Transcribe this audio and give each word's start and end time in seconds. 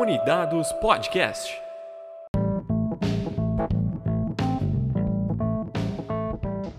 Comunidados 0.00 0.72
Podcast. 0.80 1.60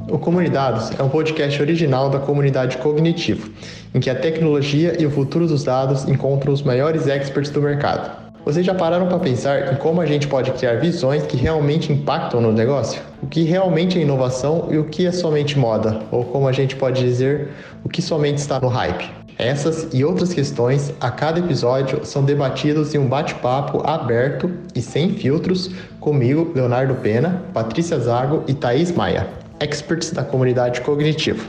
O 0.09 0.17
Comunidados 0.17 0.89
é 0.99 1.03
um 1.03 1.07
podcast 1.07 1.61
original 1.61 2.09
da 2.09 2.17
comunidade 2.17 2.79
Cognitivo, 2.79 3.53
em 3.93 3.99
que 3.99 4.09
a 4.09 4.15
tecnologia 4.15 4.99
e 4.99 5.05
o 5.05 5.11
futuro 5.11 5.45
dos 5.45 5.63
dados 5.63 6.09
encontram 6.09 6.51
os 6.51 6.63
maiores 6.63 7.05
experts 7.05 7.51
do 7.51 7.61
mercado. 7.61 8.31
Vocês 8.43 8.65
já 8.65 8.73
pararam 8.73 9.07
para 9.07 9.19
pensar 9.19 9.71
em 9.71 9.75
como 9.75 10.01
a 10.01 10.05
gente 10.07 10.27
pode 10.27 10.49
criar 10.53 10.79
visões 10.79 11.21
que 11.27 11.37
realmente 11.37 11.93
impactam 11.93 12.41
no 12.41 12.51
negócio? 12.51 13.03
O 13.21 13.27
que 13.27 13.43
realmente 13.43 13.99
é 13.99 14.01
inovação 14.01 14.67
e 14.71 14.79
o 14.79 14.85
que 14.85 15.05
é 15.05 15.11
somente 15.11 15.59
moda? 15.59 16.01
Ou 16.09 16.25
como 16.25 16.47
a 16.47 16.51
gente 16.51 16.75
pode 16.75 16.99
dizer, 17.03 17.49
o 17.83 17.87
que 17.87 18.01
somente 18.01 18.39
está 18.39 18.59
no 18.59 18.67
hype? 18.67 19.20
Essas 19.37 19.87
e 19.93 20.03
outras 20.03 20.33
questões 20.33 20.93
a 20.99 21.09
cada 21.09 21.39
episódio 21.39 22.05
são 22.05 22.23
debatidos 22.23 22.93
em 22.93 22.97
um 22.97 23.07
bate-papo 23.07 23.81
aberto 23.87 24.51
e 24.75 24.81
sem 24.81 25.13
filtros 25.15 25.71
comigo, 25.99 26.51
Leonardo 26.53 26.95
Pena, 26.95 27.43
Patrícia 27.53 27.99
Zago 27.99 28.43
e 28.47 28.53
Thaís 28.53 28.91
Maia, 28.91 29.27
experts 29.59 30.11
da 30.11 30.23
comunidade 30.23 30.81
cognitiva. 30.81 31.43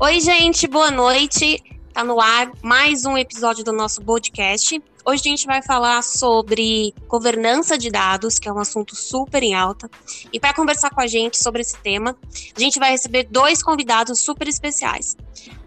Oi, 0.00 0.20
gente, 0.20 0.66
boa 0.66 0.90
noite. 0.90 1.71
Tá 1.92 2.02
no 2.02 2.18
ar 2.18 2.50
mais 2.62 3.04
um 3.04 3.18
episódio 3.18 3.62
do 3.62 3.70
nosso 3.70 4.00
podcast. 4.00 4.82
Hoje 5.04 5.22
a 5.26 5.28
gente 5.28 5.46
vai 5.46 5.62
falar 5.62 6.02
sobre 6.02 6.94
governança 7.06 7.76
de 7.76 7.90
dados, 7.90 8.38
que 8.38 8.48
é 8.48 8.52
um 8.52 8.58
assunto 8.58 8.96
super 8.96 9.42
em 9.42 9.54
alta. 9.54 9.90
E 10.32 10.40
para 10.40 10.54
conversar 10.54 10.88
com 10.88 11.02
a 11.02 11.06
gente 11.06 11.36
sobre 11.36 11.60
esse 11.60 11.76
tema, 11.78 12.16
a 12.56 12.58
gente 12.58 12.78
vai 12.78 12.92
receber 12.92 13.28
dois 13.30 13.62
convidados 13.62 14.20
super 14.20 14.48
especiais. 14.48 15.18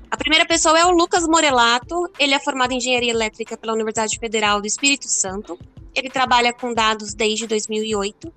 A 0.09 0.17
primeira 0.17 0.47
pessoa 0.47 0.79
é 0.79 0.83
o 0.83 0.89
Lucas 0.89 1.27
Morelato, 1.27 2.09
ele 2.17 2.33
é 2.33 2.39
formado 2.39 2.71
em 2.71 2.77
Engenharia 2.77 3.11
Elétrica 3.11 3.55
pela 3.55 3.73
Universidade 3.73 4.17
Federal 4.17 4.59
do 4.59 4.65
Espírito 4.65 5.07
Santo. 5.07 5.59
Ele 5.93 6.09
trabalha 6.09 6.51
com 6.51 6.73
dados 6.73 7.13
desde 7.13 7.45
2008 7.45 8.33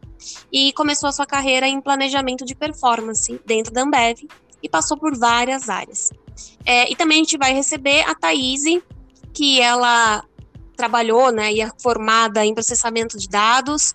e 0.53 0.75
começou 0.75 1.09
a 1.09 1.13
sua 1.13 1.27
carreira 1.27 1.67
em 1.67 1.81
planejamento 1.81 2.45
de 2.45 2.55
performance 2.55 3.41
dentro 3.47 3.73
da 3.73 3.83
Ambev, 3.83 4.29
e 4.63 4.69
passou 4.69 4.97
por 4.97 5.17
várias 5.17 5.69
áreas. 5.69 6.11
É, 6.65 6.91
e 6.91 6.97
também 6.97 7.19
a 7.19 7.25
gente 7.25 7.39
vai 7.39 7.53
receber 7.53 8.03
a 8.03 8.15
Thaís, 8.15 8.63
que 9.33 9.61
ela 9.61 10.25
trabalhou 10.77 11.33
né, 11.33 11.53
e 11.53 11.61
é 11.61 11.71
formada 11.81 12.45
em 12.45 12.55
processamento 12.55 13.19
de 13.19 13.29
dados, 13.29 13.95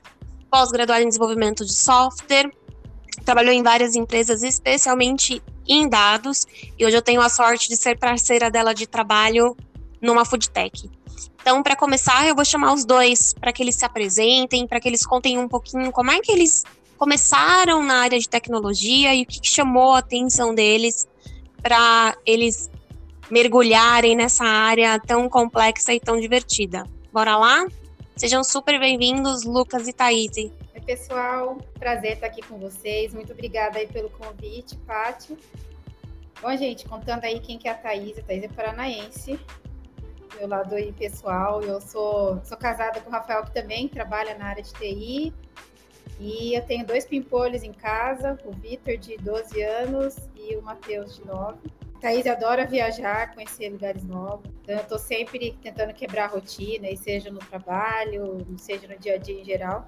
pós-graduada 0.49 1.01
em 1.01 1.07
desenvolvimento 1.07 1.65
de 1.65 1.73
software, 1.73 2.51
trabalhou 3.23 3.53
em 3.53 3.63
várias 3.63 3.95
empresas, 3.95 4.43
especialmente 4.43 5.41
em 5.67 5.87
dados, 5.87 6.45
e 6.77 6.85
hoje 6.85 6.97
eu 6.97 7.01
tenho 7.01 7.21
a 7.21 7.29
sorte 7.29 7.69
de 7.69 7.77
ser 7.77 7.97
parceira 7.97 8.51
dela 8.51 8.73
de 8.73 8.85
trabalho 8.85 9.55
numa 10.01 10.25
food 10.25 10.49
tech. 10.49 10.89
Então, 11.41 11.61
para 11.61 11.75
começar, 11.75 12.27
eu 12.27 12.35
vou 12.35 12.45
chamar 12.45 12.73
os 12.73 12.85
dois 12.85 13.33
para 13.33 13.51
que 13.51 13.61
eles 13.61 13.75
se 13.75 13.85
apresentem, 13.85 14.67
para 14.67 14.79
que 14.79 14.87
eles 14.87 15.05
contem 15.05 15.37
um 15.37 15.47
pouquinho 15.47 15.91
como 15.91 16.11
é 16.11 16.19
que 16.19 16.31
eles 16.31 16.63
começaram 16.97 17.83
na 17.83 17.95
área 17.95 18.19
de 18.19 18.29
tecnologia 18.29 19.13
e 19.13 19.23
o 19.23 19.25
que, 19.25 19.41
que 19.41 19.49
chamou 19.49 19.93
a 19.93 19.99
atenção 19.99 20.55
deles 20.55 21.07
para 21.63 22.15
eles 22.25 22.69
mergulharem 23.31 24.17
nessa 24.17 24.43
área 24.43 24.99
tão 24.99 25.29
complexa 25.29 25.93
e 25.93 25.99
tão 25.99 26.19
divertida. 26.19 26.83
Bora 27.11 27.37
lá? 27.37 27.65
Sejam 28.17 28.43
super 28.43 28.77
bem-vindos, 28.77 29.45
Lucas 29.45 29.87
e 29.87 29.93
Thaís. 29.93 30.35
Oi, 30.35 30.51
pessoal. 30.85 31.57
Prazer 31.79 32.13
estar 32.13 32.27
aqui 32.27 32.41
com 32.41 32.59
vocês. 32.59 33.13
Muito 33.13 33.31
obrigada 33.31 33.79
aí 33.79 33.87
pelo 33.87 34.09
convite, 34.09 34.75
Paty. 34.79 35.37
Bom, 36.41 36.55
gente, 36.57 36.85
contando 36.85 37.23
aí 37.23 37.39
quem 37.39 37.57
que 37.57 37.67
é 37.67 37.71
a 37.71 37.75
Thaís. 37.75 38.19
A 38.19 38.21
Thaís 38.21 38.43
é 38.43 38.47
paranaense. 38.49 39.39
Meu 40.35 40.47
lado 40.47 40.75
aí 40.75 40.91
pessoal, 40.91 41.61
eu 41.61 41.79
sou, 41.79 42.41
sou 42.43 42.57
casada 42.57 42.99
com 42.99 43.09
o 43.09 43.13
Rafael, 43.13 43.43
que 43.45 43.53
também 43.53 43.87
trabalha 43.87 44.35
na 44.37 44.47
área 44.47 44.61
de 44.61 44.73
TI. 44.73 45.33
E 46.19 46.53
eu 46.55 46.61
tenho 46.63 46.85
dois 46.85 47.05
pimpolhos 47.05 47.63
em 47.63 47.73
casa, 47.73 48.37
o 48.45 48.51
Vitor, 48.51 48.97
de 48.97 49.17
12 49.17 49.61
anos, 49.61 50.15
e 50.35 50.55
o 50.55 50.61
Matheus, 50.61 51.15
de 51.15 51.25
9. 51.25 51.57
Thaís 51.99 52.27
adora 52.27 52.65
viajar, 52.65 53.33
conhecer 53.33 53.69
lugares 53.69 54.03
novos. 54.03 54.45
Então, 54.61 54.75
eu 54.75 54.81
estou 54.81 54.99
sempre 54.99 55.57
tentando 55.61 55.93
quebrar 55.93 56.25
a 56.25 56.27
rotina, 56.27 56.93
seja 56.97 57.31
no 57.31 57.39
trabalho, 57.39 58.45
seja 58.57 58.87
no 58.87 58.97
dia 58.99 59.15
a 59.15 59.17
dia 59.17 59.39
em 59.39 59.45
geral. 59.45 59.87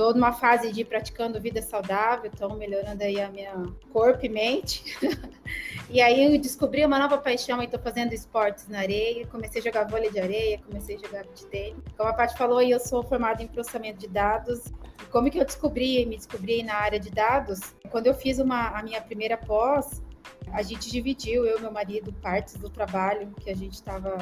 Estou 0.00 0.14
numa 0.14 0.32
fase 0.32 0.72
de 0.72 0.82
praticando 0.82 1.38
vida 1.38 1.60
saudável, 1.60 2.30
então 2.32 2.56
melhorando 2.56 3.04
aí 3.04 3.20
a 3.20 3.28
minha 3.28 3.52
corpo 3.92 4.24
e 4.24 4.30
mente. 4.30 4.82
e 5.90 6.00
aí 6.00 6.24
eu 6.24 6.40
descobri 6.40 6.82
uma 6.86 6.98
nova 6.98 7.18
paixão 7.18 7.60
e 7.60 7.66
estou 7.66 7.78
fazendo 7.78 8.14
esportes 8.14 8.66
na 8.66 8.78
areia. 8.78 9.26
Comecei 9.26 9.60
a 9.60 9.64
jogar 9.64 9.84
vôlei 9.84 10.10
de 10.10 10.18
areia, 10.18 10.58
comecei 10.66 10.96
a 10.96 10.98
jogar 11.00 11.24
de 11.24 11.44
tênis. 11.48 11.82
Como 11.98 12.08
a 12.08 12.14
Paty 12.14 12.34
falou, 12.38 12.62
eu 12.62 12.80
sou 12.80 13.02
formada 13.02 13.42
em 13.42 13.46
processamento 13.46 13.98
de 13.98 14.08
dados. 14.08 14.72
E 15.02 15.06
como 15.10 15.30
que 15.30 15.38
eu 15.38 15.44
descobri, 15.44 16.06
me 16.06 16.16
descobri 16.16 16.62
na 16.62 16.76
área 16.76 16.98
de 16.98 17.10
dados? 17.10 17.60
Quando 17.90 18.06
eu 18.06 18.14
fiz 18.14 18.38
uma, 18.38 18.68
a 18.68 18.82
minha 18.82 19.02
primeira 19.02 19.36
pós, 19.36 20.02
a 20.50 20.62
gente 20.62 20.90
dividiu, 20.90 21.44
eu 21.44 21.58
e 21.58 21.60
meu 21.60 21.70
marido, 21.70 22.10
partes 22.22 22.56
do 22.56 22.70
trabalho 22.70 23.34
que 23.38 23.50
a 23.50 23.54
gente 23.54 23.74
estava 23.74 24.16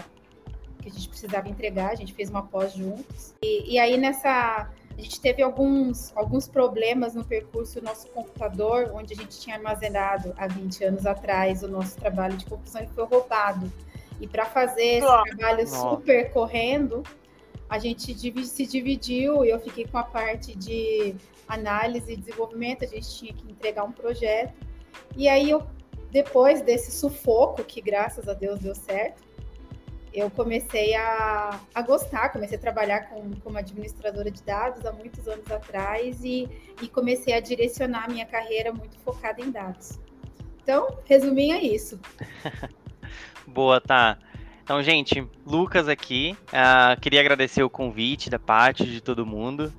que 0.80 0.88
a 0.88 0.92
gente 0.92 1.08
precisava 1.08 1.48
entregar, 1.48 1.90
a 1.90 1.94
gente 1.94 2.14
fez 2.14 2.30
uma 2.30 2.42
pós 2.42 2.72
juntos. 2.72 3.34
E, 3.42 3.74
e 3.74 3.78
aí 3.78 3.96
nessa 3.96 4.68
a 4.98 5.00
gente 5.00 5.20
teve 5.20 5.42
alguns, 5.42 6.12
alguns 6.16 6.48
problemas 6.48 7.14
no 7.14 7.24
percurso 7.24 7.80
do 7.80 7.84
nosso 7.84 8.08
computador, 8.08 8.90
onde 8.92 9.12
a 9.14 9.16
gente 9.16 9.38
tinha 9.38 9.54
armazenado 9.54 10.34
há 10.36 10.48
20 10.48 10.84
anos 10.84 11.06
atrás 11.06 11.62
o 11.62 11.68
nosso 11.68 11.96
trabalho 11.96 12.36
de 12.36 12.44
conclusão, 12.44 12.82
ele 12.82 12.90
foi 12.92 13.04
roubado. 13.04 13.72
E 14.20 14.26
para 14.26 14.44
fazer 14.44 14.98
esse 14.98 15.22
trabalho 15.36 15.68
super 15.68 16.32
correndo, 16.32 17.04
a 17.70 17.78
gente 17.78 18.12
se 18.44 18.66
dividiu 18.66 19.44
e 19.44 19.50
eu 19.50 19.60
fiquei 19.60 19.86
com 19.86 19.98
a 19.98 20.02
parte 20.02 20.58
de 20.58 21.14
análise 21.46 22.12
e 22.12 22.16
desenvolvimento, 22.16 22.82
a 22.82 22.88
gente 22.88 23.08
tinha 23.08 23.32
que 23.32 23.48
entregar 23.48 23.84
um 23.84 23.92
projeto. 23.92 24.54
E 25.16 25.28
aí 25.28 25.48
eu 25.48 25.64
depois 26.10 26.60
desse 26.60 26.90
sufoco, 26.90 27.62
que 27.62 27.80
graças 27.80 28.28
a 28.28 28.34
Deus 28.34 28.58
deu 28.58 28.74
certo, 28.74 29.22
eu 30.18 30.30
comecei 30.30 30.94
a, 30.94 31.60
a 31.74 31.82
gostar, 31.82 32.30
comecei 32.30 32.56
a 32.56 32.60
trabalhar 32.60 33.08
com, 33.08 33.30
como 33.42 33.58
administradora 33.58 34.30
de 34.30 34.42
dados 34.42 34.84
há 34.84 34.92
muitos 34.92 35.26
anos 35.28 35.50
atrás 35.50 36.24
e, 36.24 36.48
e 36.82 36.88
comecei 36.88 37.34
a 37.34 37.40
direcionar 37.40 38.04
a 38.04 38.08
minha 38.08 38.26
carreira 38.26 38.72
muito 38.72 38.98
focada 38.98 39.40
em 39.40 39.50
dados. 39.50 39.98
Então, 40.62 40.98
resuminho 41.04 41.56
é 41.56 41.62
isso. 41.62 41.98
Boa, 43.46 43.80
tá. 43.80 44.18
Então, 44.62 44.82
gente, 44.82 45.26
Lucas 45.46 45.88
aqui. 45.88 46.36
Uh, 46.48 47.00
queria 47.00 47.20
agradecer 47.20 47.62
o 47.62 47.70
convite 47.70 48.28
da 48.28 48.38
parte 48.38 48.84
de 48.84 49.00
todo 49.00 49.24
mundo. 49.24 49.72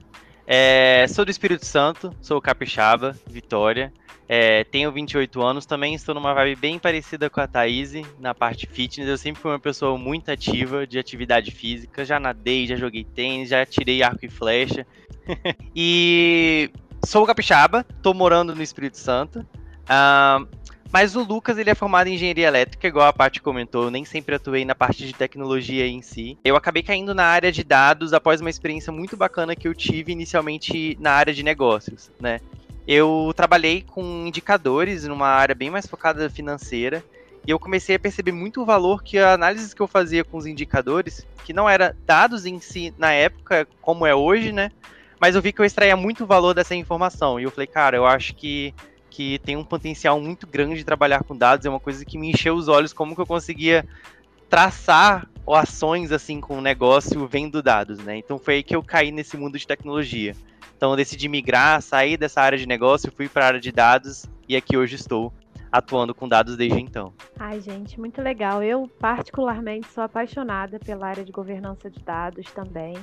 É, 0.51 1.05
sou 1.07 1.23
do 1.23 1.29
Espírito 1.29 1.63
Santo, 1.63 2.11
sou 2.19 2.41
capixaba, 2.41 3.15
Vitória. 3.27 3.93
É, 4.27 4.63
tenho 4.63 4.91
28 4.91 5.43
anos, 5.43 5.63
também 5.63 5.93
estou 5.93 6.15
numa 6.15 6.33
vibe 6.33 6.55
bem 6.59 6.79
parecida 6.79 7.29
com 7.29 7.39
a 7.39 7.45
Thaís 7.45 7.93
na 8.19 8.33
parte 8.33 8.65
fitness. 8.65 9.07
Eu 9.07 9.15
sempre 9.15 9.39
fui 9.39 9.51
uma 9.51 9.59
pessoa 9.59 9.95
muito 9.95 10.31
ativa 10.31 10.87
de 10.87 10.97
atividade 10.97 11.51
física. 11.51 12.03
Já 12.03 12.19
nadei, 12.19 12.65
já 12.65 12.75
joguei 12.75 13.03
tênis, 13.03 13.49
já 13.49 13.63
tirei 13.63 14.01
arco 14.01 14.25
e 14.25 14.29
flecha. 14.29 14.87
e 15.75 16.71
sou 17.05 17.27
capixaba, 17.27 17.85
estou 17.87 18.15
morando 18.15 18.55
no 18.55 18.63
Espírito 18.63 18.97
Santo. 18.97 19.45
Uh, 19.85 20.47
mas 20.91 21.15
o 21.15 21.23
Lucas, 21.23 21.57
ele 21.57 21.69
é 21.69 21.75
formado 21.75 22.07
em 22.07 22.15
engenharia 22.15 22.47
elétrica, 22.47 22.87
igual 22.87 23.07
a 23.07 23.13
Paty 23.13 23.41
comentou, 23.41 23.85
eu 23.85 23.91
nem 23.91 24.05
sempre 24.05 24.35
atuei 24.35 24.65
na 24.65 24.75
parte 24.75 25.05
de 25.05 25.13
tecnologia 25.13 25.85
em 25.87 26.01
si. 26.01 26.37
Eu 26.43 26.55
acabei 26.55 26.83
caindo 26.83 27.13
na 27.13 27.25
área 27.25 27.51
de 27.51 27.63
dados 27.63 28.13
após 28.13 28.41
uma 28.41 28.49
experiência 28.49 28.91
muito 28.91 29.15
bacana 29.17 29.55
que 29.55 29.67
eu 29.67 29.73
tive 29.73 30.11
inicialmente 30.11 30.97
na 30.99 31.11
área 31.11 31.33
de 31.33 31.43
negócios, 31.43 32.11
né? 32.19 32.39
eu 32.89 33.31
trabalhei 33.35 33.83
com 33.83 34.25
indicadores 34.25 35.03
numa 35.05 35.27
área 35.27 35.53
bem 35.53 35.69
mais 35.69 35.85
focada 35.85 36.27
financeira 36.27 37.03
e 37.45 37.51
eu 37.51 37.59
comecei 37.59 37.95
a 37.95 37.99
perceber 37.99 38.31
muito 38.31 38.63
o 38.63 38.65
valor 38.65 39.03
que 39.03 39.19
a 39.19 39.33
análise 39.33 39.75
que 39.75 39.81
eu 39.81 39.87
fazia 39.87 40.23
com 40.23 40.37
os 40.37 40.47
indicadores, 40.47 41.23
que 41.45 41.53
não 41.53 41.69
era 41.69 41.95
dados 42.03 42.47
em 42.47 42.59
si 42.59 42.91
na 42.97 43.11
época, 43.11 43.67
como 43.79 44.07
é 44.07 44.15
hoje, 44.15 44.51
né? 44.51 44.71
Mas 45.19 45.35
eu 45.35 45.41
vi 45.41 45.53
que 45.53 45.61
eu 45.61 45.65
extraía 45.65 45.95
muito 45.95 46.25
valor 46.25 46.55
dessa 46.55 46.73
informação. 46.73 47.39
E 47.39 47.43
eu 47.43 47.51
falei, 47.51 47.67
cara, 47.67 47.95
eu 47.95 48.07
acho 48.07 48.33
que, 48.33 48.73
que 49.19 49.37
tem 49.39 49.57
um 49.57 49.65
potencial 49.65 50.17
muito 50.21 50.47
grande 50.47 50.75
de 50.75 50.85
trabalhar 50.85 51.25
com 51.25 51.35
dados, 51.35 51.65
é 51.65 51.69
uma 51.69 51.77
coisa 51.77 52.05
que 52.05 52.17
me 52.17 52.29
encheu 52.29 52.55
os 52.55 52.69
olhos, 52.69 52.93
como 52.93 53.13
que 53.13 53.19
eu 53.19 53.25
conseguia 53.25 53.85
traçar 54.49 55.27
ações 55.45 56.13
assim 56.13 56.39
com 56.39 56.57
o 56.57 56.61
negócio 56.61 57.27
vendo 57.27 57.61
dados, 57.61 57.99
né? 57.99 58.15
Então 58.15 58.39
foi 58.39 58.53
aí 58.53 58.63
que 58.63 58.73
eu 58.73 58.81
caí 58.81 59.11
nesse 59.11 59.35
mundo 59.35 59.59
de 59.59 59.67
tecnologia. 59.67 60.33
Então 60.77 60.91
eu 60.91 60.95
decidi 60.95 61.27
migrar, 61.27 61.81
sair 61.81 62.15
dessa 62.15 62.41
área 62.41 62.57
de 62.57 62.65
negócio, 62.65 63.11
fui 63.13 63.27
para 63.27 63.43
a 63.43 63.47
área 63.47 63.59
de 63.59 63.73
dados 63.73 64.25
e 64.47 64.55
aqui 64.55 64.77
hoje 64.77 64.95
estou. 64.95 65.33
Atuando 65.71 66.13
com 66.13 66.27
dados 66.27 66.57
desde 66.57 66.79
então. 66.79 67.13
Ai, 67.37 67.61
gente, 67.61 67.99
muito 67.99 68.21
legal. 68.21 68.63
Eu, 68.63 68.87
particularmente, 68.99 69.87
sou 69.87 70.03
apaixonada 70.03 70.79
pela 70.79 71.07
área 71.07 71.23
de 71.23 71.31
governança 71.31 71.89
de 71.89 71.99
dados 71.99 72.51
também. 72.51 72.95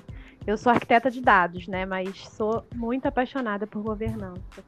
Eu 0.47 0.57
sou 0.57 0.71
arquiteta 0.71 1.11
de 1.11 1.21
dados, 1.21 1.67
né? 1.67 1.85
Mas 1.85 2.29
sou 2.29 2.65
muito 2.75 3.07
apaixonada 3.07 3.67
por 3.67 3.83
governança. 3.83 4.63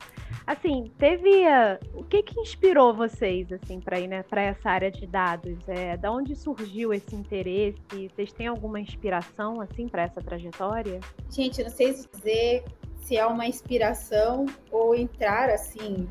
Assim, 0.44 0.90
teve 0.98 1.28
uh, 1.46 1.78
o 1.94 2.02
que 2.02 2.22
que 2.22 2.40
inspirou 2.40 2.92
vocês 2.92 3.52
assim 3.52 3.78
para 3.78 4.00
ir 4.00 4.08
né, 4.08 4.22
para 4.24 4.42
essa 4.42 4.70
área 4.70 4.90
de 4.90 5.06
dados? 5.06 5.56
É, 5.68 5.96
da 5.96 6.10
onde 6.10 6.34
surgiu 6.34 6.92
esse 6.92 7.14
interesse? 7.14 8.08
Vocês 8.14 8.32
têm 8.32 8.48
alguma 8.48 8.80
inspiração 8.80 9.60
assim 9.60 9.86
para 9.86 10.02
essa 10.02 10.20
trajetória? 10.20 10.98
Gente, 11.30 11.62
não 11.62 11.70
sei 11.70 11.92
dizer 11.92 12.64
se 12.96 13.16
é 13.16 13.24
uma 13.24 13.46
inspiração 13.46 14.46
ou 14.70 14.94
entrar 14.94 15.48
assim 15.48 16.08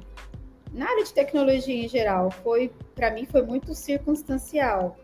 na 0.73 0.89
área 0.89 1.03
de 1.03 1.13
tecnologia 1.13 1.85
em 1.85 1.87
geral. 1.87 2.31
Foi 2.31 2.71
para 2.95 3.11
mim 3.11 3.25
foi 3.25 3.41
muito 3.41 3.73
circunstancial. 3.73 4.97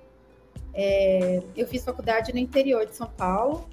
É, 0.73 1.41
eu 1.55 1.67
fiz 1.67 1.83
faculdade 1.83 2.33
no 2.33 2.39
interior 2.39 2.85
de 2.85 2.95
São 2.95 3.07
Paulo 3.07 3.69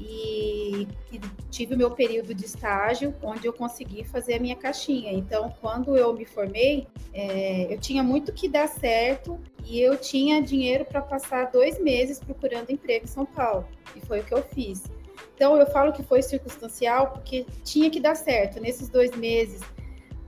e, 0.00 0.88
e, 1.12 1.20
tive 1.50 1.74
o 1.74 1.78
meu 1.78 1.90
período 1.90 2.32
de 2.32 2.46
estágio 2.46 3.14
onde 3.22 3.46
eu 3.46 3.52
consegui 3.52 4.02
fazer 4.04 4.34
a 4.34 4.38
minha 4.38 4.56
caixinha. 4.56 5.12
Então, 5.12 5.52
quando 5.60 5.96
eu 5.96 6.14
me 6.14 6.24
formei, 6.24 6.86
é, 7.12 7.72
eu 7.72 7.78
tinha 7.78 8.02
muito 8.02 8.32
que 8.32 8.48
dar 8.48 8.66
certo 8.66 9.38
e 9.66 9.78
eu 9.80 9.96
tinha 9.96 10.40
dinheiro 10.40 10.84
para 10.86 11.02
passar 11.02 11.50
dois 11.50 11.78
meses 11.78 12.18
procurando 12.18 12.70
emprego 12.70 13.04
em 13.04 13.08
São 13.08 13.26
Paulo. 13.26 13.66
E 13.94 14.00
foi 14.00 14.20
o 14.20 14.24
que 14.24 14.32
eu 14.32 14.42
fiz. 14.42 14.84
Então, 15.34 15.56
eu 15.56 15.66
falo 15.66 15.92
que 15.92 16.02
foi 16.02 16.22
circunstancial 16.22 17.10
porque 17.10 17.44
tinha 17.62 17.90
que 17.90 18.00
dar 18.00 18.14
certo. 18.14 18.60
Nesses 18.60 18.88
dois 18.88 19.14
meses, 19.16 19.60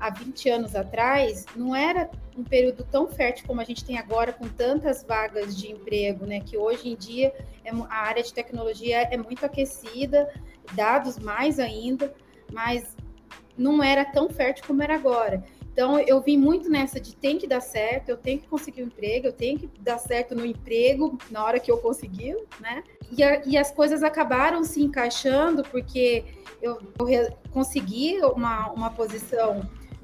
há 0.03 0.11
20 0.11 0.51
anos 0.51 0.75
atrás, 0.75 1.47
não 1.55 1.77
era 1.77 2.11
um 2.37 2.43
período 2.43 2.85
tão 2.91 3.07
fértil 3.07 3.47
como 3.47 3.61
a 3.61 3.65
gente 3.65 3.85
tem 3.85 3.97
agora, 3.97 4.33
com 4.33 4.49
tantas 4.49 5.05
vagas 5.05 5.57
de 5.57 5.71
emprego, 5.71 6.27
né? 6.27 6.41
Que 6.41 6.59
hoje 6.59 6.89
em 6.89 6.97
dia 6.97 7.33
é, 7.65 7.71
a 7.71 8.09
área 8.09 8.21
de 8.21 8.35
tecnologia 8.35 9.03
é 9.03 9.17
muito 9.17 9.47
aquecida, 9.47 10.29
dados 10.75 11.21
mais 11.21 11.61
ainda, 11.61 12.13
mas 12.53 12.97
não 13.57 13.81
era 13.81 14.05
tão 14.05 14.29
fértil 14.29 14.65
como 14.67 14.83
era 14.83 14.97
agora. 14.97 15.45
Então, 15.73 16.01
eu 16.01 16.21
vim 16.21 16.37
muito 16.37 16.69
nessa 16.69 17.01
de 17.01 17.15
tem 17.15 17.39
que 17.39 17.47
dar 17.47 17.61
certo, 17.61 18.09
eu 18.09 18.17
tenho 18.17 18.41
que 18.41 18.49
conseguir 18.49 18.83
um 18.83 18.87
emprego, 18.87 19.29
eu 19.29 19.33
tenho 19.33 19.59
que 19.59 19.71
dar 19.81 19.99
certo 19.99 20.35
no 20.35 20.45
emprego 20.45 21.17
na 21.31 21.45
hora 21.45 21.61
que 21.61 21.71
eu 21.71 21.79
conseguir, 21.79 22.37
né? 22.61 22.83
E, 23.11 23.23
a, 23.23 23.41
e 23.47 23.57
as 23.57 23.71
coisas 23.71 24.03
acabaram 24.03 24.65
se 24.65 24.83
encaixando 24.83 25.63
porque 25.63 26.25
eu, 26.61 26.79
eu 27.09 27.33
consegui 27.53 28.19
uma, 28.21 28.71
uma 28.73 28.91
posição 28.91 29.63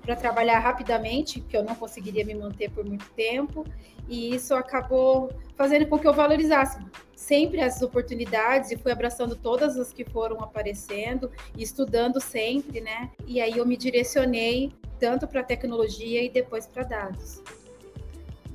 para 0.09 0.17
trabalhar 0.17 0.59
rapidamente, 0.61 1.39
que 1.39 1.55
eu 1.55 1.63
não 1.63 1.75
conseguiria 1.75 2.25
me 2.25 2.35
manter 2.35 2.71
por 2.71 2.83
muito 2.83 3.05
tempo, 3.11 3.63
e 4.09 4.35
isso 4.35 4.55
acabou 4.55 5.31
fazendo 5.55 5.85
com 5.87 5.99
que 5.99 6.09
eu 6.09 6.15
valorizasse 6.15 6.79
sempre 7.15 7.61
as 7.61 7.83
oportunidades 7.83 8.71
e 8.71 8.79
fui 8.79 8.91
abraçando 8.91 9.37
todas 9.37 9.77
as 9.77 9.93
que 9.93 10.07
foram 10.07 10.41
aparecendo 10.41 11.31
estudando 11.59 12.23
sempre, 12.23 12.81
né? 12.81 13.11
E 13.27 13.39
aí 13.39 13.59
eu 13.59 13.67
me 13.67 13.77
direcionei 13.77 14.73
tanto 14.99 15.29
para 15.29 15.43
tecnologia 15.43 16.23
e 16.25 16.31
depois 16.31 16.67
para 16.67 16.85
dados. 16.85 17.43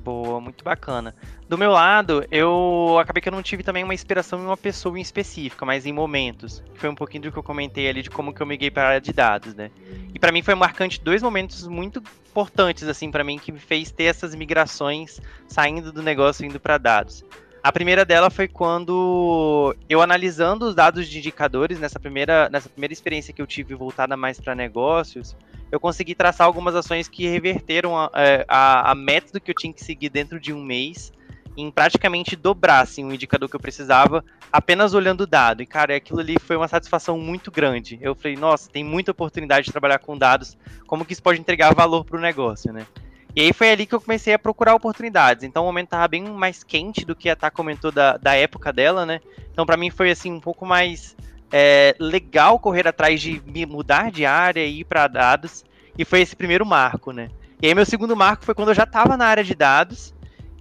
Boa, 0.04 0.38
muito 0.38 0.62
bacana. 0.62 1.14
Do 1.48 1.56
meu 1.56 1.70
lado, 1.70 2.26
eu 2.30 2.98
acabei 3.00 3.22
que 3.22 3.28
eu 3.30 3.32
não 3.32 3.42
tive 3.42 3.62
também 3.62 3.82
uma 3.82 3.94
inspiração 3.94 4.38
em 4.38 4.44
uma 4.44 4.56
pessoa 4.56 4.98
em 4.98 5.00
específica, 5.00 5.64
mas 5.64 5.86
em 5.86 5.94
momentos. 5.94 6.62
Foi 6.74 6.90
um 6.90 6.94
pouquinho 6.94 7.22
do 7.22 7.32
que 7.32 7.38
eu 7.38 7.42
comentei 7.42 7.88
ali 7.88 8.02
de 8.02 8.10
como 8.10 8.30
que 8.34 8.42
eu 8.42 8.46
migrei 8.46 8.70
para 8.70 8.82
a 8.82 8.88
área 8.88 9.00
de 9.00 9.14
dados, 9.14 9.54
né? 9.54 9.70
E 10.12 10.18
para 10.18 10.30
mim 10.30 10.42
foi 10.42 10.54
marcante 10.54 11.00
dois 11.00 11.22
momentos 11.22 11.66
muito 11.66 12.02
importantes 12.28 12.86
assim 12.86 13.10
para 13.10 13.24
mim 13.24 13.38
que 13.38 13.50
me 13.50 13.58
fez 13.58 13.90
ter 13.90 14.04
essas 14.04 14.34
migrações 14.34 15.22
saindo 15.48 15.90
do 15.90 16.02
negócio 16.02 16.44
e 16.44 16.48
indo 16.48 16.60
para 16.60 16.76
dados. 16.76 17.24
A 17.62 17.72
primeira 17.72 18.04
dela 18.04 18.28
foi 18.28 18.46
quando 18.46 19.74
eu 19.88 20.02
analisando 20.02 20.66
os 20.66 20.74
dados 20.74 21.08
de 21.08 21.16
indicadores 21.16 21.80
nessa 21.80 21.98
primeira, 21.98 22.50
nessa 22.50 22.68
primeira 22.68 22.92
experiência 22.92 23.32
que 23.32 23.40
eu 23.40 23.46
tive 23.46 23.74
voltada 23.74 24.18
mais 24.18 24.38
para 24.38 24.54
negócios, 24.54 25.34
eu 25.74 25.80
consegui 25.80 26.14
traçar 26.14 26.46
algumas 26.46 26.76
ações 26.76 27.08
que 27.08 27.26
reverteram 27.26 27.98
a, 27.98 28.08
é, 28.14 28.44
a, 28.46 28.92
a, 28.92 28.94
método 28.94 29.40
que 29.40 29.50
eu 29.50 29.54
tinha 29.56 29.72
que 29.72 29.82
seguir 29.82 30.08
dentro 30.08 30.38
de 30.38 30.52
um 30.52 30.62
mês 30.62 31.12
em 31.56 31.68
praticamente 31.68 32.36
dobrar 32.36 32.80
assim, 32.80 33.04
o 33.04 33.12
indicador 33.12 33.48
que 33.48 33.56
eu 33.56 33.60
precisava 33.60 34.24
apenas 34.52 34.94
olhando 34.94 35.22
o 35.22 35.26
dado. 35.26 35.64
E, 35.64 35.66
cara, 35.66 35.96
aquilo 35.96 36.20
ali 36.20 36.36
foi 36.38 36.56
uma 36.56 36.68
satisfação 36.68 37.18
muito 37.18 37.50
grande. 37.50 37.98
Eu 38.00 38.14
falei, 38.14 38.36
nossa, 38.36 38.70
tem 38.70 38.84
muita 38.84 39.10
oportunidade 39.10 39.66
de 39.66 39.72
trabalhar 39.72 39.98
com 39.98 40.16
dados, 40.16 40.56
como 40.86 41.04
que 41.04 41.12
isso 41.12 41.22
pode 41.22 41.40
entregar 41.40 41.74
valor 41.74 42.04
para 42.04 42.18
o 42.18 42.20
negócio, 42.20 42.72
né? 42.72 42.86
E 43.34 43.40
aí 43.40 43.52
foi 43.52 43.72
ali 43.72 43.84
que 43.84 43.96
eu 43.96 44.00
comecei 44.00 44.32
a 44.32 44.38
procurar 44.38 44.76
oportunidades. 44.76 45.42
Então 45.42 45.64
o 45.64 45.66
momento 45.66 45.88
tava 45.88 46.06
bem 46.06 46.22
mais 46.22 46.62
quente 46.62 47.04
do 47.04 47.16
que 47.16 47.28
a 47.28 47.34
Tá 47.34 47.50
comentou 47.50 47.90
da, 47.90 48.16
da 48.16 48.36
época 48.36 48.72
dela, 48.72 49.04
né? 49.04 49.20
Então 49.50 49.66
para 49.66 49.76
mim 49.76 49.90
foi 49.90 50.12
assim 50.12 50.30
um 50.30 50.40
pouco 50.40 50.64
mais 50.64 51.16
é, 51.56 51.94
legal 52.00 52.58
correr 52.58 52.88
atrás 52.88 53.22
de 53.22 53.40
me 53.46 53.64
mudar 53.64 54.10
de 54.10 54.26
área 54.26 54.66
e 54.66 54.80
ir 54.80 54.84
para 54.84 55.06
dados. 55.06 55.64
E 55.96 56.04
foi 56.04 56.20
esse 56.20 56.34
primeiro 56.34 56.66
marco, 56.66 57.12
né? 57.12 57.28
E 57.62 57.68
aí 57.68 57.74
meu 57.76 57.86
segundo 57.86 58.16
marco 58.16 58.44
foi 58.44 58.56
quando 58.56 58.70
eu 58.70 58.74
já 58.74 58.82
estava 58.82 59.16
na 59.16 59.24
área 59.24 59.44
de 59.44 59.54
dados. 59.54 60.12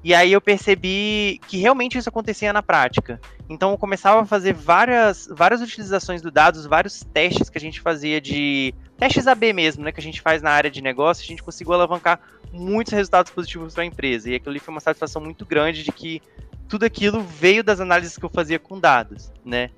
E 0.04 0.14
aí 0.14 0.32
eu 0.32 0.40
percebi 0.40 1.42
que 1.48 1.58
realmente 1.58 1.98
isso 1.98 2.10
acontecia 2.10 2.54
na 2.54 2.62
prática. 2.62 3.20
Então 3.50 3.72
eu 3.72 3.78
começava 3.78 4.22
a 4.22 4.26
fazer 4.26 4.54
várias, 4.54 5.28
várias 5.32 5.62
utilizações 5.62 6.22
do 6.22 6.30
dados, 6.30 6.68
vários 6.68 7.00
testes 7.12 7.50
que 7.50 7.58
a 7.58 7.62
gente 7.62 7.82
fazia 7.82 8.22
de 8.22 8.76
testes 8.96 9.26
AB 9.26 9.52
mesmo, 9.52 9.84
né, 9.84 9.92
que 9.92 10.00
a 10.00 10.04
gente 10.04 10.22
faz 10.22 10.44
na 10.44 10.52
área 10.52 10.70
de 10.70 10.80
negócio, 10.80 11.24
a 11.24 11.28
gente 11.28 11.42
conseguiu 11.42 11.74
alavancar 11.74 12.20
muitos 12.52 12.94
resultados 12.94 13.32
positivos 13.32 13.74
para 13.74 13.82
a 13.82 13.88
empresa. 13.88 14.30
E 14.30 14.36
aquilo 14.36 14.52
ali 14.52 14.60
foi 14.60 14.72
uma 14.72 14.82
satisfação 14.82 15.24
muito 15.24 15.44
grande 15.44 15.84
de 15.84 15.92
que 15.92 16.22
tudo 16.68 16.86
aquilo 16.86 17.20
veio 17.22 17.64
das 17.64 17.80
análises 17.80 18.16
que 18.16 18.24
eu 18.24 18.30
fazia 18.30 18.60
com 18.60 18.80
dados, 18.80 19.32
né? 19.44 19.72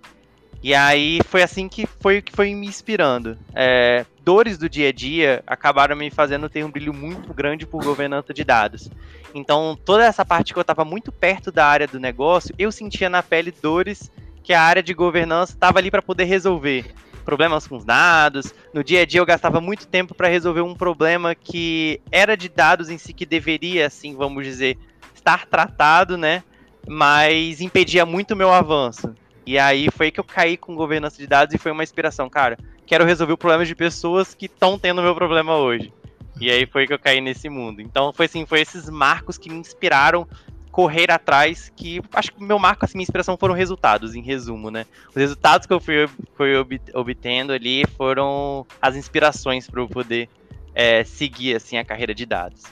E 0.64 0.74
aí 0.74 1.20
foi 1.28 1.44
assim 1.44 1.70
que 1.70 1.86
foi 1.86 2.22
que 2.22 2.32
foi 2.32 2.54
me 2.54 2.68
inspirando. 2.68 3.38
É, 3.54 4.06
dores 4.24 4.58
do 4.58 4.68
dia 4.68 4.90
a 4.90 4.92
dia 4.92 5.44
acabaram 5.46 5.96
me 5.96 6.10
fazendo 6.10 6.50
ter 6.50 6.66
um 6.66 6.72
brilho 6.72 6.94
muito 6.94 7.34
grande 7.34 7.66
por 7.66 7.84
governança 7.84 8.34
de 8.34 8.44
dados. 8.44 8.90
Então, 9.34 9.78
toda 9.86 10.06
essa 10.06 10.26
parte 10.26 10.54
que 10.54 10.60
eu 10.60 10.62
estava 10.62 10.84
muito 10.86 11.12
perto 11.12 11.52
da 11.52 11.66
área 11.68 11.88
do 11.88 12.00
negócio, 12.00 12.56
eu 12.58 12.72
sentia 12.72 13.10
na 13.10 13.22
pele 13.22 13.52
dores 13.52 14.10
que 14.42 14.54
a 14.54 14.62
área 14.62 14.82
de 14.82 14.94
governança 14.94 15.54
estava 15.54 15.80
ali 15.80 15.92
para 15.92 16.02
poder 16.02 16.24
resolver 16.24 16.86
problemas 17.26 17.68
com 17.68 17.76
os 17.76 17.84
dados. 17.84 18.54
No 18.74 18.84
dia 18.84 19.02
a 19.02 19.06
dia 19.06 19.20
eu 19.20 19.26
gastava 19.26 19.60
muito 19.60 19.88
tempo 19.88 20.14
para 20.14 20.28
resolver 20.28 20.62
um 20.62 20.76
problema 20.76 21.36
que 21.36 22.00
era 22.12 22.38
de 22.38 22.48
dados 22.48 22.90
em 22.90 22.98
si 22.98 23.12
que 23.12 23.26
deveria, 23.26 23.88
assim, 23.88 24.16
vamos 24.16 24.46
dizer, 24.46 24.78
estar 25.14 25.46
tratado, 25.48 26.18
né? 26.18 26.44
Mas 26.88 27.60
impedia 27.60 28.06
muito 28.06 28.32
o 28.32 28.38
meu 28.38 28.54
avanço. 28.54 29.14
E 29.46 29.60
aí 29.60 29.90
foi 29.92 30.12
que 30.12 30.20
eu 30.20 30.24
caí 30.24 30.58
com 30.58 30.76
governança 30.76 31.18
de 31.18 31.28
dados 31.28 31.54
e 31.54 31.58
foi 31.58 31.72
uma 31.72 31.84
inspiração, 31.84 32.30
cara. 32.30 32.58
Quero 32.86 33.06
resolver 33.06 33.34
o 33.34 33.38
problema 33.38 33.66
de 33.66 33.76
pessoas 33.76 34.34
que 34.34 34.46
estão 34.46 34.78
tendo 34.80 35.00
o 35.00 35.04
meu 35.04 35.16
problema 35.16 35.56
hoje. 35.56 35.94
E 36.40 36.50
aí 36.52 36.66
foi 36.66 36.86
que 36.88 36.94
eu 36.94 37.00
caí 37.00 37.22
nesse 37.22 37.48
mundo. 37.48 37.82
Então 37.82 38.12
foi 38.12 38.26
assim, 38.26 38.46
foi 38.46 38.62
esses 38.62 38.90
marcos 38.90 39.38
que 39.38 39.50
me 39.50 39.58
inspiraram 39.58 40.28
correr 40.76 41.10
atrás, 41.10 41.72
que 41.74 42.02
acho 42.12 42.34
que 42.34 42.44
meu 42.44 42.60
marco, 42.60 42.84
assim, 42.84 42.98
minha 42.98 43.04
inspiração 43.04 43.38
foram 43.38 43.54
resultados, 43.54 44.14
em 44.14 44.22
resumo, 44.22 44.70
né? 44.70 44.86
Os 45.08 45.16
resultados 45.16 45.66
que 45.66 45.72
eu 45.72 45.80
fui, 45.80 46.06
fui 46.36 46.52
obtendo 46.94 47.54
ali 47.54 47.86
foram 47.96 48.68
as 48.82 48.98
inspirações 48.98 49.70
para 49.70 49.80
eu 49.80 49.88
poder 49.88 50.28
é, 50.74 51.06
seguir, 51.06 51.56
assim, 51.56 51.78
a 51.78 51.86
carreira 51.86 52.14
de 52.14 52.26
dados. 52.26 52.64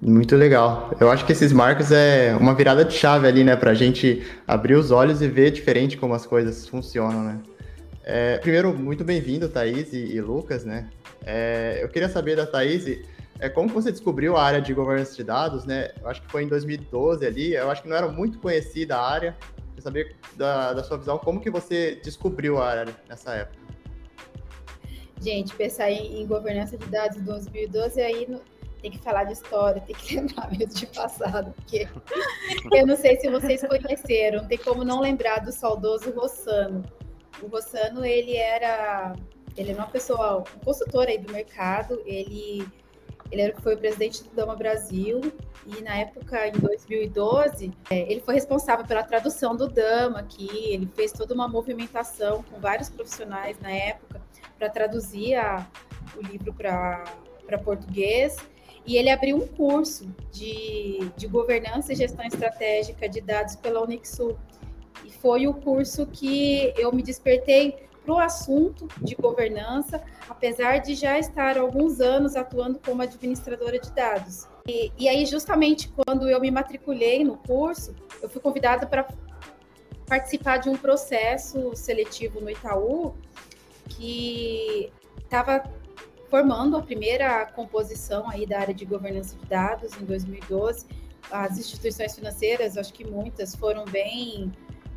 Muito 0.00 0.36
legal. 0.36 0.94
Eu 1.00 1.10
acho 1.10 1.24
que 1.24 1.32
esses 1.32 1.52
marcos 1.52 1.90
é 1.92 2.36
uma 2.38 2.54
virada 2.54 2.84
de 2.84 2.94
chave 2.94 3.26
ali, 3.26 3.44
né? 3.44 3.56
Pra 3.56 3.74
gente 3.74 4.22
abrir 4.46 4.74
os 4.74 4.90
olhos 4.90 5.22
e 5.22 5.28
ver 5.28 5.50
diferente 5.50 5.96
como 5.96 6.14
as 6.14 6.26
coisas 6.26 6.66
funcionam, 6.66 7.22
né? 7.24 7.40
É, 8.04 8.38
primeiro, 8.38 8.76
muito 8.76 9.04
bem-vindo, 9.04 9.48
Thaís 9.48 9.92
e, 9.92 9.98
e 9.98 10.20
Lucas, 10.20 10.64
né? 10.64 10.88
É, 11.24 11.78
eu 11.80 11.88
queria 11.88 12.08
saber 12.08 12.36
da 12.36 12.46
Thaís 12.46 12.84
é, 13.38 13.48
como 13.48 13.68
você 13.68 13.90
descobriu 13.90 14.36
a 14.36 14.42
área 14.42 14.60
de 14.60 14.72
governança 14.74 15.14
de 15.14 15.24
dados, 15.24 15.64
né? 15.64 15.90
Eu 16.00 16.08
acho 16.08 16.22
que 16.22 16.30
foi 16.30 16.44
em 16.44 16.48
2012 16.48 17.24
ali, 17.26 17.54
eu 17.54 17.70
acho 17.70 17.82
que 17.82 17.88
não 17.88 17.96
era 17.96 18.08
muito 18.08 18.38
conhecida 18.38 18.96
a 18.96 19.08
área. 19.08 19.36
Queria 19.68 19.82
saber 19.82 20.16
da, 20.36 20.72
da 20.72 20.84
sua 20.84 20.98
visão, 20.98 21.18
como 21.18 21.40
que 21.40 21.50
você 21.50 22.00
descobriu 22.02 22.58
a 22.58 22.68
área 22.68 22.94
nessa 23.08 23.34
época? 23.34 23.62
Gente, 25.20 25.54
pensar 25.54 25.90
em, 25.90 26.20
em 26.20 26.26
governança 26.26 26.76
de 26.76 26.86
dados 26.86 27.16
em 27.16 27.22
2012, 27.22 28.00
aí 28.00 28.28
tem 28.82 28.90
que 28.90 28.98
falar 28.98 29.24
de 29.24 29.32
história, 29.32 29.80
tem 29.80 29.94
que 29.94 30.16
lembrar 30.20 30.50
mesmo 30.50 30.74
de 30.74 30.86
passado, 30.86 31.54
porque 31.54 31.88
eu 32.72 32.86
não 32.86 32.96
sei 32.96 33.18
se 33.18 33.30
vocês 33.30 33.62
conheceram, 33.62 34.46
tem 34.46 34.58
como 34.58 34.84
não 34.84 35.00
lembrar 35.00 35.38
do 35.38 35.52
saudoso 35.52 36.10
Rossano. 36.10 36.84
O 37.40 37.46
Rossano, 37.46 38.04
ele 38.04 38.36
era, 38.36 39.14
ele 39.56 39.70
é 39.70 39.74
uma 39.74 39.86
pessoa, 39.86 40.40
um 40.40 40.64
consultor 40.64 41.06
aí 41.06 41.18
do 41.18 41.32
mercado, 41.32 42.02
ele 42.04 42.66
ele 43.32 43.54
foi 43.62 43.74
o 43.74 43.78
presidente 43.78 44.22
do 44.24 44.30
Dama 44.36 44.54
Brasil 44.54 45.22
e 45.66 45.80
na 45.80 45.96
época, 45.96 46.48
em 46.48 46.52
2012, 46.52 47.72
é, 47.88 48.00
ele 48.12 48.20
foi 48.20 48.34
responsável 48.34 48.84
pela 48.84 49.02
tradução 49.02 49.56
do 49.56 49.68
Dama 49.68 50.18
aqui. 50.18 50.50
Ele 50.66 50.86
fez 50.94 51.12
toda 51.12 51.32
uma 51.32 51.48
movimentação 51.48 52.42
com 52.42 52.60
vários 52.60 52.90
profissionais 52.90 53.58
na 53.60 53.70
época 53.70 54.20
para 54.58 54.68
traduzir 54.68 55.36
a, 55.36 55.66
o 56.14 56.20
livro 56.20 56.52
para 56.52 57.04
português. 57.64 58.36
E 58.86 58.96
ele 58.96 59.10
abriu 59.10 59.36
um 59.36 59.46
curso 59.46 60.06
de, 60.30 61.10
de 61.16 61.26
governança 61.26 61.92
e 61.92 61.96
gestão 61.96 62.24
estratégica 62.24 63.08
de 63.08 63.20
dados 63.20 63.56
pela 63.56 63.82
Unixul. 63.82 64.36
E 65.04 65.10
foi 65.10 65.46
o 65.46 65.54
curso 65.54 66.06
que 66.06 66.72
eu 66.76 66.92
me 66.92 67.02
despertei 67.02 67.88
para 68.04 68.14
o 68.14 68.18
assunto 68.18 68.88
de 69.00 69.14
governança, 69.14 70.02
apesar 70.28 70.78
de 70.78 70.94
já 70.94 71.18
estar 71.18 71.56
alguns 71.56 72.00
anos 72.00 72.34
atuando 72.34 72.80
como 72.84 73.02
administradora 73.02 73.78
de 73.78 73.92
dados. 73.92 74.48
E, 74.66 74.92
e 74.98 75.08
aí, 75.08 75.24
justamente 75.24 75.88
quando 75.88 76.28
eu 76.28 76.40
me 76.40 76.50
matriculei 76.50 77.24
no 77.24 77.36
curso, 77.36 77.94
eu 78.20 78.28
fui 78.28 78.40
convidada 78.40 78.86
para 78.86 79.06
participar 80.06 80.58
de 80.58 80.68
um 80.68 80.76
processo 80.76 81.74
seletivo 81.74 82.40
no 82.40 82.50
Itaú 82.50 83.14
que 83.88 84.92
estava 85.18 85.62
formando 86.32 86.78
a 86.78 86.82
primeira 86.82 87.44
composição 87.44 88.26
aí 88.26 88.46
da 88.46 88.58
área 88.58 88.72
de 88.72 88.86
governança 88.86 89.36
de 89.36 89.44
dados 89.44 89.92
em 90.00 90.04
2012. 90.06 90.86
As 91.30 91.58
instituições 91.58 92.14
financeiras, 92.14 92.78
acho 92.78 92.90
que 92.90 93.04
muitas 93.04 93.54
foram 93.54 93.84
bem 93.84 94.50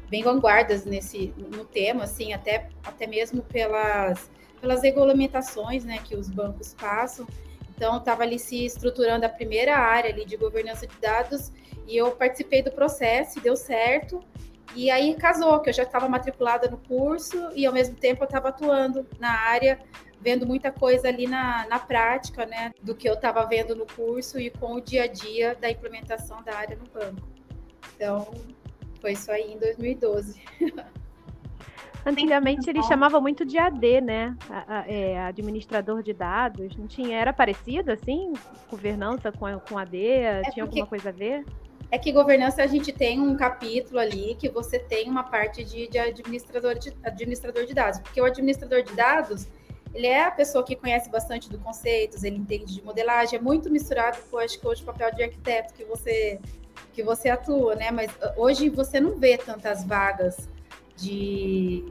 bem 0.09 0.23
vanguardas 0.23 0.85
nesse 0.85 1.33
no 1.37 1.65
tema, 1.65 2.05
assim, 2.05 2.31
até 2.31 2.69
até 2.85 3.05
mesmo 3.05 3.41
pelas 3.41 4.31
pelas 4.61 4.81
regulamentações, 4.81 5.83
né, 5.83 5.99
que 6.01 6.15
os 6.15 6.29
bancos 6.29 6.73
passam. 6.73 7.27
Então, 7.75 7.97
estava 7.97 8.23
ali 8.23 8.39
se 8.39 8.65
estruturando 8.65 9.25
a 9.25 9.29
primeira 9.29 9.75
área 9.75 10.09
ali 10.11 10.23
de 10.23 10.37
governança 10.37 10.87
de 10.87 10.95
dados 11.01 11.51
e 11.85 11.97
eu 11.97 12.11
participei 12.11 12.61
do 12.61 12.71
processo 12.71 13.41
deu 13.41 13.57
certo. 13.57 14.23
E 14.73 14.89
aí 14.89 15.13
casou, 15.15 15.59
que 15.59 15.69
eu 15.69 15.73
já 15.73 15.83
estava 15.83 16.07
matriculada 16.07 16.69
no 16.69 16.77
curso 16.77 17.49
e 17.53 17.65
ao 17.65 17.73
mesmo 17.73 17.97
tempo 17.97 18.23
eu 18.23 18.25
estava 18.25 18.49
atuando 18.49 19.05
na 19.19 19.31
área, 19.31 19.79
vendo 20.25 20.47
muita 20.47 20.71
coisa 20.71 21.07
ali 21.07 21.27
na, 21.27 21.67
na 21.67 21.77
prática, 21.77 22.47
né, 22.47 22.73
do 22.81 22.95
que 22.95 23.07
eu 23.07 23.13
estava 23.13 23.45
vendo 23.45 23.75
no 23.75 23.85
curso 23.85 24.39
e 24.39 24.49
com 24.49 24.73
o 24.73 24.81
dia 24.81 25.03
a 25.03 25.07
dia 25.07 25.53
da 25.53 25.69
implementação 25.69 26.41
da 26.41 26.55
área 26.55 26.75
no 26.75 26.85
banco. 26.89 27.27
Então, 27.95 28.33
foi 28.99 29.11
isso 29.11 29.31
aí 29.31 29.53
em 29.53 29.59
2012. 29.59 30.41
Antigamente 32.03 32.69
eles 32.69 32.85
chamavam 32.87 33.21
muito 33.21 33.45
de 33.45 33.57
AD, 33.57 34.01
né? 34.01 34.35
A, 34.49 34.79
a, 34.79 34.87
é, 34.87 35.19
administrador 35.25 36.03
de 36.03 36.13
dados. 36.13 36.75
Não 36.75 36.85
tinha, 36.85 37.17
era 37.17 37.33
parecido 37.33 37.91
assim? 37.91 38.33
Governança 38.69 39.31
com, 39.31 39.59
com 39.59 39.77
AD? 39.77 39.97
É 40.05 40.41
tinha 40.51 40.63
alguma 40.63 40.85
coisa 40.85 41.09
a 41.09 41.11
ver? 41.11 41.43
É 41.89 41.97
que 41.97 42.11
governança 42.11 42.61
a 42.61 42.67
gente 42.67 42.91
tem 42.91 43.19
um 43.19 43.35
capítulo 43.35 43.99
ali 43.99 44.35
que 44.35 44.49
você 44.49 44.77
tem 44.77 45.09
uma 45.09 45.23
parte 45.23 45.63
de, 45.63 45.87
de, 45.87 45.97
administrador, 45.97 46.77
de 46.77 46.93
administrador 47.03 47.65
de 47.65 47.73
dados, 47.73 47.99
porque 47.99 48.21
o 48.21 48.25
administrador 48.25 48.83
de 48.83 48.93
dados 48.93 49.47
ele 49.95 50.07
é 50.07 50.25
a 50.25 50.31
pessoa 50.31 50.63
que 50.63 50.75
conhece 50.75 51.09
bastante 51.09 51.49
do 51.49 51.57
conceitos, 51.57 52.23
ele 52.23 52.35
entende 52.35 52.73
de 52.73 52.83
modelagem, 52.83 53.39
é 53.39 53.41
muito 53.41 53.71
misturado 53.71 54.17
com 54.29 54.37
acho 54.37 54.59
que 54.59 54.67
hoje 54.67 54.83
o 54.83 54.85
papel 54.85 55.13
de 55.15 55.23
arquiteto 55.23 55.73
que 55.73 55.85
você 55.85 56.39
que 56.93 57.01
você 57.01 57.29
atua, 57.29 57.75
né? 57.75 57.91
Mas 57.91 58.11
ah, 58.21 58.33
hoje 58.35 58.69
você 58.69 58.99
não 58.99 59.17
vê 59.17 59.37
tantas 59.37 59.83
vagas 59.85 60.49
de 60.97 61.85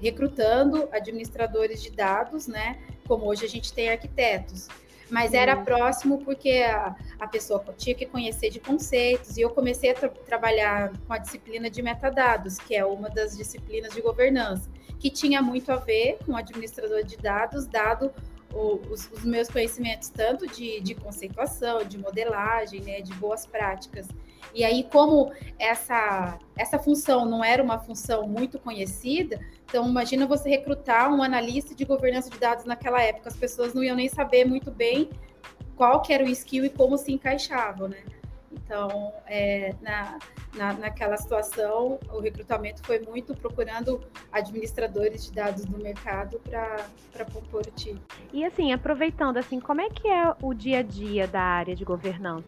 recrutando 0.00 0.88
administradores 0.92 1.80
de 1.82 1.90
dados, 1.90 2.46
né? 2.46 2.78
Como 3.06 3.26
hoje 3.26 3.44
a 3.44 3.48
gente 3.48 3.72
tem 3.72 3.88
arquitetos 3.88 4.68
mas 5.10 5.32
era 5.32 5.56
próximo 5.56 6.18
porque 6.18 6.62
a, 6.62 6.94
a 7.18 7.26
pessoa 7.26 7.64
tinha 7.76 7.94
que 7.94 8.06
conhecer 8.06 8.50
de 8.50 8.60
conceitos, 8.60 9.36
e 9.36 9.40
eu 9.40 9.50
comecei 9.50 9.90
a 9.90 9.94
tra 9.94 10.08
trabalhar 10.08 10.92
com 11.06 11.12
a 11.12 11.18
disciplina 11.18 11.70
de 11.70 11.82
metadados, 11.82 12.58
que 12.58 12.74
é 12.74 12.84
uma 12.84 13.08
das 13.08 13.36
disciplinas 13.36 13.94
de 13.94 14.00
governança, 14.00 14.68
que 14.98 15.10
tinha 15.10 15.40
muito 15.40 15.70
a 15.70 15.76
ver 15.76 16.18
com 16.24 16.36
administrador 16.36 17.04
de 17.04 17.16
dados, 17.16 17.66
dado 17.66 18.12
o, 18.52 18.76
os, 18.90 19.10
os, 19.12 19.24
meus 19.24 19.48
conhecimentos 19.48 20.08
tanto 20.08 20.46
de, 20.46 20.80
de 20.80 20.94
conceituação, 20.94 21.84
de 21.84 21.98
modelagem, 21.98 22.80
né, 22.80 23.00
de 23.00 23.12
boas 23.14 23.46
práticas. 23.46 24.08
E 24.54 24.64
aí, 24.64 24.84
como 24.90 25.32
essa, 25.58 26.38
essa 26.56 26.78
função 26.78 27.26
não 27.26 27.44
era 27.44 27.62
uma 27.62 27.78
função 27.78 28.26
muito 28.26 28.58
conhecida, 28.58 29.38
então 29.66 29.86
imagina 29.88 30.26
você 30.26 30.48
recrutar 30.48 31.12
um 31.12 31.22
analista 31.22 31.74
de 31.74 31.84
governança 31.84 32.30
de 32.30 32.38
dados 32.38 32.64
naquela 32.64 33.02
época, 33.02 33.28
as 33.28 33.36
pessoas 33.36 33.74
não 33.74 33.84
iam 33.84 33.96
nem 33.96 34.08
saber 34.08 34.46
muito 34.46 34.70
bem 34.70 35.10
qual 35.76 36.00
que 36.00 36.12
era 36.12 36.24
o 36.24 36.28
skill 36.28 36.64
e 36.64 36.70
como 36.70 36.96
se 36.96 37.12
encaixavam, 37.12 37.88
né? 37.88 38.02
Então, 38.68 39.14
é, 39.26 39.74
na, 39.80 40.18
na, 40.54 40.74
naquela 40.74 41.16
situação, 41.16 41.98
o 42.12 42.20
recrutamento 42.20 42.82
foi 42.84 42.98
muito 42.98 43.34
procurando 43.34 43.98
administradores 44.30 45.24
de 45.24 45.32
dados 45.32 45.64
do 45.64 45.82
mercado 45.82 46.38
para 46.40 47.24
compor 47.32 47.62
o 47.66 47.70
time. 47.70 47.98
E 48.30 48.44
assim, 48.44 48.70
aproveitando, 48.70 49.38
assim, 49.38 49.58
como 49.58 49.80
é 49.80 49.88
que 49.88 50.06
é 50.06 50.34
o 50.42 50.52
dia 50.52 50.80
a 50.80 50.82
dia 50.82 51.26
da 51.26 51.40
área 51.40 51.74
de 51.74 51.82
governança? 51.82 52.46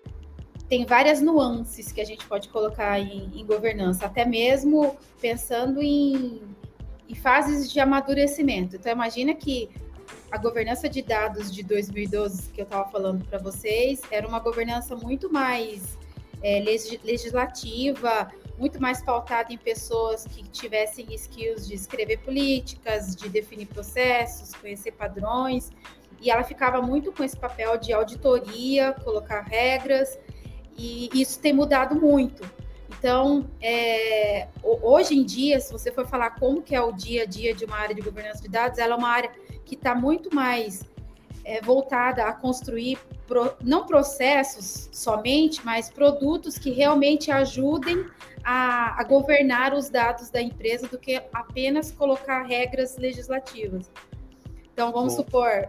Tem 0.68 0.84
várias 0.84 1.22
nuances 1.22 1.90
que 1.90 2.02
a 2.02 2.04
gente 2.04 2.26
pode 2.26 2.50
colocar 2.50 3.00
em, 3.00 3.30
em 3.34 3.46
governança, 3.46 4.04
até 4.04 4.26
mesmo 4.26 4.98
pensando 5.22 5.80
em, 5.82 6.42
em 7.08 7.14
fases 7.14 7.72
de 7.72 7.80
amadurecimento. 7.80 8.76
Então, 8.76 8.92
imagina 8.92 9.32
que 9.34 9.70
a 10.30 10.36
governança 10.36 10.86
de 10.86 11.00
dados 11.00 11.50
de 11.50 11.62
2012 11.62 12.50
que 12.50 12.60
eu 12.60 12.64
estava 12.64 12.90
falando 12.90 13.24
para 13.24 13.38
vocês 13.38 14.02
era 14.10 14.28
uma 14.28 14.38
governança 14.38 14.94
muito 14.94 15.32
mais 15.32 15.98
é, 16.42 16.60
legislativa, 17.04 18.30
muito 18.58 18.80
mais 18.80 19.02
pautada 19.02 19.52
em 19.52 19.58
pessoas 19.58 20.26
que 20.26 20.42
tivessem 20.42 21.06
skills 21.14 21.66
de 21.66 21.74
escrever 21.74 22.18
políticas, 22.18 23.16
de 23.16 23.28
definir 23.28 23.66
processos, 23.66 24.54
conhecer 24.54 24.92
padrões, 24.92 25.70
e 26.20 26.30
ela 26.30 26.44
ficava 26.44 26.82
muito 26.82 27.10
com 27.10 27.24
esse 27.24 27.36
papel 27.36 27.78
de 27.78 27.92
auditoria, 27.92 28.92
colocar 29.02 29.40
regras, 29.40 30.18
e 30.76 31.08
isso 31.14 31.40
tem 31.40 31.52
mudado 31.52 31.94
muito. 31.94 32.42
Então, 32.98 33.48
é, 33.62 34.48
hoje 34.62 35.14
em 35.14 35.24
dia, 35.24 35.58
se 35.58 35.72
você 35.72 35.90
for 35.90 36.06
falar 36.06 36.30
como 36.32 36.60
que 36.60 36.74
é 36.74 36.82
o 36.82 36.92
dia 36.92 37.22
a 37.22 37.26
dia 37.26 37.54
de 37.54 37.64
uma 37.64 37.76
área 37.76 37.94
de 37.94 38.02
governança 38.02 38.42
de 38.42 38.48
dados, 38.48 38.78
ela 38.78 38.94
é 38.94 38.98
uma 38.98 39.08
área 39.08 39.30
que 39.64 39.74
está 39.74 39.94
muito 39.94 40.34
mais 40.34 40.84
é, 41.50 41.60
voltada 41.60 42.26
a 42.26 42.32
construir 42.32 42.96
pro, 43.26 43.52
não 43.60 43.84
processos 43.84 44.88
somente, 44.92 45.60
mas 45.64 45.90
produtos 45.90 46.56
que 46.56 46.70
realmente 46.70 47.28
ajudem 47.32 48.06
a, 48.44 49.00
a, 49.00 49.02
governar 49.02 49.74
os 49.74 49.90
dados 49.90 50.30
da 50.30 50.40
empresa 50.40 50.86
do 50.86 50.96
que 50.96 51.20
apenas 51.32 51.90
colocar 51.90 52.44
regras 52.44 52.96
legislativas. 52.96 53.90
Então, 54.72 54.92
vamos 54.92 55.16
Bom. 55.16 55.24
supor, 55.24 55.68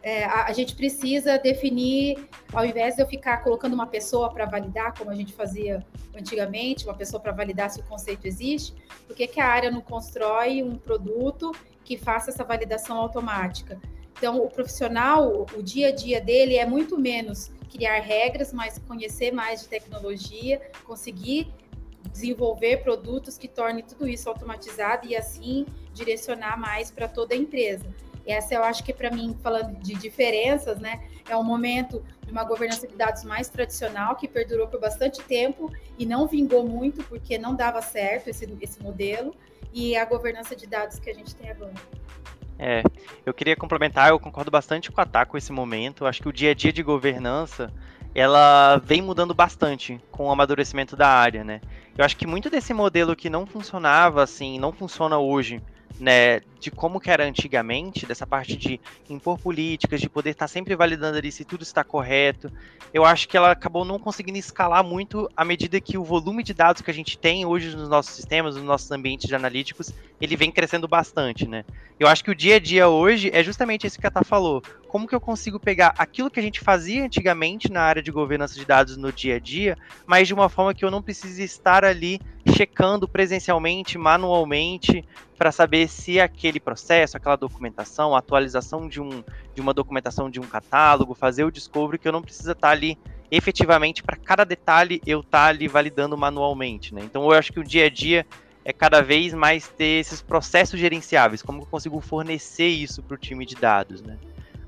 é, 0.00 0.24
a, 0.24 0.44
a, 0.44 0.52
gente 0.52 0.76
precisa 0.76 1.38
definir, 1.38 2.28
ao 2.52 2.64
invés 2.64 2.94
de 2.94 3.02
eu 3.02 3.06
ficar 3.08 3.38
colocando 3.38 3.74
uma 3.74 3.88
pessoa 3.88 4.32
para 4.32 4.46
validar, 4.46 4.96
como 4.96 5.10
a 5.10 5.14
gente 5.16 5.32
fazia 5.32 5.84
antigamente, 6.16 6.84
uma 6.84 6.94
pessoa 6.94 7.20
para 7.20 7.32
validar 7.32 7.68
se 7.68 7.80
o 7.80 7.82
conceito 7.82 8.26
existe, 8.26 8.72
por 9.08 9.16
que, 9.16 9.26
que 9.26 9.40
a 9.40 9.46
área 9.48 9.72
não 9.72 9.80
constrói 9.80 10.62
um 10.62 10.78
produto 10.78 11.50
que 11.84 11.96
faça 11.96 12.30
essa 12.30 12.44
validação 12.44 12.96
automática? 12.96 13.76
Então, 14.20 14.36
o 14.36 14.50
profissional, 14.50 15.46
o 15.56 15.62
dia 15.62 15.88
a 15.88 15.90
dia 15.90 16.20
dele 16.20 16.58
é 16.58 16.66
muito 16.66 16.98
menos 16.98 17.50
criar 17.72 18.00
regras, 18.00 18.52
mas 18.52 18.76
conhecer 18.86 19.32
mais 19.32 19.62
de 19.62 19.68
tecnologia, 19.68 20.60
conseguir 20.84 21.50
desenvolver 22.12 22.82
produtos 22.82 23.38
que 23.38 23.48
tornem 23.48 23.82
tudo 23.82 24.06
isso 24.06 24.28
automatizado 24.28 25.08
e 25.08 25.16
assim 25.16 25.64
direcionar 25.94 26.60
mais 26.60 26.90
para 26.90 27.08
toda 27.08 27.32
a 27.32 27.36
empresa. 27.36 27.86
Essa 28.26 28.56
eu 28.56 28.62
acho 28.62 28.84
que 28.84 28.92
para 28.92 29.10
mim, 29.10 29.34
falando 29.42 29.74
de 29.78 29.94
diferenças, 29.94 30.78
né, 30.78 31.02
é 31.26 31.34
um 31.34 31.42
momento 31.42 32.04
de 32.22 32.30
uma 32.30 32.44
governança 32.44 32.86
de 32.86 32.96
dados 32.96 33.24
mais 33.24 33.48
tradicional 33.48 34.16
que 34.16 34.28
perdurou 34.28 34.68
por 34.68 34.78
bastante 34.78 35.22
tempo 35.22 35.72
e 35.98 36.04
não 36.04 36.26
vingou 36.26 36.68
muito 36.68 37.02
porque 37.04 37.38
não 37.38 37.54
dava 37.54 37.80
certo 37.80 38.28
esse, 38.28 38.46
esse 38.60 38.82
modelo 38.82 39.34
e 39.72 39.96
a 39.96 40.04
governança 40.04 40.54
de 40.54 40.66
dados 40.66 40.98
que 40.98 41.08
a 41.08 41.14
gente 41.14 41.34
tem 41.34 41.48
agora. 41.48 41.72
É, 42.62 42.82
eu 43.24 43.32
queria 43.32 43.56
complementar, 43.56 44.10
eu 44.10 44.20
concordo 44.20 44.50
bastante 44.50 44.92
com 44.92 45.00
a 45.00 45.06
Tá 45.06 45.24
com 45.24 45.38
esse 45.38 45.50
momento. 45.50 46.04
Eu 46.04 46.06
acho 46.06 46.20
que 46.20 46.28
o 46.28 46.32
dia 46.32 46.50
a 46.50 46.54
dia 46.54 46.70
de 46.70 46.82
governança 46.82 47.72
ela 48.14 48.76
vem 48.84 49.00
mudando 49.00 49.32
bastante 49.32 49.98
com 50.10 50.26
o 50.26 50.30
amadurecimento 50.30 50.94
da 50.94 51.08
área, 51.08 51.42
né? 51.42 51.62
Eu 51.96 52.04
acho 52.04 52.18
que 52.18 52.26
muito 52.26 52.50
desse 52.50 52.74
modelo 52.74 53.16
que 53.16 53.30
não 53.30 53.46
funcionava 53.46 54.22
assim, 54.22 54.58
não 54.58 54.72
funciona 54.72 55.16
hoje, 55.16 55.62
né, 56.00 56.40
de 56.58 56.70
como 56.70 56.98
que 56.98 57.10
era 57.10 57.24
antigamente, 57.24 58.06
dessa 58.06 58.26
parte 58.26 58.56
de 58.56 58.80
impor 59.08 59.38
políticas, 59.38 60.00
de 60.00 60.08
poder 60.08 60.30
estar 60.30 60.48
sempre 60.48 60.74
validando 60.74 61.18
ali 61.18 61.30
se 61.30 61.44
tudo 61.44 61.62
está 61.62 61.84
correto, 61.84 62.50
eu 62.92 63.04
acho 63.04 63.28
que 63.28 63.36
ela 63.36 63.52
acabou 63.52 63.84
não 63.84 63.98
conseguindo 63.98 64.38
escalar 64.38 64.82
muito 64.82 65.28
à 65.36 65.44
medida 65.44 65.80
que 65.80 65.96
o 65.96 66.04
volume 66.04 66.42
de 66.42 66.52
dados 66.54 66.82
que 66.82 66.90
a 66.90 66.94
gente 66.94 67.18
tem 67.18 67.44
hoje 67.44 67.76
nos 67.76 67.88
nossos 67.88 68.14
sistemas, 68.14 68.56
nos 68.56 68.64
nossos 68.64 68.90
ambientes 68.90 69.32
analíticos, 69.32 69.92
ele 70.20 70.36
vem 70.36 70.50
crescendo 70.50 70.88
bastante, 70.88 71.46
né? 71.46 71.64
Eu 71.98 72.08
acho 72.08 72.24
que 72.24 72.30
o 72.30 72.34
dia 72.34 72.56
a 72.56 72.58
dia 72.58 72.88
hoje 72.88 73.30
é 73.32 73.42
justamente 73.44 73.86
isso 73.86 74.00
que 74.00 74.06
a 74.06 74.10
Tá 74.10 74.24
falou. 74.24 74.62
Como 74.90 75.06
que 75.06 75.14
eu 75.14 75.20
consigo 75.20 75.60
pegar 75.60 75.94
aquilo 75.96 76.28
que 76.28 76.40
a 76.40 76.42
gente 76.42 76.58
fazia 76.58 77.04
antigamente 77.04 77.70
na 77.70 77.80
área 77.80 78.02
de 78.02 78.10
governança 78.10 78.56
de 78.56 78.64
dados 78.64 78.96
no 78.96 79.12
dia 79.12 79.36
a 79.36 79.38
dia, 79.38 79.78
mas 80.04 80.26
de 80.26 80.34
uma 80.34 80.48
forma 80.48 80.74
que 80.74 80.84
eu 80.84 80.90
não 80.90 81.00
precise 81.00 81.44
estar 81.44 81.84
ali 81.84 82.18
checando 82.56 83.06
presencialmente, 83.06 83.96
manualmente, 83.96 85.04
para 85.38 85.52
saber 85.52 85.86
se 85.86 86.18
aquele 86.18 86.58
processo, 86.58 87.16
aquela 87.16 87.36
documentação, 87.36 88.16
a 88.16 88.18
atualização 88.18 88.88
de, 88.88 89.00
um, 89.00 89.22
de 89.54 89.60
uma 89.60 89.72
documentação 89.72 90.28
de 90.28 90.40
um 90.40 90.48
catálogo, 90.48 91.14
fazer 91.14 91.44
o 91.44 91.52
discovery 91.52 91.96
que 91.96 92.08
eu 92.08 92.12
não 92.12 92.20
precisa 92.20 92.50
estar 92.50 92.70
ali 92.70 92.98
efetivamente 93.30 94.02
para 94.02 94.16
cada 94.16 94.42
detalhe 94.42 95.00
eu 95.06 95.20
estar 95.20 95.46
ali 95.46 95.68
validando 95.68 96.18
manualmente, 96.18 96.92
né? 96.92 97.02
Então 97.04 97.22
eu 97.22 97.30
acho 97.30 97.52
que 97.52 97.60
o 97.60 97.64
dia 97.64 97.86
a 97.86 97.88
dia 97.88 98.26
é 98.64 98.72
cada 98.72 99.00
vez 99.00 99.32
mais 99.34 99.68
ter 99.68 100.00
esses 100.00 100.20
processos 100.20 100.80
gerenciáveis, 100.80 101.42
como 101.42 101.62
eu 101.62 101.66
consigo 101.66 102.00
fornecer 102.00 102.66
isso 102.66 103.04
para 103.04 103.14
o 103.14 103.18
time 103.18 103.46
de 103.46 103.54
dados, 103.54 104.02
né? 104.02 104.18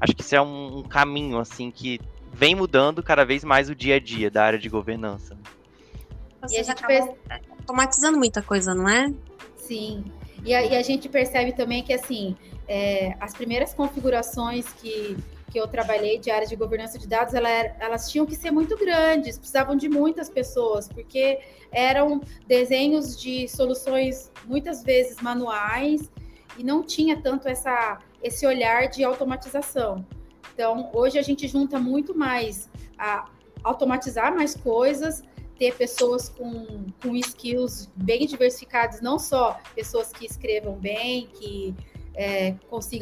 Acho 0.02 0.16
que 0.16 0.22
isso 0.22 0.34
é 0.34 0.42
um, 0.42 0.78
um, 0.78 0.82
caminho 0.82 1.38
assim 1.38 1.70
que 1.70 2.00
vem 2.32 2.56
mudando 2.56 3.04
cada 3.04 3.24
vez 3.24 3.44
mais 3.44 3.70
o 3.70 3.74
dia 3.74 3.94
a 3.94 4.00
dia 4.00 4.28
da 4.28 4.42
área 4.42 4.58
de 4.58 4.68
governança. 4.68 5.38
Vocês 6.42 6.68
acabam 6.68 7.14
automatizando 7.60 8.18
muita 8.18 8.42
coisa, 8.42 8.74
não 8.74 8.88
é? 8.88 9.14
Sim. 9.56 10.04
E 10.44 10.52
a, 10.52 10.60
e 10.64 10.76
a 10.76 10.82
gente 10.82 11.08
percebe 11.08 11.52
também 11.52 11.84
que 11.84 11.92
assim 11.92 12.36
é, 12.66 13.16
as 13.20 13.32
primeiras 13.32 13.72
configurações 13.74 14.66
que 14.72 15.16
que 15.52 15.60
eu 15.60 15.68
trabalhei 15.68 16.18
de 16.18 16.30
áreas 16.30 16.48
de 16.48 16.56
governança 16.56 16.98
de 16.98 17.06
dados, 17.06 17.34
ela 17.34 17.48
era, 17.48 17.76
elas 17.78 18.10
tinham 18.10 18.24
que 18.24 18.34
ser 18.34 18.50
muito 18.50 18.74
grandes, 18.74 19.36
precisavam 19.36 19.76
de 19.76 19.86
muitas 19.86 20.30
pessoas, 20.30 20.88
porque 20.88 21.40
eram 21.70 22.22
desenhos 22.46 23.20
de 23.20 23.46
soluções 23.48 24.32
muitas 24.46 24.82
vezes 24.82 25.20
manuais 25.20 26.10
e 26.56 26.64
não 26.64 26.82
tinha 26.82 27.20
tanto 27.20 27.48
essa, 27.48 27.98
esse 28.22 28.46
olhar 28.46 28.88
de 28.88 29.04
automatização. 29.04 30.04
Então, 30.54 30.90
hoje 30.92 31.18
a 31.18 31.22
gente 31.22 31.48
junta 31.48 31.78
muito 31.78 32.16
mais 32.16 32.68
a 32.98 33.28
automatizar 33.64 34.34
mais 34.34 34.54
coisas, 34.54 35.22
ter 35.58 35.74
pessoas 35.76 36.28
com, 36.28 36.86
com 37.02 37.14
skills 37.16 37.90
bem 37.94 38.26
diversificados, 38.26 39.00
não 39.00 39.18
só 39.18 39.58
pessoas 39.74 40.12
que 40.12 40.26
escrevam 40.26 40.74
bem, 40.74 41.28
que 41.28 41.74
é, 42.14 42.54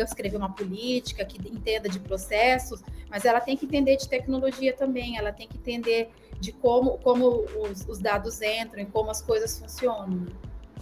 escrever 0.04 0.36
uma 0.36 0.52
política, 0.52 1.24
que 1.24 1.36
entenda 1.48 1.88
de 1.88 1.98
processos, 1.98 2.82
mas 3.08 3.24
ela 3.24 3.40
tem 3.40 3.56
que 3.56 3.66
entender 3.66 3.96
de 3.96 4.08
tecnologia 4.08 4.72
também, 4.72 5.16
ela 5.16 5.32
tem 5.32 5.48
que 5.48 5.56
entender 5.56 6.10
de 6.38 6.52
como, 6.52 6.98
como 6.98 7.44
os, 7.60 7.86
os 7.88 7.98
dados 7.98 8.40
entram 8.40 8.82
e 8.82 8.86
como 8.86 9.10
as 9.10 9.20
coisas 9.20 9.58
funcionam. 9.58 10.26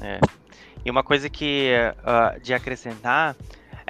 É. 0.00 0.20
E 0.84 0.90
uma 0.90 1.02
coisa 1.02 1.28
que 1.28 1.72
uh, 2.02 2.40
de 2.40 2.54
acrescentar 2.54 3.36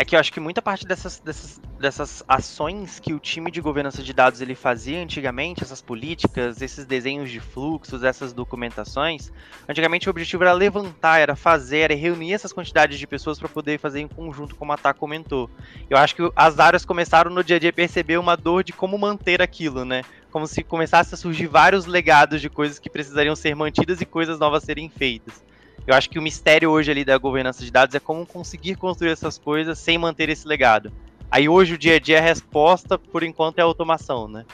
é 0.00 0.04
que 0.04 0.14
eu 0.14 0.20
acho 0.20 0.32
que 0.32 0.38
muita 0.38 0.62
parte 0.62 0.86
dessas, 0.86 1.18
dessas, 1.18 1.60
dessas 1.76 2.22
ações 2.28 3.00
que 3.00 3.12
o 3.12 3.18
time 3.18 3.50
de 3.50 3.60
governança 3.60 4.00
de 4.00 4.12
dados 4.12 4.40
ele 4.40 4.54
fazia 4.54 5.02
antigamente, 5.02 5.64
essas 5.64 5.82
políticas, 5.82 6.62
esses 6.62 6.86
desenhos 6.86 7.28
de 7.32 7.40
fluxos, 7.40 8.04
essas 8.04 8.32
documentações, 8.32 9.32
antigamente 9.68 10.08
o 10.08 10.10
objetivo 10.10 10.44
era 10.44 10.52
levantar, 10.52 11.18
era 11.18 11.34
fazer, 11.34 11.78
era 11.78 11.96
reunir 11.96 12.32
essas 12.32 12.52
quantidades 12.52 12.96
de 12.96 13.08
pessoas 13.08 13.40
para 13.40 13.48
poder 13.48 13.80
fazer 13.80 13.98
em 13.98 14.06
conjunto, 14.06 14.54
como 14.54 14.72
a 14.72 14.76
Tá 14.76 14.94
comentou. 14.94 15.50
Eu 15.90 15.98
acho 15.98 16.14
que 16.14 16.30
as 16.36 16.60
áreas 16.60 16.84
começaram 16.84 17.28
no 17.28 17.42
dia 17.42 17.56
a 17.56 17.58
dia 17.58 17.70
a 17.70 17.72
perceber 17.72 18.18
uma 18.18 18.36
dor 18.36 18.62
de 18.62 18.72
como 18.72 18.96
manter 18.96 19.42
aquilo, 19.42 19.84
né? 19.84 20.02
Como 20.30 20.46
se 20.46 20.62
começasse 20.62 21.12
a 21.12 21.18
surgir 21.18 21.48
vários 21.48 21.86
legados 21.86 22.40
de 22.40 22.48
coisas 22.48 22.78
que 22.78 22.88
precisariam 22.88 23.34
ser 23.34 23.56
mantidas 23.56 24.00
e 24.00 24.06
coisas 24.06 24.38
novas 24.38 24.62
serem 24.62 24.88
feitas. 24.88 25.42
Eu 25.86 25.94
acho 25.94 26.10
que 26.10 26.18
o 26.18 26.22
mistério 26.22 26.70
hoje 26.70 26.90
ali 26.90 27.04
da 27.04 27.16
governança 27.16 27.64
de 27.64 27.70
dados 27.70 27.94
é 27.94 28.00
como 28.00 28.26
conseguir 28.26 28.76
construir 28.76 29.10
essas 29.10 29.38
coisas 29.38 29.78
sem 29.78 29.96
manter 29.96 30.28
esse 30.28 30.46
legado. 30.46 30.92
Aí 31.30 31.48
hoje 31.48 31.74
o 31.74 31.78
dia 31.78 31.96
a 31.96 31.98
dia 31.98 32.18
a 32.18 32.22
resposta, 32.22 32.98
por 32.98 33.22
enquanto, 33.22 33.58
é 33.58 33.62
automação, 33.62 34.28
né? 34.28 34.44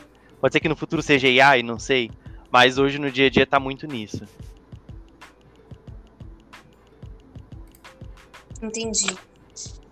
Pode 0.40 0.52
ser 0.52 0.60
que 0.60 0.68
no 0.68 0.76
futuro 0.76 1.02
seja 1.02 1.28
AI, 1.28 1.62
não 1.62 1.78
sei, 1.78 2.10
mas 2.50 2.78
hoje 2.78 2.98
no 2.98 3.10
dia 3.10 3.26
a 3.26 3.30
dia 3.30 3.46
tá 3.46 3.58
muito 3.58 3.86
nisso. 3.86 4.24
Entendi. 8.62 9.16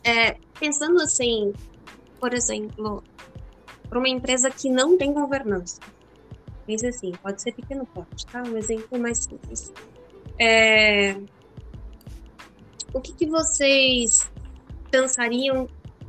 É, 0.05 0.37
pensando 0.59 1.01
assim, 1.01 1.53
por 2.19 2.35
exemplo, 2.35 3.03
para 3.89 3.99
uma 3.99 4.09
empresa 4.09 4.51
que 4.51 4.71
não 4.71 4.97
tem 4.97 5.13
governança, 5.13 5.81
pense 6.67 6.87
assim, 6.87 7.13
pode 7.23 7.43
ser 7.43 7.53
pequeno 7.53 7.87
porte, 7.87 8.27
tá? 8.27 8.43
Um 8.43 8.57
exemplo 8.57 8.99
mais 8.99 9.25
simples. 9.25 9.73
É... 10.39 11.17
O 12.93 13.01
que, 13.01 13.13
que 13.13 13.27
vocês 13.27 14.31
pensariam 14.91 15.69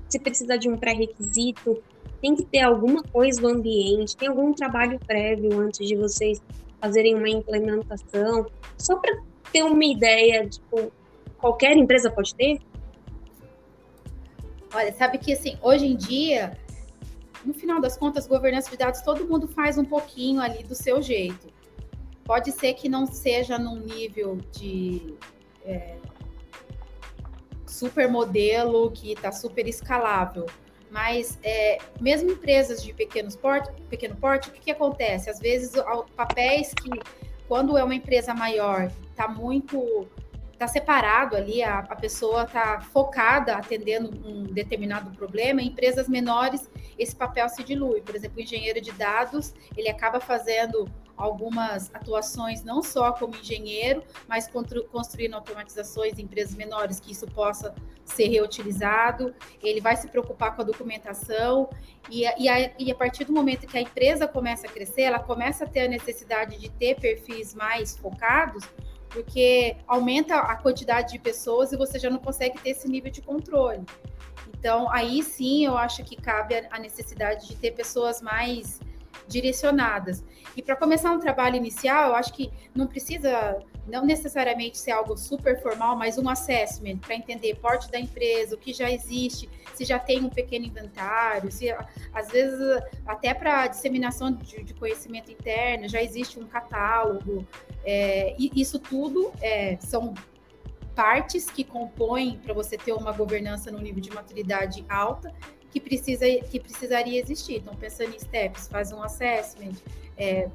se 0.10 0.20
precisa 0.20 0.58
de 0.58 0.70
um 0.70 0.78
pré-requisito? 0.78 1.82
Tem 2.22 2.36
que 2.36 2.44
ter 2.46 2.62
alguma 2.62 3.04
coisa 3.04 3.42
no 3.42 3.50
ambiente? 3.50 4.16
Tem 4.16 4.28
algum 4.28 4.54
trabalho 4.54 5.00
prévio 5.00 5.60
antes 5.60 5.88
de 5.88 5.96
vocês 5.96 6.42
fazerem 6.80 7.16
uma 7.16 7.30
implementação? 7.30 8.46
Só 8.78 8.98
para 8.98 9.22
ter 9.52 9.64
uma 9.64 9.86
ideia, 9.86 10.48
tipo, 10.48 10.92
qualquer 11.38 11.78
empresa 11.78 12.12
pode 12.12 12.36
ter? 12.36 12.60
Olha, 14.74 14.92
sabe 14.94 15.18
que 15.18 15.34
assim, 15.34 15.58
hoje 15.62 15.86
em 15.86 15.96
dia, 15.96 16.58
no 17.46 17.54
final 17.54 17.80
das 17.80 17.96
contas, 17.96 18.26
governança 18.26 18.70
de 18.72 18.78
dados, 18.78 19.02
todo 19.02 19.28
mundo 19.28 19.48
faz 19.48 19.78
um 19.78 19.86
pouquinho 19.86 20.42
ali 20.42 20.64
do 20.64 20.74
seu 20.74 21.02
jeito. 21.02 21.48
Pode 22.26 22.52
ser 22.52 22.74
que 22.74 22.88
não 22.88 23.06
seja 23.06 23.58
num 23.58 23.78
nível 23.78 24.38
de 24.52 25.16
é, 25.66 25.98
super 27.66 28.10
modelo 28.10 28.92
que 28.92 29.12
está 29.12 29.32
super 29.32 29.68
escalável, 29.68 30.46
mas 30.90 31.40
é, 31.44 31.80
mesmo 32.00 32.32
empresas 32.32 32.84
de 32.84 32.94
pequenos 32.94 33.36
porte, 33.36 33.72
pequeno 33.90 34.16
porte, 34.16 34.50
o 34.50 34.52
que, 34.52 34.60
que 34.60 34.72
acontece? 34.72 35.30
Às 35.30 35.40
vezes, 35.40 35.74
papéis 36.16 36.74
que, 36.74 36.90
quando 37.48 37.78
é 37.78 37.84
uma 37.84 37.96
empresa 37.96 38.34
maior, 38.34 38.92
está 39.10 39.28
muito 39.28 40.08
está 40.54 40.68
separado 40.68 41.36
ali, 41.36 41.62
a, 41.62 41.80
a 41.80 41.96
pessoa 41.96 42.44
está 42.44 42.80
focada 42.80 43.56
atendendo 43.56 44.10
um 44.26 44.44
determinado 44.44 45.12
problema, 45.12 45.62
em 45.62 45.68
empresas 45.68 46.08
menores 46.08 46.70
esse 46.98 47.16
papel 47.16 47.50
se 47.50 47.64
dilui. 47.64 48.02
Por 48.02 48.16
exemplo, 48.16 48.38
o 48.38 48.42
engenheiro 48.42 48.80
de 48.80 48.92
dados, 48.92 49.54
ele 49.76 49.90
acaba 49.90 50.20
fazendo 50.20 50.88
algumas 51.16 51.94
atuações 51.94 52.64
não 52.64 52.82
só 52.82 53.12
como 53.12 53.36
engenheiro, 53.36 54.04
mas 54.28 54.50
construindo 54.92 55.36
automatizações 55.36 56.18
em 56.18 56.24
empresas 56.24 56.56
menores 56.56 57.00
que 57.00 57.12
isso 57.12 57.28
possa 57.28 57.74
ser 58.04 58.28
reutilizado. 58.28 59.34
Ele 59.62 59.80
vai 59.80 59.96
se 59.96 60.08
preocupar 60.08 60.56
com 60.56 60.62
a 60.62 60.66
documentação 60.66 61.70
e, 62.10 62.24
e, 62.38 62.50
a, 62.50 62.74
e 62.78 62.92
a 62.92 62.96
partir 62.96 63.26
do 63.26 63.34
momento 63.34 63.68
que 63.68 63.78
a 63.78 63.82
empresa 63.82 64.28
começa 64.28 64.68
a 64.68 64.70
crescer, 64.70 65.04
ela 65.04 65.20
começa 65.20 65.66
a 65.66 65.68
ter 65.68 65.82
a 65.82 65.88
necessidade 65.88 66.58
de 66.60 66.70
ter 66.70 67.00
perfis 67.00 67.54
mais 67.54 67.98
focados, 67.98 68.64
porque 69.10 69.78
aumenta 69.88 70.38
a 70.38 70.56
quantidade 70.56 71.14
de 71.14 71.20
pessoas 71.20 71.72
e 71.72 71.78
você 71.78 72.00
já 72.00 72.10
não 72.10 72.20
consegue 72.20 72.60
ter 72.60 72.72
esse 72.72 72.88
nível 72.88 73.12
de 73.12 73.22
controle. 73.22 73.84
Então, 74.58 74.90
aí 74.90 75.22
sim 75.22 75.66
eu 75.66 75.78
acho 75.78 76.04
que 76.04 76.16
cabe 76.16 76.56
a 76.72 76.80
necessidade 76.80 77.48
de 77.48 77.56
ter 77.56 77.72
pessoas 77.72 78.22
mais 78.22 78.80
direcionadas. 79.28 80.24
E 80.56 80.62
para 80.62 80.76
começar 80.76 81.12
um 81.12 81.20
trabalho 81.20 81.56
inicial, 81.56 82.10
eu 82.10 82.16
acho 82.16 82.34
que 82.34 82.52
não 82.76 82.86
precisa, 82.86 83.60
não 83.88 84.06
necessariamente 84.06 84.78
ser 84.78 84.92
algo 84.92 85.18
super 85.18 85.62
formal, 85.62 85.96
mas 85.96 86.18
um 86.18 86.30
assessment 86.30 86.98
para 86.98 87.16
entender 87.16 87.56
porte 87.56 87.90
da 87.92 88.00
empresa, 88.00 88.56
o 88.56 88.58
que 88.58 88.74
já 88.74 88.92
existe, 88.92 89.50
se 89.74 89.84
já 89.84 89.98
tem 89.98 90.24
um 90.24 90.30
pequeno 90.30 90.66
inventário, 90.66 91.52
se 91.52 91.70
às 92.14 92.30
vezes 92.30 92.60
até 93.06 93.34
para 93.34 93.68
disseminação 93.68 94.32
de, 94.32 94.64
de, 94.64 94.74
conhecimento 94.74 95.32
interno 95.32 95.88
já 95.88 96.02
existe 96.02 96.40
um 96.40 96.46
catálogo. 96.46 97.46
É, 97.84 98.36
e 98.38 98.52
isso 98.56 98.80
tudo 98.80 99.34
é, 99.42 99.78
são 99.80 100.14
partes 100.96 101.50
que 101.50 101.64
compõem 101.64 102.38
para 102.38 102.54
você 102.54 102.78
ter 102.78 102.94
uma 102.94 103.12
governança 103.12 103.72
no 103.72 103.80
nível 103.80 104.02
de 104.02 104.12
maturidade 104.12 104.86
alta 104.88 105.34
que, 105.74 105.80
precisa, 105.80 106.26
que 106.50 106.60
precisaria 106.60 107.20
existir. 107.20 107.56
Então, 107.56 107.76
pensando 107.76 108.14
em 108.16 108.20
steps, 108.20 108.68
faz 108.68 108.92
um 108.92 109.02
assessment, 109.02 109.74
é, 110.16 110.48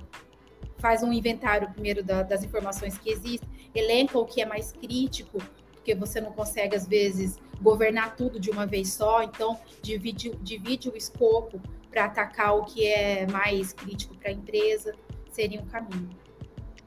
faz 0.79 1.03
um 1.03 1.13
inventário 1.13 1.69
primeiro 1.71 2.05
da, 2.05 2.23
das 2.23 2.45
informações 2.45 2.97
que 2.97 3.11
existem, 3.11 3.49
elenca 3.75 4.17
o 4.17 4.25
que 4.25 4.41
é 4.41 4.47
mais 4.47 4.71
crítico, 4.71 5.39
porque 5.73 5.93
você 5.93 6.21
não 6.21 6.31
consegue, 6.31 6.77
às 6.77 6.87
vezes, 6.87 7.37
governar 7.61 8.15
tudo 8.15 8.39
de 8.39 8.49
uma 8.49 8.65
vez 8.65 8.93
só, 8.93 9.25
então 9.25 9.59
divide, 9.83 10.31
divide 10.41 10.89
o 10.89 10.97
escopo 10.97 11.61
para 11.91 12.05
atacar 12.05 12.57
o 12.57 12.65
que 12.65 12.87
é 12.87 13.27
mais 13.27 13.73
crítico 13.73 14.17
para 14.17 14.31
a 14.31 14.33
empresa, 14.33 14.95
seria 15.33 15.61
um 15.61 15.67
caminho. 15.67 16.11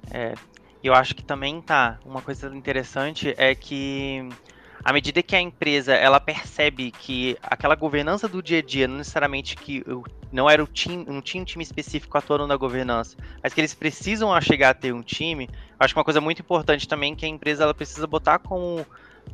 É, 0.10 0.34
eu 0.82 0.94
acho 0.94 1.14
que 1.14 1.24
também 1.24 1.62
tá. 1.62 2.00
Uma 2.06 2.22
coisa 2.22 2.48
interessante 2.56 3.36
é 3.38 3.54
que 3.54 4.30
à 4.84 4.92
medida 4.92 5.22
que 5.22 5.36
a 5.36 5.42
empresa 5.42 5.94
ela 5.94 6.20
percebe 6.20 6.92
que 6.92 7.38
aquela 7.42 7.76
governança 7.76 8.28
do 8.28 8.42
dia 8.42 8.60
a 8.60 8.62
dia, 8.62 8.88
não 8.88 8.98
necessariamente 8.98 9.56
que 9.56 9.84
não 10.32 10.50
era 10.50 10.64
o 10.64 10.68
time, 10.68 11.06
não 11.06 11.22
tinha 11.22 11.42
um 11.42 11.46
time 11.46 11.64
específico 11.64 12.18
atuando 12.18 12.48
na 12.48 12.56
governança, 12.56 13.16
mas 13.44 13.54
que 13.54 13.62
eles 13.62 13.74
precisam 13.74 14.40
chegar 14.42 14.72
a 14.72 14.74
ter 14.74 14.94
um 14.94 15.02
time, 15.02 15.50
acho 15.80 15.94
que 15.94 16.00
uma 16.00 16.06
coisa 16.06 16.22
muito 16.22 16.42
importante 16.42 16.88
também 16.88 17.16
que 17.16 17.26
a 17.26 17.30
empresa 17.30 17.64
ela 17.64 17.74
precisa 17.74 18.08
botar 18.08 18.40
como 18.40 18.86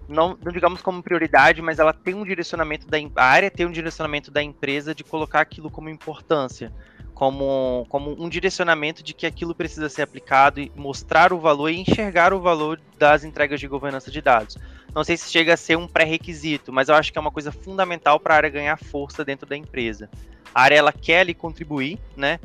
não, 0.08 0.38
não, 0.44 0.52
digamos 0.52 0.82
como 0.82 1.02
prioridade, 1.02 1.62
mas 1.62 1.80
ela 1.80 1.94
tem 1.94 2.14
um 2.14 2.26
direcionamento 2.26 2.86
da 2.88 2.98
a 3.16 3.26
área 3.26 3.50
tem 3.50 3.66
um 3.66 3.72
direcionamento 3.72 4.30
da 4.30 4.44
empresa 4.44 4.94
de 4.94 5.04
colocar 5.04 5.42
aquilo 5.42 5.70
como 5.70 5.90
importância 5.90 6.74
como, 7.18 7.84
como 7.90 8.16
um 8.24 8.30
direcionamento 8.30 9.02
de 9.02 9.12
que 9.12 9.26
aquilo 9.26 9.56
precisa 9.56 9.90
ser 9.90 10.04
aplicado 10.04 10.60
e 10.60 10.72
mostrar 10.76 11.34
o 11.34 11.40
valor 11.40 11.72
e 11.72 11.80
enxergar 11.80 12.32
o 12.32 12.40
valor 12.40 12.80
das 12.96 13.24
entregas 13.24 13.60
de 13.60 13.68
governança 13.68 14.12
de 14.12 14.22
dados. 14.22 14.56
Não 14.98 15.04
sei 15.04 15.16
se 15.16 15.32
chega 15.32 15.54
a 15.54 15.58
ser 15.58 15.78
um 15.78 15.88
pré-requisito, 15.88 16.74
mas 16.74 16.90
eu 16.90 16.96
acho 16.96 17.12
que 17.12 17.20
é 17.20 17.22
uma 17.22 17.30
coisa 17.30 17.52
fundamental 17.52 18.20
para 18.20 18.34
a 18.34 18.38
área 18.38 18.50
ganhar 18.50 18.76
força 18.78 19.24
dentro 19.24 19.48
da 19.48 19.56
empresa. 19.56 20.10
A 20.52 20.64
área 20.64 20.76
ela 20.76 20.92
quer 20.92 21.20
ali 21.20 21.36
contribuir, 21.36 22.00
né? 22.16 22.40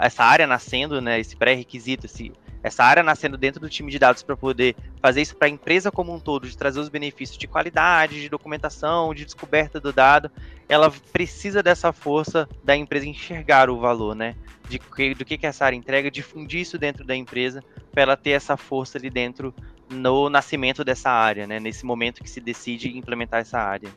essa 0.00 0.22
área 0.22 0.46
nascendo, 0.46 1.00
né? 1.00 1.18
Esse 1.18 1.34
pré-requisito, 1.34 2.06
esse 2.06 2.32
essa 2.62 2.82
área 2.82 3.02
nascendo 3.02 3.36
dentro 3.36 3.60
do 3.60 3.68
time 3.68 3.92
de 3.92 3.98
dados 3.98 4.24
para 4.24 4.36
poder 4.36 4.74
fazer 5.00 5.22
isso 5.22 5.36
para 5.36 5.46
a 5.46 5.50
empresa 5.50 5.90
como 5.92 6.12
um 6.12 6.18
todo, 6.18 6.48
de 6.48 6.56
trazer 6.56 6.80
os 6.80 6.88
benefícios 6.88 7.38
de 7.38 7.46
qualidade, 7.46 8.20
de 8.20 8.28
documentação, 8.28 9.14
de 9.14 9.24
descoberta 9.24 9.78
do 9.78 9.92
dado, 9.92 10.28
ela 10.68 10.92
precisa 11.12 11.62
dessa 11.62 11.92
força 11.92 12.48
da 12.64 12.76
empresa 12.76 13.06
enxergar 13.06 13.70
o 13.70 13.78
valor, 13.78 14.16
né? 14.16 14.34
De 14.68 14.80
que, 14.80 15.14
do 15.14 15.24
que, 15.24 15.38
que 15.38 15.46
essa 15.46 15.64
área 15.64 15.76
entrega, 15.76 16.10
difundir 16.10 16.60
isso 16.60 16.76
dentro 16.76 17.04
da 17.04 17.14
empresa, 17.14 17.62
para 17.92 18.02
ela 18.02 18.16
ter 18.16 18.30
essa 18.30 18.56
força 18.56 18.98
ali 18.98 19.10
dentro 19.10 19.54
no 19.88 20.28
nascimento 20.28 20.84
dessa 20.84 21.10
área, 21.10 21.46
né? 21.46 21.60
Nesse 21.60 21.84
momento 21.84 22.22
que 22.22 22.30
se 22.30 22.40
decide 22.40 22.96
implementar 22.96 23.40
essa 23.40 23.58
área. 23.58 23.88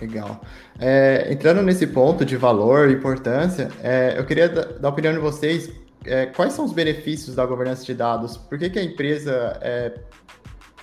Legal. 0.00 0.40
É, 0.78 1.28
entrando 1.30 1.62
nesse 1.62 1.86
ponto 1.86 2.24
de 2.24 2.36
valor 2.36 2.90
e 2.90 2.92
importância, 2.92 3.70
é, 3.82 4.14
eu 4.16 4.26
queria 4.26 4.48
dar 4.48 4.88
a 4.88 4.90
opinião 4.90 5.12
de 5.12 5.18
vocês 5.18 5.70
é, 6.06 6.26
quais 6.26 6.52
são 6.52 6.64
os 6.64 6.72
benefícios 6.72 7.34
da 7.34 7.44
governança 7.44 7.84
de 7.84 7.94
dados? 7.94 8.36
Por 8.36 8.58
que, 8.58 8.70
que 8.70 8.78
a 8.78 8.82
empresa 8.82 9.58
é, 9.60 9.98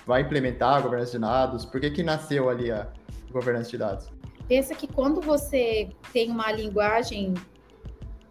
vai 0.06 0.20
implementar 0.20 0.76
a 0.76 0.80
governança 0.80 1.12
de 1.12 1.18
dados? 1.18 1.64
Por 1.64 1.80
que, 1.80 1.90
que 1.90 2.02
nasceu 2.02 2.48
ali 2.48 2.70
a 2.70 2.86
governança 3.32 3.70
de 3.70 3.78
dados? 3.78 4.06
Pensa 4.46 4.74
que 4.74 4.86
quando 4.86 5.20
você 5.22 5.88
tem 6.12 6.30
uma 6.30 6.52
linguagem, 6.52 7.32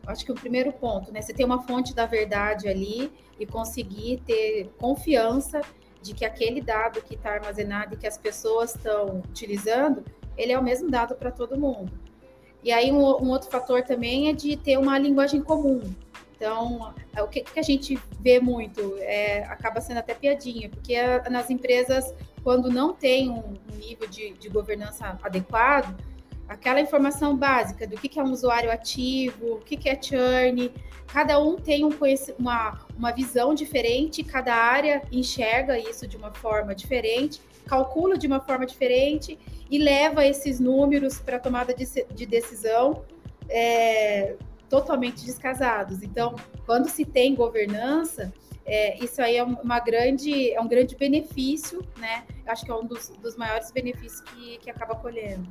acho 0.05 0.25
que 0.25 0.31
o 0.31 0.35
primeiro 0.35 0.71
ponto, 0.73 1.11
né? 1.11 1.21
Você 1.21 1.33
tem 1.33 1.45
uma 1.45 1.61
fonte 1.63 1.93
da 1.93 2.05
verdade 2.05 2.67
ali 2.67 3.11
e 3.39 3.45
conseguir 3.45 4.21
ter 4.25 4.69
confiança 4.77 5.61
de 6.01 6.13
que 6.13 6.25
aquele 6.25 6.61
dado 6.61 7.01
que 7.01 7.15
está 7.15 7.31
armazenado 7.31 7.95
e 7.95 7.97
que 7.97 8.05
as 8.05 8.17
pessoas 8.17 8.75
estão 8.75 9.19
utilizando, 9.29 10.03
ele 10.37 10.51
é 10.51 10.59
o 10.59 10.63
mesmo 10.63 10.89
dado 10.89 11.15
para 11.15 11.31
todo 11.31 11.57
mundo. 11.57 11.91
E 12.63 12.71
aí 12.71 12.91
um, 12.91 12.97
um, 12.97 13.29
outro 13.29 13.49
fator 13.49 13.83
também 13.83 14.29
é 14.29 14.33
de 14.33 14.55
ter 14.57 14.77
uma 14.77 14.97
linguagem 14.97 15.41
comum. 15.41 15.81
Então, 16.35 16.93
é, 17.15 17.21
o 17.23 17.27
que, 17.27 17.41
que 17.41 17.59
a 17.59 17.63
gente 17.63 17.97
vê 18.19 18.39
muito 18.39 18.97
é, 18.99 19.43
acaba 19.45 19.79
sendo 19.79 19.99
até 19.99 20.13
piadinha, 20.13 20.69
porque 20.69 20.95
a, 20.95 21.29
nas 21.29 21.49
empresas, 21.49 22.13
quando 22.43 22.69
não 22.69 22.93
tem 22.93 23.29
um, 23.29 23.53
um 23.71 23.77
nível 23.77 24.07
de, 24.09 24.33
de, 24.33 24.49
governança 24.49 25.17
adequado, 25.23 25.95
aquela 26.47 26.79
informação 26.79 27.35
básica 27.35 27.87
do 27.87 27.97
que, 27.97 28.19
é 28.19 28.23
um 28.23 28.31
usuário 28.31 28.71
ativo, 28.71 29.55
o 29.55 29.59
que, 29.59 29.77
que 29.77 29.89
é 29.89 29.99
churn, 30.01 30.71
cada 31.07 31.39
um 31.39 31.55
tem 31.55 31.85
um, 31.85 31.91
uma, 32.37 32.79
uma 32.97 33.11
visão 33.11 33.53
diferente, 33.53 34.23
cada 34.23 34.53
área 34.53 35.01
enxerga 35.11 35.77
isso 35.77 36.07
de 36.07 36.17
uma 36.17 36.33
forma 36.33 36.75
diferente, 36.75 37.41
calcula 37.65 38.17
de 38.17 38.27
uma 38.27 38.39
forma 38.39 38.65
diferente 38.65 39.39
e 39.69 39.77
leva 39.77 40.25
esses 40.25 40.59
números 40.59 41.19
para 41.19 41.39
tomada 41.39 41.73
de, 41.73 41.85
de 42.13 42.25
decisão. 42.25 43.03
É, 43.49 44.35
totalmente 44.73 45.23
descasados. 45.23 46.01
Então, 46.01 46.33
quando 46.65 46.89
se 46.89 47.05
tem 47.05 47.35
governança, 47.35 48.33
é, 48.65 48.97
isso 49.03 49.21
aí 49.21 49.37
é 49.37 49.43
uma 49.43 49.79
grande, 49.79 50.51
é 50.51 50.59
um 50.59 50.67
grande 50.67 50.95
benefício, 50.95 51.85
né? 51.97 52.23
Acho 52.47 52.65
que 52.65 52.71
é 52.71 52.73
um 52.73 52.83
dos, 52.83 53.09
dos 53.09 53.35
maiores 53.35 53.71
benefícios 53.71 54.21
que, 54.21 54.57
que 54.57 54.71
acaba 54.71 54.95
colhendo. 54.95 55.47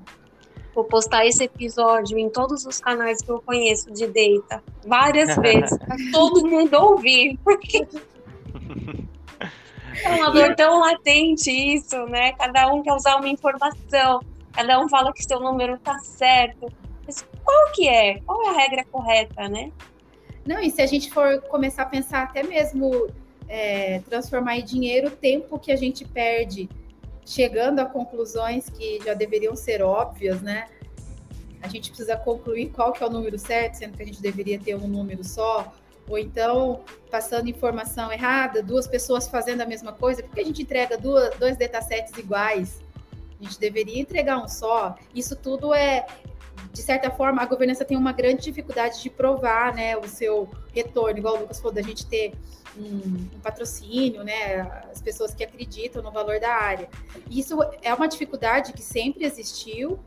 Vou 0.74 0.84
postar 0.84 1.26
esse 1.26 1.44
episódio 1.44 2.18
em 2.18 2.30
todos 2.30 2.64
os 2.64 2.80
canais 2.80 3.20
que 3.20 3.30
eu 3.30 3.42
conheço 3.42 3.92
de 3.92 4.06
Data, 4.06 4.62
várias 4.86 5.36
vezes, 5.42 5.76
para 5.78 5.96
todo 6.10 6.46
mundo 6.46 6.74
ouvir, 6.74 7.38
porque 7.44 7.86
é 10.04 10.08
uma 10.08 10.30
dor 10.30 10.54
tão 10.56 10.80
latente 10.80 11.50
isso, 11.50 11.96
né? 12.06 12.32
Cada 12.32 12.72
um 12.72 12.82
quer 12.82 12.94
usar 12.94 13.16
uma 13.16 13.28
informação, 13.28 14.20
cada 14.52 14.80
um 14.80 14.88
fala 14.88 15.12
que 15.12 15.22
seu 15.22 15.40
número 15.40 15.78
tá 15.78 15.98
certo. 15.98 16.72
Mas 17.06 17.26
qual 17.44 17.72
que 17.72 17.88
é? 17.88 18.20
Qual 18.20 18.42
é 18.44 18.48
a 18.48 18.52
regra 18.52 18.84
correta, 18.90 19.48
né? 19.48 19.70
Não, 20.46 20.58
e 20.58 20.70
se 20.70 20.80
a 20.80 20.86
gente 20.86 21.10
for 21.10 21.40
começar 21.42 21.82
a 21.82 21.86
pensar 21.86 22.22
até 22.22 22.42
mesmo 22.42 23.08
é, 23.48 24.00
transformar 24.08 24.56
em 24.56 24.64
dinheiro 24.64 25.08
o 25.08 25.10
tempo 25.10 25.58
que 25.58 25.70
a 25.70 25.76
gente 25.76 26.04
perde 26.04 26.68
chegando 27.24 27.78
a 27.80 27.86
conclusões 27.86 28.68
que 28.68 29.00
já 29.04 29.14
deveriam 29.14 29.54
ser 29.56 29.82
óbvias, 29.82 30.40
né? 30.40 30.68
A 31.62 31.68
gente 31.68 31.90
precisa 31.90 32.16
concluir 32.16 32.70
qual 32.70 32.92
que 32.92 33.02
é 33.02 33.06
o 33.06 33.10
número 33.10 33.38
certo, 33.38 33.74
sendo 33.74 33.96
que 33.96 34.02
a 34.02 34.06
gente 34.06 34.20
deveria 34.20 34.58
ter 34.58 34.74
um 34.74 34.88
número 34.88 35.22
só, 35.22 35.72
ou 36.08 36.18
então 36.18 36.80
passando 37.10 37.48
informação 37.48 38.12
errada, 38.12 38.62
duas 38.62 38.86
pessoas 38.86 39.28
fazendo 39.28 39.60
a 39.60 39.66
mesma 39.66 39.92
coisa, 39.92 40.22
porque 40.22 40.40
a 40.40 40.44
gente 40.44 40.62
entrega 40.62 40.98
duas, 40.98 41.34
dois 41.36 41.56
datasets 41.56 42.16
iguais? 42.18 42.80
A 43.40 43.44
gente 43.44 43.58
deveria 43.58 44.00
entregar 44.00 44.38
um 44.38 44.48
só. 44.48 44.96
Isso 45.14 45.36
tudo 45.36 45.72
é, 45.72 46.06
de 46.72 46.82
certa 46.82 47.10
forma, 47.10 47.42
a 47.42 47.46
governança 47.46 47.84
tem 47.84 47.96
uma 47.96 48.12
grande 48.12 48.42
dificuldade 48.42 49.00
de 49.00 49.10
provar 49.10 49.74
né, 49.74 49.96
o 49.96 50.06
seu 50.08 50.48
retorno, 50.74 51.18
igual 51.18 51.36
o 51.36 51.40
Lucas 51.40 51.58
falou, 51.58 51.72
da 51.72 51.82
gente 51.82 52.06
ter 52.06 52.32
um, 52.76 53.36
um, 53.36 53.40
patrocínio, 53.42 54.22
né, 54.22 54.60
as 54.90 55.00
pessoas 55.00 55.34
que 55.34 55.44
acreditam 55.44 56.02
no 56.02 56.10
valor 56.10 56.40
da 56.40 56.52
área. 56.52 56.88
Isso 57.30 57.58
é 57.82 57.92
uma 57.92 58.08
dificuldade 58.08 58.72
que 58.72 58.82
sempre 58.82 59.24
existiu, 59.24 59.98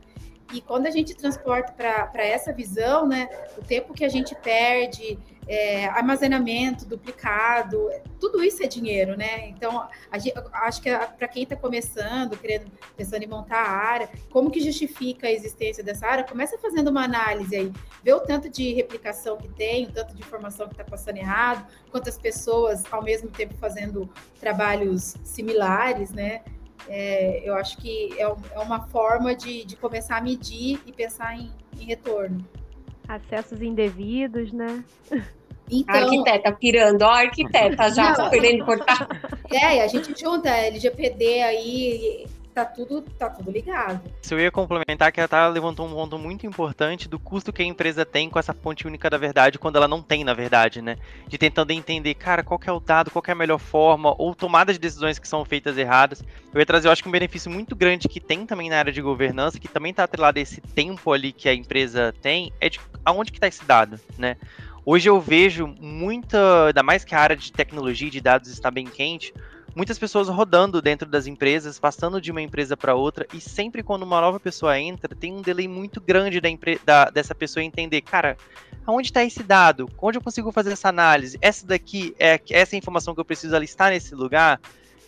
e 0.52 0.60
quando 0.60 0.86
a 0.86 0.90
gente 0.90 1.14
transporta 1.14 1.72
para 1.72 2.24
essa 2.24 2.52
visão, 2.52 3.06
né, 3.06 3.28
o 3.58 3.62
tempo 3.62 3.92
que 3.92 4.04
a 4.04 4.08
gente 4.08 4.34
perde, 4.34 5.18
é, 5.46 5.86
armazenamento 5.86 6.84
duplicado, 6.86 7.88
tudo 8.18 8.42
isso 8.42 8.62
é 8.62 8.66
dinheiro, 8.66 9.16
né? 9.16 9.48
Então, 9.48 9.86
gente, 10.18 10.34
acho 10.52 10.82
que 10.82 10.90
para 10.90 11.28
quem 11.28 11.44
está 11.44 11.54
começando, 11.54 12.36
querendo, 12.36 12.70
pensando 12.96 13.22
em 13.22 13.28
montar 13.28 13.62
a 13.62 13.70
área, 13.70 14.08
como 14.30 14.50
que 14.50 14.60
justifica 14.60 15.28
a 15.28 15.32
existência 15.32 15.84
dessa 15.84 16.06
área? 16.06 16.24
Começa 16.24 16.58
fazendo 16.58 16.88
uma 16.88 17.04
análise 17.04 17.54
aí, 17.54 17.72
vê 18.02 18.12
o 18.12 18.20
tanto 18.20 18.48
de 18.48 18.72
replicação 18.74 19.36
que 19.36 19.48
tem, 19.48 19.86
o 19.86 19.92
tanto 19.92 20.14
de 20.14 20.20
informação 20.20 20.66
que 20.66 20.74
está 20.74 20.84
passando 20.84 21.18
errado, 21.18 21.66
quantas 21.90 22.18
pessoas 22.18 22.82
ao 22.90 23.02
mesmo 23.02 23.30
tempo 23.30 23.54
fazendo 23.54 24.10
trabalhos 24.40 25.14
similares, 25.22 26.10
né? 26.10 26.42
É, 26.88 27.42
eu 27.44 27.54
acho 27.54 27.78
que 27.78 28.12
é, 28.18 28.22
é 28.22 28.58
uma 28.60 28.86
forma 28.88 29.34
de, 29.34 29.64
de, 29.64 29.76
começar 29.76 30.18
a 30.18 30.20
medir 30.20 30.80
e 30.86 30.92
pensar 30.92 31.36
em, 31.36 31.50
em 31.78 31.84
retorno. 31.84 32.44
Acessos 33.08 33.62
indevidos, 33.62 34.52
né? 34.52 34.84
Então, 35.70 35.94
a 35.94 35.98
arquiteta 35.98 36.52
pirando, 36.52 37.02
ó, 37.02 37.10
a 37.10 37.18
arquiteta 37.18 37.90
já 37.90 38.16
não, 38.16 38.30
querendo 38.30 38.64
cortar. 38.64 39.08
É, 39.48 39.82
a 39.82 39.86
gente 39.86 40.12
junta 40.20 40.50
LGPD 40.50 41.40
aí, 41.42 42.26
tá 42.56 42.64
tudo, 42.64 43.02
tá 43.02 43.28
tudo 43.28 43.50
ligado. 43.50 44.00
Se 44.22 44.32
eu 44.32 44.40
ia 44.40 44.50
complementar, 44.50 45.12
que 45.12 45.20
a 45.20 45.28
Tara 45.28 45.48
levantou 45.48 45.86
um 45.86 45.90
ponto 45.90 46.18
muito 46.18 46.46
importante 46.46 47.06
do 47.06 47.18
custo 47.18 47.52
que 47.52 47.60
a 47.60 47.66
empresa 47.66 48.02
tem 48.06 48.30
com 48.30 48.38
essa 48.38 48.54
fonte 48.54 48.86
única 48.86 49.10
da 49.10 49.18
verdade, 49.18 49.58
quando 49.58 49.76
ela 49.76 49.86
não 49.86 50.00
tem, 50.00 50.24
na 50.24 50.32
verdade, 50.32 50.80
né? 50.80 50.96
De 51.28 51.36
tentando 51.36 51.70
entender, 51.72 52.14
cara, 52.14 52.42
qual 52.42 52.58
é 52.66 52.72
o 52.72 52.80
dado, 52.80 53.10
qual 53.10 53.22
é 53.28 53.32
a 53.32 53.34
melhor 53.34 53.58
forma, 53.58 54.14
ou 54.16 54.34
tomada 54.34 54.72
de 54.72 54.78
decisões 54.78 55.18
que 55.18 55.28
são 55.28 55.44
feitas 55.44 55.76
erradas. 55.76 56.24
Eu 56.54 56.58
ia 56.58 56.64
trazer, 56.64 56.88
eu 56.88 56.92
acho 56.92 57.02
que 57.02 57.08
um 57.10 57.12
benefício 57.12 57.50
muito 57.50 57.76
grande 57.76 58.08
que 58.08 58.20
tem 58.20 58.46
também 58.46 58.70
na 58.70 58.78
área 58.78 58.92
de 58.92 59.02
governança, 59.02 59.60
que 59.60 59.68
também 59.68 59.90
está 59.90 60.04
atrelado 60.04 60.38
a 60.38 60.42
esse 60.42 60.62
tempo 60.62 61.12
ali 61.12 61.32
que 61.32 61.50
a 61.50 61.54
empresa 61.54 62.14
tem, 62.22 62.54
é 62.58 62.70
de 62.70 62.80
aonde 63.04 63.32
que 63.32 63.36
está 63.36 63.48
esse 63.48 63.66
dado, 63.66 64.00
né? 64.16 64.38
Hoje 64.82 65.10
eu 65.10 65.20
vejo 65.20 65.66
muita, 65.66 66.68
ainda 66.68 66.82
mais 66.82 67.04
que 67.04 67.14
a 67.14 67.20
área 67.20 67.36
de 67.36 67.52
tecnologia 67.52 68.08
e 68.08 68.10
de 68.10 68.20
dados 68.20 68.48
está 68.48 68.70
bem 68.70 68.86
quente, 68.86 69.34
muitas 69.76 69.98
pessoas 69.98 70.28
rodando 70.28 70.80
dentro 70.80 71.06
das 71.06 71.26
empresas, 71.26 71.78
passando 71.78 72.18
de 72.18 72.30
uma 72.32 72.40
empresa 72.40 72.76
para 72.78 72.94
outra, 72.94 73.26
e 73.34 73.40
sempre 73.40 73.82
quando 73.82 74.04
uma 74.04 74.22
nova 74.22 74.40
pessoa 74.40 74.80
entra, 74.80 75.14
tem 75.14 75.34
um 75.34 75.42
delay 75.42 75.68
muito 75.68 76.00
grande 76.00 76.40
da, 76.40 76.48
da 76.84 77.10
dessa 77.10 77.34
pessoa 77.34 77.62
entender, 77.62 78.00
cara, 78.00 78.38
aonde 78.86 79.08
está 79.08 79.22
esse 79.22 79.42
dado? 79.42 79.88
Onde 80.00 80.16
eu 80.16 80.22
consigo 80.22 80.50
fazer 80.50 80.72
essa 80.72 80.88
análise? 80.88 81.36
Essa 81.42 81.66
daqui 81.66 82.16
é 82.18 82.40
essa 82.50 82.74
informação 82.74 83.14
que 83.14 83.20
eu 83.20 83.24
preciso 83.24 83.54
está 83.58 83.90
nesse 83.90 84.14
lugar? 84.14 84.58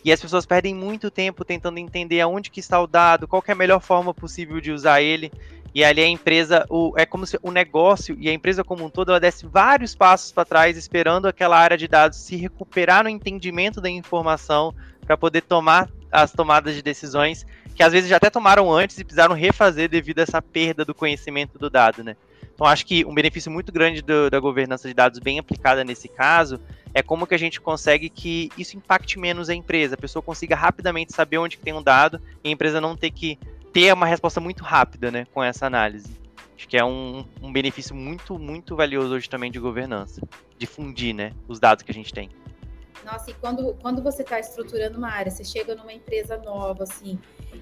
E 0.05 0.13
as 0.13 0.21
pessoas 0.21 0.45
perdem 0.45 0.73
muito 0.73 1.11
tempo 1.11 1.43
tentando 1.43 1.77
entender 1.77 2.21
aonde 2.21 2.49
que 2.49 2.59
está 2.59 2.79
o 2.79 2.87
dado, 2.87 3.27
qual 3.27 3.43
é 3.45 3.51
a 3.51 3.55
melhor 3.55 3.81
forma 3.81 4.13
possível 4.13 4.61
de 4.61 4.71
usar 4.71 5.01
ele. 5.01 5.31
E 5.73 5.83
ali 5.83 6.01
a 6.01 6.07
empresa, 6.07 6.65
o, 6.69 6.93
é 6.97 7.05
como 7.05 7.25
se 7.25 7.37
o 7.41 7.51
negócio 7.51 8.17
e 8.19 8.29
a 8.29 8.33
empresa 8.33 8.63
como 8.63 8.85
um 8.85 8.89
todo, 8.89 9.09
ela 9.09 9.19
desse 9.19 9.45
vários 9.45 9.95
passos 9.95 10.31
para 10.31 10.45
trás, 10.45 10.77
esperando 10.77 11.27
aquela 11.27 11.57
área 11.57 11.77
de 11.77 11.87
dados 11.87 12.17
se 12.17 12.35
recuperar 12.35 13.03
no 13.03 13.09
entendimento 13.09 13.79
da 13.79 13.89
informação 13.89 14.73
para 15.05 15.15
poder 15.15 15.41
tomar 15.41 15.89
as 16.11 16.31
tomadas 16.31 16.75
de 16.75 16.81
decisões 16.81 17.45
que 17.75 17.83
às 17.83 17.93
vezes 17.93 18.09
já 18.09 18.17
até 18.17 18.29
tomaram 18.29 18.69
antes 18.69 18.97
e 18.97 19.05
precisaram 19.05 19.33
refazer 19.33 19.87
devido 19.87 20.19
a 20.19 20.23
essa 20.23 20.41
perda 20.41 20.83
do 20.83 20.93
conhecimento 20.93 21.57
do 21.57 21.69
dado, 21.69 22.03
né? 22.03 22.17
Então 22.53 22.67
acho 22.67 22.85
que 22.85 23.05
um 23.05 23.13
benefício 23.13 23.49
muito 23.49 23.71
grande 23.71 24.01
do, 24.01 24.29
da 24.29 24.37
governança 24.37 24.85
de 24.85 24.93
dados 24.93 25.17
bem 25.19 25.39
aplicada 25.39 25.81
nesse 25.81 26.09
caso 26.09 26.59
é 26.93 27.01
como 27.01 27.25
que 27.25 27.33
a 27.33 27.39
gente 27.39 27.61
consegue 27.61 28.09
que 28.09 28.49
isso 28.57 28.75
impacte 28.75 29.17
menos 29.17 29.49
a 29.49 29.55
empresa, 29.55 29.95
a 29.95 29.97
pessoa 29.97 30.21
consiga 30.21 30.57
rapidamente 30.57 31.13
saber 31.13 31.37
onde 31.37 31.57
tem 31.57 31.71
um 31.71 31.81
dado 31.81 32.19
e 32.43 32.49
a 32.49 32.51
empresa 32.51 32.81
não 32.81 32.97
ter 32.97 33.11
que 33.11 33.39
ter 33.73 33.93
uma 33.93 34.05
resposta 34.05 34.39
muito 34.39 34.63
rápida, 34.63 35.11
né, 35.11 35.25
com 35.33 35.43
essa 35.43 35.65
análise. 35.65 36.19
Acho 36.55 36.67
que 36.67 36.77
é 36.77 36.83
um, 36.83 37.25
um 37.41 37.51
benefício 37.51 37.95
muito, 37.95 38.37
muito 38.37 38.75
valioso 38.75 39.13
hoje 39.13 39.29
também 39.29 39.51
de 39.51 39.59
governança, 39.59 40.21
difundir, 40.57 41.15
né, 41.15 41.31
os 41.47 41.59
dados 41.59 41.83
que 41.83 41.91
a 41.91 41.93
gente 41.93 42.13
tem. 42.13 42.29
Nossa, 43.05 43.31
e 43.31 43.33
quando, 43.35 43.73
quando 43.81 44.03
você 44.03 44.23
está 44.23 44.39
estruturando 44.39 44.97
uma 44.97 45.09
área, 45.09 45.31
você 45.31 45.43
chega 45.43 45.73
numa 45.73 45.93
empresa 45.93 46.37
nova, 46.37 46.83
assim, 46.83 47.17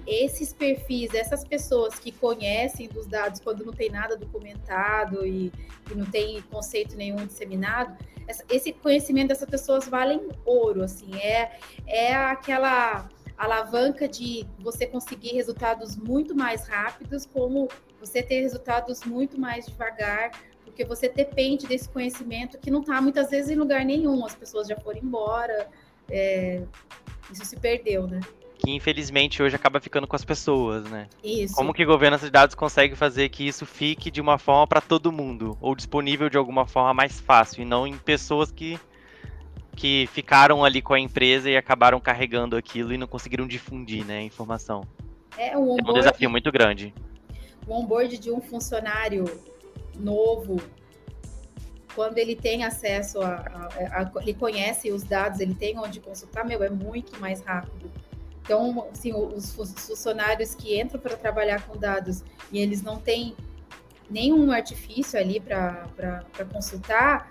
esses 0.06 0.52
perfis, 0.52 1.14
essas 1.14 1.44
pessoas 1.44 1.98
que 1.98 2.10
conhecem 2.10 2.88
dos 2.88 3.06
dados 3.06 3.40
quando 3.40 3.64
não 3.64 3.72
tem 3.72 3.88
nada 3.88 4.16
documentado 4.16 5.24
e, 5.24 5.52
e 5.90 5.94
não 5.94 6.06
tem 6.06 6.42
conceito 6.42 6.96
nenhum 6.96 7.24
disseminado, 7.24 7.96
esse 8.50 8.72
conhecimento 8.72 9.28
dessas 9.28 9.48
pessoas 9.48 9.88
valem 9.88 10.28
ouro, 10.44 10.82
assim, 10.82 11.14
é, 11.16 11.58
é 11.86 12.14
aquela 12.14 13.08
alavanca 13.38 14.08
de 14.08 14.44
você 14.58 14.84
conseguir 14.84 15.34
resultados 15.34 15.96
muito 15.96 16.34
mais 16.34 16.66
rápidos, 16.66 17.24
como 17.24 17.68
você 18.00 18.22
ter 18.22 18.40
resultados 18.40 19.04
muito 19.04 19.40
mais 19.40 19.66
devagar, 19.66 20.32
porque 20.64 20.84
você 20.84 21.08
depende 21.08 21.66
desse 21.66 21.88
conhecimento 21.88 22.58
que 22.58 22.70
não 22.70 22.80
está 22.80 23.00
muitas 23.00 23.30
vezes 23.30 23.50
em 23.50 23.54
lugar 23.54 23.84
nenhum, 23.84 24.26
as 24.26 24.34
pessoas 24.34 24.66
já 24.66 24.76
foram 24.76 24.98
embora, 24.98 25.68
é, 26.10 26.62
isso 27.30 27.44
se 27.44 27.56
perdeu, 27.56 28.06
né? 28.08 28.20
Que 28.58 28.72
infelizmente 28.72 29.40
hoje 29.40 29.54
acaba 29.54 29.80
ficando 29.80 30.06
com 30.08 30.16
as 30.16 30.24
pessoas, 30.24 30.82
né? 30.90 31.06
Isso. 31.22 31.54
Como 31.54 31.72
que 31.72 31.84
governança 31.84 32.26
de 32.26 32.32
dados 32.32 32.56
consegue 32.56 32.96
fazer 32.96 33.28
que 33.28 33.46
isso 33.46 33.64
fique 33.64 34.10
de 34.10 34.20
uma 34.20 34.36
forma 34.36 34.66
para 34.66 34.80
todo 34.80 35.12
mundo, 35.12 35.56
ou 35.60 35.76
disponível 35.76 36.28
de 36.28 36.36
alguma 36.36 36.66
forma 36.66 36.92
mais 36.92 37.20
fácil, 37.20 37.62
e 37.62 37.64
não 37.64 37.86
em 37.86 37.96
pessoas 37.96 38.50
que 38.50 38.78
que 39.78 40.08
ficaram 40.08 40.64
ali 40.64 40.82
com 40.82 40.92
a 40.92 40.98
empresa 40.98 41.48
e 41.48 41.56
acabaram 41.56 42.00
carregando 42.00 42.56
aquilo 42.56 42.92
e 42.92 42.98
não 42.98 43.06
conseguiram 43.06 43.46
difundir, 43.46 44.04
né, 44.04 44.18
a 44.18 44.22
informação. 44.22 44.82
É 45.36 45.56
um, 45.56 45.70
onboard, 45.70 45.88
é 45.88 45.90
um 45.92 45.94
desafio 45.94 46.30
muito 46.30 46.50
grande. 46.50 46.92
O 47.64 47.74
onboard 47.74 48.18
de 48.18 48.28
um 48.28 48.40
funcionário 48.40 49.24
novo, 49.96 50.60
quando 51.94 52.18
ele 52.18 52.34
tem 52.34 52.64
acesso 52.64 53.20
a, 53.20 53.36
a, 53.36 54.02
a, 54.02 54.12
ele 54.20 54.34
conhece 54.34 54.90
os 54.90 55.04
dados, 55.04 55.38
ele 55.38 55.54
tem 55.54 55.78
onde 55.78 56.00
consultar, 56.00 56.44
meu, 56.44 56.60
é 56.64 56.68
muito 56.68 57.20
mais 57.20 57.40
rápido. 57.40 57.88
Então, 58.42 58.88
assim, 58.90 59.14
os 59.14 59.52
funcionários 59.54 60.56
que 60.56 60.80
entram 60.80 61.00
para 61.00 61.16
trabalhar 61.16 61.62
com 61.62 61.78
dados 61.78 62.24
e 62.50 62.58
eles 62.58 62.82
não 62.82 62.98
têm 62.98 63.36
nenhum 64.10 64.50
artifício 64.50 65.20
ali 65.20 65.38
para 65.38 65.86
consultar, 66.52 67.30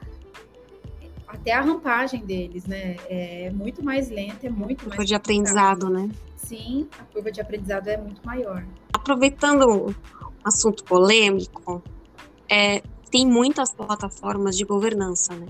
até 1.28 1.52
a 1.52 1.62
rampagem 1.62 2.26
deles, 2.26 2.66
né? 2.66 2.96
É 3.10 3.52
muito 3.52 3.84
mais 3.84 4.10
lenta, 4.10 4.48
é 4.48 4.50
muito 4.50 4.84
mais. 4.84 4.96
Curva 4.96 5.06
de 5.06 5.16
aprendizado, 5.16 5.90
né? 5.90 6.10
Sim, 6.36 6.88
a 6.98 7.04
curva 7.04 7.32
de 7.32 7.42
aprendizado 7.42 7.88
é 7.90 7.98
muito 7.98 8.26
maior. 8.26 8.66
Aproveitando 8.94 9.88
um 9.88 9.94
assunto 10.44 10.84
polêmico, 10.86 11.84
é, 12.50 12.82
tem 13.12 13.28
muitas 13.28 13.74
plataformas 13.74 14.56
de 14.56 14.64
governança, 14.64 15.36
né? 15.36 15.48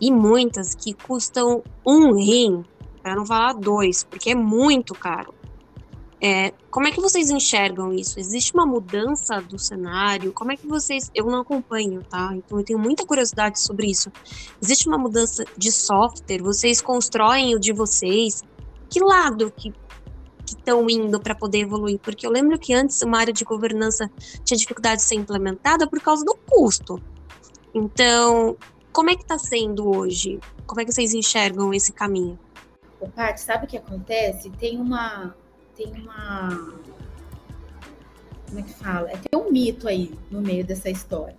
E 0.00 0.10
muitas 0.10 0.74
que 0.74 0.92
custam 0.94 1.62
um 1.86 2.16
rim, 2.16 2.64
para 3.02 3.14
não 3.14 3.24
falar 3.24 3.52
dois, 3.52 4.02
porque 4.02 4.30
é 4.30 4.34
muito 4.34 4.94
caro. 4.94 5.32
É, 6.24 6.52
como 6.70 6.86
é 6.86 6.92
que 6.92 7.00
vocês 7.00 7.30
enxergam 7.30 7.92
isso? 7.92 8.20
Existe 8.20 8.54
uma 8.54 8.64
mudança 8.64 9.40
do 9.40 9.58
cenário? 9.58 10.32
Como 10.32 10.52
é 10.52 10.56
que 10.56 10.68
vocês. 10.68 11.10
Eu 11.12 11.26
não 11.26 11.40
acompanho, 11.40 12.00
tá? 12.04 12.30
Então 12.32 12.60
eu 12.60 12.64
tenho 12.64 12.78
muita 12.78 13.04
curiosidade 13.04 13.58
sobre 13.60 13.90
isso. 13.90 14.12
Existe 14.62 14.86
uma 14.86 14.96
mudança 14.96 15.44
de 15.58 15.72
software? 15.72 16.40
Vocês 16.40 16.80
constroem 16.80 17.56
o 17.56 17.58
de 17.58 17.72
vocês? 17.72 18.44
Que 18.88 19.00
lado 19.00 19.50
que 19.50 19.74
estão 20.46 20.88
indo 20.88 21.18
para 21.18 21.34
poder 21.34 21.62
evoluir? 21.62 21.98
Porque 21.98 22.24
eu 22.24 22.30
lembro 22.30 22.56
que 22.56 22.72
antes 22.72 23.02
uma 23.02 23.18
área 23.18 23.32
de 23.32 23.42
governança 23.42 24.08
tinha 24.44 24.56
dificuldade 24.56 24.98
de 24.98 25.08
ser 25.08 25.16
implementada 25.16 25.88
por 25.88 26.00
causa 26.00 26.24
do 26.24 26.38
custo. 26.48 27.02
Então, 27.74 28.56
como 28.92 29.10
é 29.10 29.16
que 29.16 29.22
está 29.22 29.38
sendo 29.38 29.88
hoje? 29.88 30.38
Como 30.66 30.80
é 30.80 30.84
que 30.84 30.92
vocês 30.92 31.14
enxergam 31.14 31.74
esse 31.74 31.92
caminho? 31.92 32.38
Paty, 33.16 33.40
sabe 33.40 33.64
o 33.64 33.68
que 33.68 33.76
acontece? 33.76 34.48
Tem 34.50 34.78
uma, 34.78 35.34
tem 35.82 36.02
uma. 36.02 36.48
Como 38.46 38.58
é 38.58 38.62
que 38.62 38.74
fala? 38.74 39.10
É, 39.10 39.16
tem 39.16 39.40
um 39.40 39.50
mito 39.50 39.88
aí 39.88 40.14
no 40.30 40.40
meio 40.40 40.64
dessa 40.64 40.90
história. 40.90 41.36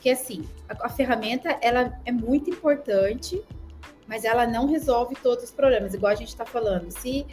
Que 0.00 0.10
assim, 0.10 0.44
a, 0.68 0.86
a 0.86 0.88
ferramenta 0.88 1.56
ela 1.60 1.98
é 2.04 2.12
muito 2.12 2.50
importante, 2.50 3.42
mas 4.06 4.24
ela 4.24 4.46
não 4.46 4.66
resolve 4.66 5.14
todos 5.16 5.44
os 5.44 5.50
problemas, 5.50 5.94
igual 5.94 6.12
a 6.12 6.16
gente 6.16 6.28
está 6.28 6.44
falando. 6.44 6.90
Se 6.90 7.26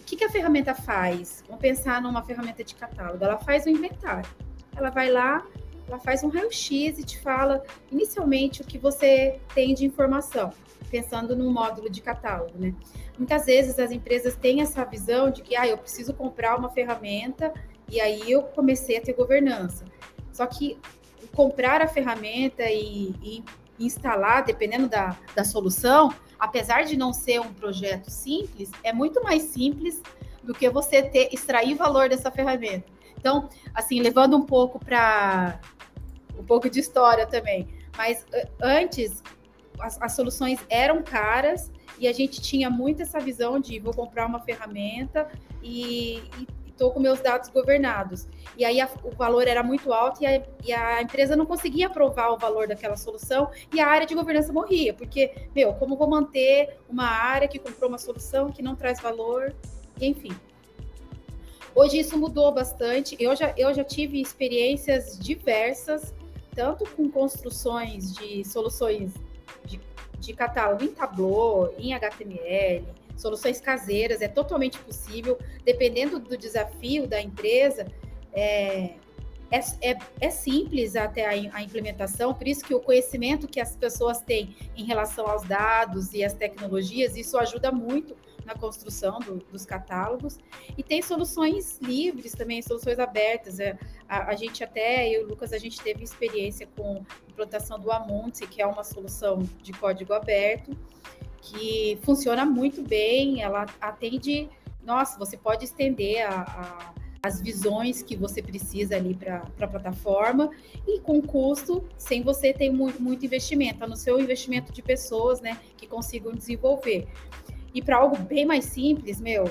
o 0.00 0.04
que, 0.04 0.16
que 0.16 0.24
a 0.24 0.30
ferramenta 0.30 0.74
faz? 0.74 1.42
Vamos 1.46 1.60
pensar 1.60 2.00
numa 2.00 2.22
ferramenta 2.22 2.64
de 2.64 2.74
catálogo. 2.74 3.22
Ela 3.22 3.38
faz 3.38 3.66
o 3.66 3.68
inventário. 3.68 4.28
Ela 4.74 4.90
vai 4.90 5.10
lá, 5.10 5.46
ela 5.86 5.98
faz 5.98 6.22
um 6.22 6.28
raio-x 6.28 6.98
e 6.98 7.04
te 7.04 7.18
fala 7.20 7.62
inicialmente 7.90 8.62
o 8.62 8.64
que 8.64 8.78
você 8.78 9.40
tem 9.54 9.74
de 9.74 9.84
informação, 9.84 10.52
pensando 10.90 11.36
no 11.36 11.50
módulo 11.50 11.90
de 11.90 12.00
catálogo, 12.00 12.58
né? 12.58 12.74
Muitas 13.16 13.46
vezes 13.46 13.78
as 13.78 13.90
empresas 13.90 14.36
têm 14.36 14.60
essa 14.60 14.84
visão 14.84 15.30
de 15.30 15.42
que 15.42 15.56
ah, 15.56 15.66
eu 15.66 15.78
preciso 15.78 16.14
comprar 16.14 16.56
uma 16.56 16.68
ferramenta 16.68 17.52
e 17.88 18.00
aí 18.00 18.30
eu 18.30 18.42
comecei 18.42 18.96
a 18.96 19.00
ter 19.00 19.12
governança. 19.12 19.84
Só 20.32 20.46
que 20.46 20.78
comprar 21.34 21.82
a 21.82 21.88
ferramenta 21.88 22.64
e, 22.70 23.14
e 23.22 23.44
instalar, 23.78 24.44
dependendo 24.44 24.88
da, 24.88 25.16
da 25.34 25.44
solução, 25.44 26.12
apesar 26.38 26.84
de 26.84 26.96
não 26.96 27.12
ser 27.12 27.40
um 27.40 27.52
projeto 27.52 28.10
simples, 28.10 28.70
é 28.82 28.92
muito 28.92 29.22
mais 29.22 29.42
simples 29.42 30.02
do 30.42 30.54
que 30.54 30.68
você 30.70 31.02
ter 31.02 31.28
extrair 31.32 31.74
valor 31.74 32.08
dessa 32.08 32.30
ferramenta. 32.30 32.86
Então, 33.16 33.48
assim, 33.74 34.00
levando 34.00 34.36
um 34.36 34.42
pouco 34.42 34.78
para 34.78 35.60
um 36.38 36.44
pouco 36.44 36.70
de 36.70 36.78
história 36.78 37.26
também, 37.26 37.68
mas 37.96 38.24
antes 38.62 39.22
as, 39.80 40.00
as 40.00 40.12
soluções 40.12 40.58
eram 40.68 41.02
caras 41.02 41.70
e 41.98 42.06
a 42.06 42.12
gente 42.12 42.40
tinha 42.40 42.70
muito 42.70 43.02
essa 43.02 43.18
visão 43.18 43.58
de 43.58 43.78
vou 43.78 43.92
comprar 43.92 44.26
uma 44.26 44.40
ferramenta 44.40 45.28
e 45.62 46.22
estou 46.78 46.92
com 46.92 47.00
meus 47.00 47.20
dados 47.20 47.48
governados. 47.48 48.28
E 48.56 48.64
aí 48.64 48.80
a, 48.80 48.88
o 49.02 49.10
valor 49.10 49.48
era 49.48 49.62
muito 49.62 49.92
alto 49.92 50.22
e 50.22 50.26
a, 50.26 50.42
e 50.64 50.72
a, 50.72 51.02
empresa 51.02 51.34
não 51.34 51.44
conseguia 51.44 51.90
provar 51.90 52.30
o 52.30 52.38
valor 52.38 52.68
daquela 52.68 52.96
solução 52.96 53.50
e 53.74 53.80
a 53.80 53.88
área 53.88 54.06
de 54.06 54.14
governança 54.14 54.52
morria, 54.52 54.94
porque, 54.94 55.48
meu, 55.54 55.74
como 55.74 55.96
vou 55.96 56.08
manter 56.08 56.78
uma 56.88 57.06
área 57.06 57.48
que 57.48 57.58
comprou 57.58 57.88
uma 57.88 57.98
solução 57.98 58.52
que 58.52 58.62
não 58.62 58.76
traz 58.76 59.00
valor, 59.00 59.54
enfim. 60.00 60.30
Hoje 61.74 61.98
isso 61.98 62.16
mudou 62.16 62.52
bastante. 62.52 63.16
Eu 63.20 63.34
já, 63.36 63.52
eu 63.56 63.74
já 63.74 63.84
tive 63.84 64.20
experiências 64.20 65.18
diversas, 65.18 66.14
tanto 66.54 66.84
com 66.96 67.10
construções 67.10 68.14
de 68.14 68.44
soluções 68.44 69.12
de 70.18 70.32
catálogo 70.32 70.84
em 70.84 70.88
Tableau, 70.88 71.74
em 71.78 71.94
HTML, 71.94 72.84
soluções 73.16 73.60
caseiras, 73.60 74.20
é 74.20 74.28
totalmente 74.28 74.78
possível, 74.78 75.38
dependendo 75.64 76.18
do 76.18 76.36
desafio 76.36 77.06
da 77.06 77.20
empresa, 77.20 77.86
é, 78.32 78.94
é, 79.50 79.90
é, 79.90 79.98
é 80.20 80.30
simples 80.30 80.94
até 80.94 81.26
a, 81.26 81.56
a, 81.56 81.62
implementação, 81.62 82.34
por 82.34 82.46
isso 82.46 82.64
que 82.64 82.74
o 82.74 82.80
conhecimento 82.80 83.48
que 83.48 83.60
as 83.60 83.74
pessoas 83.74 84.20
têm 84.20 84.54
em 84.76 84.84
relação 84.84 85.26
aos 85.26 85.42
dados 85.42 86.12
e 86.12 86.22
às 86.22 86.34
tecnologias, 86.34 87.16
isso 87.16 87.38
ajuda 87.38 87.72
muito 87.72 88.14
na 88.44 88.54
construção 88.54 89.20
do, 89.20 89.36
dos 89.36 89.64
catálogos. 89.64 90.38
E 90.76 90.82
tem 90.82 91.02
soluções 91.02 91.78
livres 91.82 92.32
também, 92.32 92.62
soluções 92.62 92.98
abertas. 92.98 93.60
É, 93.60 93.78
a, 94.08 94.30
a, 94.30 94.34
gente 94.34 94.64
até, 94.64 95.08
eu 95.08 95.22
e 95.22 95.24
o 95.24 95.28
Lucas, 95.28 95.52
a 95.52 95.58
gente 95.58 95.80
teve 95.80 96.02
experiência 96.02 96.66
com 96.76 97.04
implantação 97.28 97.78
do 97.78 97.90
Amonte, 97.92 98.46
que 98.46 98.62
é 98.62 98.66
uma 98.66 98.84
solução 98.84 99.42
de 99.62 99.72
código 99.72 100.12
aberto, 100.12 100.76
que 101.40 101.98
funciona 102.02 102.44
muito 102.44 102.82
bem, 102.82 103.42
ela 103.42 103.66
atende. 103.80 104.48
Nossa, 104.82 105.18
você 105.18 105.36
pode 105.36 105.64
estender 105.64 106.26
a, 106.26 106.42
a 106.42 106.94
as 107.22 107.40
visões 107.40 108.02
que 108.02 108.16
você 108.16 108.42
precisa 108.42 108.96
ali 108.96 109.14
para 109.14 109.42
a 109.60 109.66
plataforma 109.66 110.50
e 110.86 111.00
com 111.00 111.20
custo, 111.20 111.84
sem 111.96 112.22
você 112.22 112.52
ter 112.52 112.70
muito, 112.70 113.02
muito 113.02 113.24
investimento, 113.24 113.86
no 113.86 113.96
seu 113.96 114.20
investimento 114.20 114.72
de 114.72 114.82
pessoas, 114.82 115.40
né, 115.40 115.58
que 115.76 115.86
consigam 115.86 116.32
desenvolver. 116.32 117.08
E 117.74 117.82
para 117.82 117.96
algo 117.96 118.16
bem 118.16 118.46
mais 118.46 118.64
simples, 118.64 119.20
meu, 119.20 119.50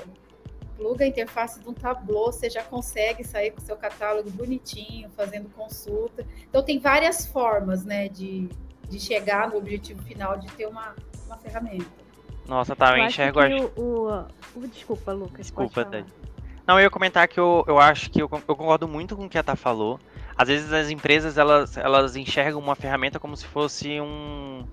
pluga 0.78 1.04
a 1.04 1.08
interface 1.08 1.60
de 1.60 1.68
um 1.68 1.74
Tableau, 1.74 2.32
você 2.32 2.48
já 2.48 2.62
consegue 2.62 3.24
sair 3.24 3.50
com 3.50 3.58
o 3.58 3.64
seu 3.64 3.76
catálogo 3.76 4.30
bonitinho, 4.30 5.10
fazendo 5.10 5.50
consulta. 5.50 6.24
Então, 6.48 6.62
tem 6.62 6.78
várias 6.78 7.26
formas, 7.26 7.84
né, 7.84 8.08
de, 8.08 8.48
de 8.88 9.00
chegar 9.00 9.50
no 9.50 9.58
objetivo 9.58 10.00
final 10.04 10.38
de 10.38 10.46
ter 10.52 10.66
uma, 10.66 10.94
uma 11.26 11.36
ferramenta. 11.36 11.84
Nossa, 12.46 12.76
tá, 12.76 12.92
eu, 12.92 12.98
eu 12.98 13.06
enxergo... 13.06 13.40
Acho 13.40 13.56
que 13.56 13.80
o, 13.80 14.26
o, 14.56 14.60
o, 14.60 14.68
Desculpa, 14.68 15.12
Lucas, 15.12 15.46
Desculpa, 15.46 15.84
Tati. 15.84 16.08
Não, 16.64 16.78
eu 16.78 16.84
ia 16.84 16.90
comentar 16.90 17.26
que 17.26 17.40
eu, 17.40 17.64
eu 17.66 17.78
acho 17.78 18.10
que 18.10 18.22
eu, 18.22 18.30
eu 18.30 18.56
concordo 18.56 18.86
muito 18.86 19.16
com 19.16 19.24
o 19.24 19.28
que 19.28 19.38
a 19.38 19.42
Tá 19.42 19.56
falou. 19.56 19.98
Às 20.36 20.48
vezes 20.48 20.72
as 20.72 20.90
empresas, 20.90 21.36
elas, 21.36 21.76
elas 21.76 22.14
enxergam 22.14 22.60
uma 22.60 22.76
ferramenta 22.76 23.18
como 23.18 23.36
se 23.36 23.46
fosse 23.46 24.00
um 24.00 24.64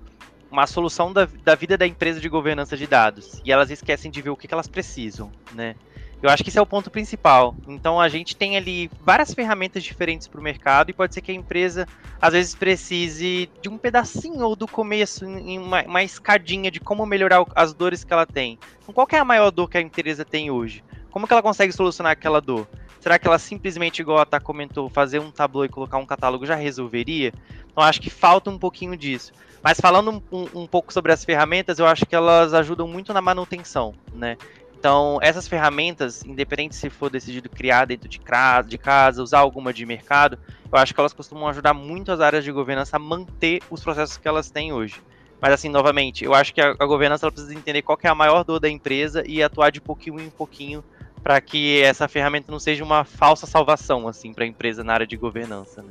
uma 0.50 0.66
solução 0.66 1.12
da, 1.12 1.28
da 1.44 1.54
vida 1.54 1.76
da 1.76 1.86
empresa 1.86 2.20
de 2.20 2.28
governança 2.28 2.76
de 2.76 2.86
dados. 2.86 3.40
E 3.44 3.52
elas 3.52 3.70
esquecem 3.70 4.10
de 4.10 4.22
ver 4.22 4.30
o 4.30 4.36
que, 4.36 4.46
que 4.46 4.54
elas 4.54 4.68
precisam, 4.68 5.30
né? 5.52 5.74
Eu 6.22 6.30
acho 6.30 6.42
que 6.42 6.48
esse 6.48 6.58
é 6.58 6.62
o 6.62 6.66
ponto 6.66 6.90
principal. 6.90 7.54
Então 7.68 8.00
a 8.00 8.08
gente 8.08 8.34
tem 8.34 8.56
ali 8.56 8.90
várias 9.00 9.34
ferramentas 9.34 9.84
diferentes 9.84 10.26
para 10.26 10.40
o 10.40 10.42
mercado 10.42 10.90
e 10.90 10.94
pode 10.94 11.14
ser 11.14 11.20
que 11.20 11.30
a 11.30 11.34
empresa 11.34 11.86
às 12.20 12.32
vezes 12.32 12.54
precise 12.54 13.50
de 13.60 13.68
um 13.68 13.76
pedacinho 13.76 14.44
ou 14.44 14.56
do 14.56 14.66
começo, 14.66 15.24
em 15.24 15.58
uma, 15.58 15.82
uma 15.82 16.02
escadinha 16.02 16.70
de 16.70 16.80
como 16.80 17.04
melhorar 17.04 17.44
as 17.54 17.74
dores 17.74 18.02
que 18.02 18.12
ela 18.12 18.26
tem. 18.26 18.58
Então, 18.82 18.94
qual 18.94 19.06
é 19.12 19.18
a 19.18 19.24
maior 19.24 19.50
dor 19.50 19.68
que 19.68 19.76
a 19.76 19.80
empresa 19.80 20.24
tem 20.24 20.50
hoje? 20.50 20.82
Como 21.10 21.26
que 21.26 21.32
ela 21.32 21.42
consegue 21.42 21.72
solucionar 21.72 22.12
aquela 22.12 22.40
dor? 22.40 22.66
Será 23.00 23.18
que 23.18 23.26
ela 23.28 23.38
simplesmente, 23.38 24.00
igual 24.00 24.18
a 24.18 24.26
Tá 24.26 24.40
comentou, 24.40 24.88
fazer 24.88 25.20
um 25.20 25.30
tableau 25.30 25.64
e 25.64 25.68
colocar 25.68 25.98
um 25.98 26.06
catálogo 26.06 26.44
já 26.44 26.54
resolveria? 26.54 27.32
Então 27.70 27.84
acho 27.84 28.00
que 28.00 28.10
falta 28.10 28.50
um 28.50 28.58
pouquinho 28.58 28.96
disso. 28.96 29.32
Mas 29.62 29.78
falando 29.78 30.22
um, 30.32 30.48
um 30.62 30.66
pouco 30.66 30.92
sobre 30.92 31.12
as 31.12 31.24
ferramentas, 31.24 31.78
eu 31.78 31.86
acho 31.86 32.06
que 32.06 32.16
elas 32.16 32.54
ajudam 32.54 32.88
muito 32.88 33.12
na 33.12 33.20
manutenção, 33.20 33.94
né? 34.12 34.36
Então, 34.78 35.18
essas 35.22 35.48
ferramentas, 35.48 36.22
independente 36.24 36.76
se 36.76 36.90
for 36.90 37.10
decidido 37.10 37.48
criar 37.48 37.86
dentro 37.86 38.08
de 38.08 38.20
casa, 38.20 38.68
de 38.68 38.78
casa, 38.78 39.22
usar 39.22 39.38
alguma 39.38 39.72
de 39.72 39.84
mercado, 39.86 40.38
eu 40.70 40.78
acho 40.78 40.94
que 40.94 41.00
elas 41.00 41.12
costumam 41.12 41.48
ajudar 41.48 41.74
muito 41.74 42.12
as 42.12 42.20
áreas 42.20 42.44
de 42.44 42.52
governança 42.52 42.96
a 42.96 42.98
manter 42.98 43.62
os 43.70 43.82
processos 43.82 44.16
que 44.16 44.28
elas 44.28 44.50
têm 44.50 44.72
hoje. 44.72 45.00
Mas 45.40 45.52
assim, 45.52 45.68
novamente, 45.68 46.24
eu 46.24 46.34
acho 46.34 46.52
que 46.52 46.60
a, 46.60 46.74
a 46.78 46.86
governança 46.86 47.30
precisa 47.30 47.54
entender 47.54 47.82
qual 47.82 47.98
é 48.02 48.08
a 48.08 48.14
maior 48.14 48.44
dor 48.44 48.60
da 48.60 48.68
empresa 48.68 49.24
e 49.26 49.42
atuar 49.42 49.70
de 49.70 49.80
pouquinho 49.80 50.20
em 50.20 50.30
pouquinho 50.30 50.84
para 51.22 51.40
que 51.40 51.82
essa 51.82 52.06
ferramenta 52.06 52.52
não 52.52 52.58
seja 52.58 52.84
uma 52.84 53.04
falsa 53.04 53.46
salvação 53.46 54.06
assim 54.06 54.32
para 54.32 54.44
a 54.44 54.46
empresa 54.46 54.84
na 54.84 54.92
área 54.92 55.06
de 55.06 55.16
governança. 55.16 55.82
Né? 55.82 55.90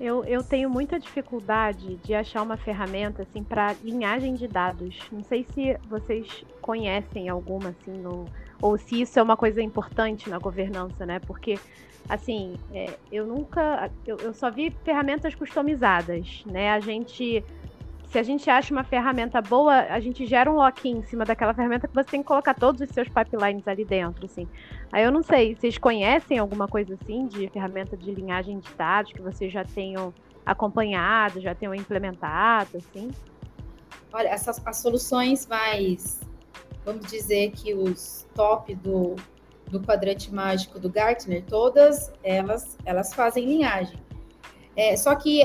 Eu, 0.00 0.24
eu 0.24 0.42
tenho 0.42 0.68
muita 0.68 0.98
dificuldade 0.98 1.96
de 1.98 2.14
achar 2.14 2.42
uma 2.42 2.56
ferramenta 2.56 3.22
assim 3.22 3.44
para 3.44 3.74
linhagem 3.82 4.34
de 4.34 4.48
dados. 4.48 4.98
Não 5.12 5.22
sei 5.22 5.44
se 5.44 5.78
vocês 5.88 6.44
conhecem 6.60 7.28
alguma 7.28 7.70
assim 7.70 7.92
no, 7.92 8.24
ou 8.60 8.76
se 8.76 9.00
isso 9.00 9.18
é 9.18 9.22
uma 9.22 9.36
coisa 9.36 9.62
importante 9.62 10.28
na 10.28 10.38
governança, 10.38 11.06
né? 11.06 11.20
Porque 11.20 11.58
assim, 12.08 12.54
é, 12.72 12.98
eu 13.10 13.26
nunca, 13.26 13.90
eu, 14.06 14.16
eu 14.18 14.34
só 14.34 14.50
vi 14.50 14.70
ferramentas 14.84 15.34
customizadas, 15.34 16.42
né? 16.46 16.70
A 16.70 16.80
gente 16.80 17.44
se 18.14 18.18
a 18.20 18.22
gente 18.22 18.48
acha 18.48 18.72
uma 18.72 18.84
ferramenta 18.84 19.42
boa, 19.42 19.74
a 19.90 19.98
gente 19.98 20.24
gera 20.24 20.48
um 20.48 20.54
lock-in 20.54 20.98
em 20.98 21.02
cima 21.02 21.24
daquela 21.24 21.52
ferramenta 21.52 21.88
que 21.88 21.94
você 21.94 22.10
tem 22.10 22.22
que 22.22 22.28
colocar 22.28 22.54
todos 22.54 22.80
os 22.80 22.88
seus 22.90 23.08
pipelines 23.08 23.66
ali 23.66 23.84
dentro, 23.84 24.24
assim. 24.24 24.46
Aí 24.92 25.02
eu 25.02 25.10
não 25.10 25.20
sei, 25.20 25.56
vocês 25.56 25.78
conhecem 25.78 26.38
alguma 26.38 26.68
coisa 26.68 26.94
assim 26.94 27.26
de 27.26 27.48
ferramenta 27.48 27.96
de 27.96 28.14
linhagem 28.14 28.60
de 28.60 28.72
dados 28.74 29.12
que 29.12 29.20
vocês 29.20 29.52
já 29.52 29.64
tenham 29.64 30.14
acompanhado, 30.46 31.40
já 31.40 31.56
tenham 31.56 31.74
implementado, 31.74 32.78
assim? 32.78 33.10
Olha, 34.12 34.28
essas 34.28 34.64
as 34.64 34.76
soluções 34.76 35.48
mais, 35.48 36.20
vamos 36.84 37.08
dizer 37.08 37.50
que 37.50 37.74
os 37.74 38.28
top 38.32 38.76
do, 38.76 39.16
do 39.66 39.80
quadrante 39.80 40.32
mágico 40.32 40.78
do 40.78 40.88
Gartner, 40.88 41.42
todas 41.48 42.12
elas, 42.22 42.78
elas 42.84 43.12
fazem 43.12 43.44
linhagem. 43.44 43.98
É, 44.76 44.96
só 44.96 45.16
que 45.16 45.44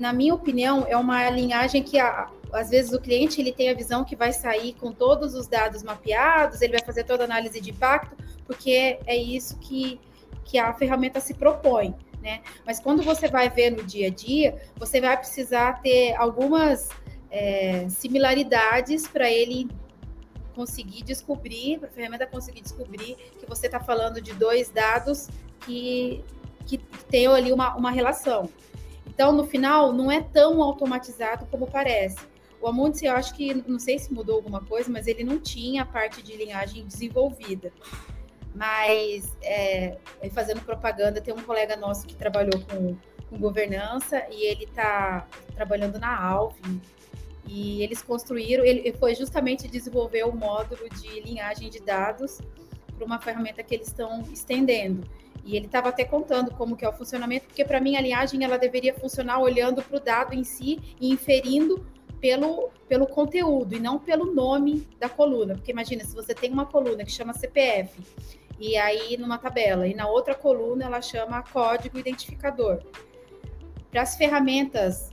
na 0.00 0.14
minha 0.14 0.34
opinião, 0.34 0.86
é 0.88 0.96
uma 0.96 1.28
linhagem 1.28 1.82
que 1.82 1.98
a, 1.98 2.30
às 2.52 2.70
vezes 2.70 2.92
o 2.92 2.98
cliente 2.98 3.40
ele 3.40 3.52
tem 3.52 3.68
a 3.68 3.74
visão 3.74 4.02
que 4.02 4.16
vai 4.16 4.32
sair 4.32 4.72
com 4.72 4.90
todos 4.90 5.34
os 5.34 5.46
dados 5.46 5.82
mapeados, 5.82 6.62
ele 6.62 6.72
vai 6.72 6.84
fazer 6.84 7.04
toda 7.04 7.22
a 7.24 7.26
análise 7.26 7.60
de 7.60 7.70
impacto, 7.70 8.16
porque 8.46 8.98
é 9.06 9.14
isso 9.14 9.58
que, 9.58 10.00
que 10.44 10.58
a 10.58 10.72
ferramenta 10.72 11.20
se 11.20 11.34
propõe. 11.34 11.94
Né? 12.22 12.40
Mas 12.66 12.80
quando 12.80 13.02
você 13.02 13.28
vai 13.28 13.50
ver 13.50 13.70
no 13.70 13.82
dia 13.82 14.08
a 14.08 14.10
dia, 14.10 14.60
você 14.76 15.00
vai 15.00 15.16
precisar 15.16 15.80
ter 15.82 16.14
algumas 16.14 16.88
é, 17.30 17.86
similaridades 17.88 19.06
para 19.06 19.30
ele 19.30 19.68
conseguir 20.54 21.02
descobrir, 21.02 21.78
para 21.78 21.88
a 21.88 21.92
ferramenta 21.92 22.26
conseguir 22.26 22.62
descobrir 22.62 23.16
que 23.38 23.46
você 23.46 23.66
está 23.66 23.80
falando 23.80 24.20
de 24.20 24.32
dois 24.32 24.70
dados 24.70 25.28
que, 25.60 26.24
que 26.66 26.78
tem 27.08 27.26
ali 27.26 27.52
uma, 27.52 27.74
uma 27.76 27.90
relação. 27.90 28.48
Então, 29.20 29.32
no 29.32 29.44
final, 29.44 29.92
não 29.92 30.10
é 30.10 30.22
tão 30.22 30.62
automatizado 30.62 31.44
como 31.50 31.66
parece. 31.66 32.16
O 32.58 32.66
Amundsen, 32.66 33.06
eu 33.06 33.14
acho 33.14 33.34
que, 33.34 33.52
não 33.52 33.78
sei 33.78 33.98
se 33.98 34.10
mudou 34.10 34.36
alguma 34.36 34.62
coisa, 34.64 34.90
mas 34.90 35.06
ele 35.06 35.22
não 35.22 35.38
tinha 35.38 35.82
a 35.82 35.84
parte 35.84 36.22
de 36.22 36.34
linhagem 36.34 36.86
desenvolvida. 36.86 37.70
Mas, 38.54 39.36
é, 39.42 39.98
fazendo 40.30 40.62
propaganda, 40.62 41.20
tem 41.20 41.34
um 41.34 41.42
colega 41.42 41.76
nosso 41.76 42.06
que 42.06 42.16
trabalhou 42.16 42.58
com, 42.60 42.96
com 43.28 43.38
governança 43.38 44.26
e 44.30 44.46
ele 44.46 44.64
está 44.64 45.28
trabalhando 45.54 45.98
na 45.98 46.18
Alvin. 46.18 46.80
E 47.46 47.82
eles 47.82 48.00
construíram, 48.00 48.64
ele 48.64 48.90
foi 48.94 49.14
justamente 49.14 49.68
desenvolver 49.68 50.22
o 50.22 50.34
módulo 50.34 50.88
de 50.98 51.20
linhagem 51.20 51.68
de 51.68 51.80
dados 51.80 52.40
para 52.96 53.04
uma 53.04 53.20
ferramenta 53.20 53.62
que 53.62 53.74
eles 53.74 53.88
estão 53.88 54.22
estendendo. 54.32 55.06
E 55.44 55.56
ele 55.56 55.66
estava 55.66 55.88
até 55.88 56.04
contando 56.04 56.50
como 56.52 56.76
que 56.76 56.84
é 56.84 56.88
o 56.88 56.92
funcionamento, 56.92 57.46
porque 57.46 57.64
para 57.64 57.80
mim 57.80 57.96
a 57.96 58.00
linhagem 58.00 58.44
ela 58.44 58.58
deveria 58.58 58.94
funcionar 58.94 59.40
olhando 59.40 59.82
para 59.82 59.96
o 59.96 60.00
dado 60.00 60.34
em 60.34 60.44
si 60.44 60.78
e 61.00 61.10
inferindo 61.10 61.84
pelo, 62.20 62.70
pelo 62.88 63.06
conteúdo 63.06 63.74
e 63.74 63.80
não 63.80 63.98
pelo 63.98 64.32
nome 64.32 64.86
da 64.98 65.08
coluna. 65.08 65.54
Porque 65.54 65.72
imagina, 65.72 66.04
se 66.04 66.14
você 66.14 66.34
tem 66.34 66.52
uma 66.52 66.66
coluna 66.66 67.04
que 67.04 67.10
chama 67.10 67.32
CPF, 67.32 67.98
e 68.58 68.76
aí 68.76 69.16
numa 69.16 69.38
tabela, 69.38 69.86
e 69.86 69.94
na 69.94 70.06
outra 70.06 70.34
coluna 70.34 70.84
ela 70.84 71.00
chama 71.00 71.42
código 71.42 71.98
identificador. 71.98 72.82
Para 73.90 74.02
as 74.02 74.16
ferramentas 74.16 75.09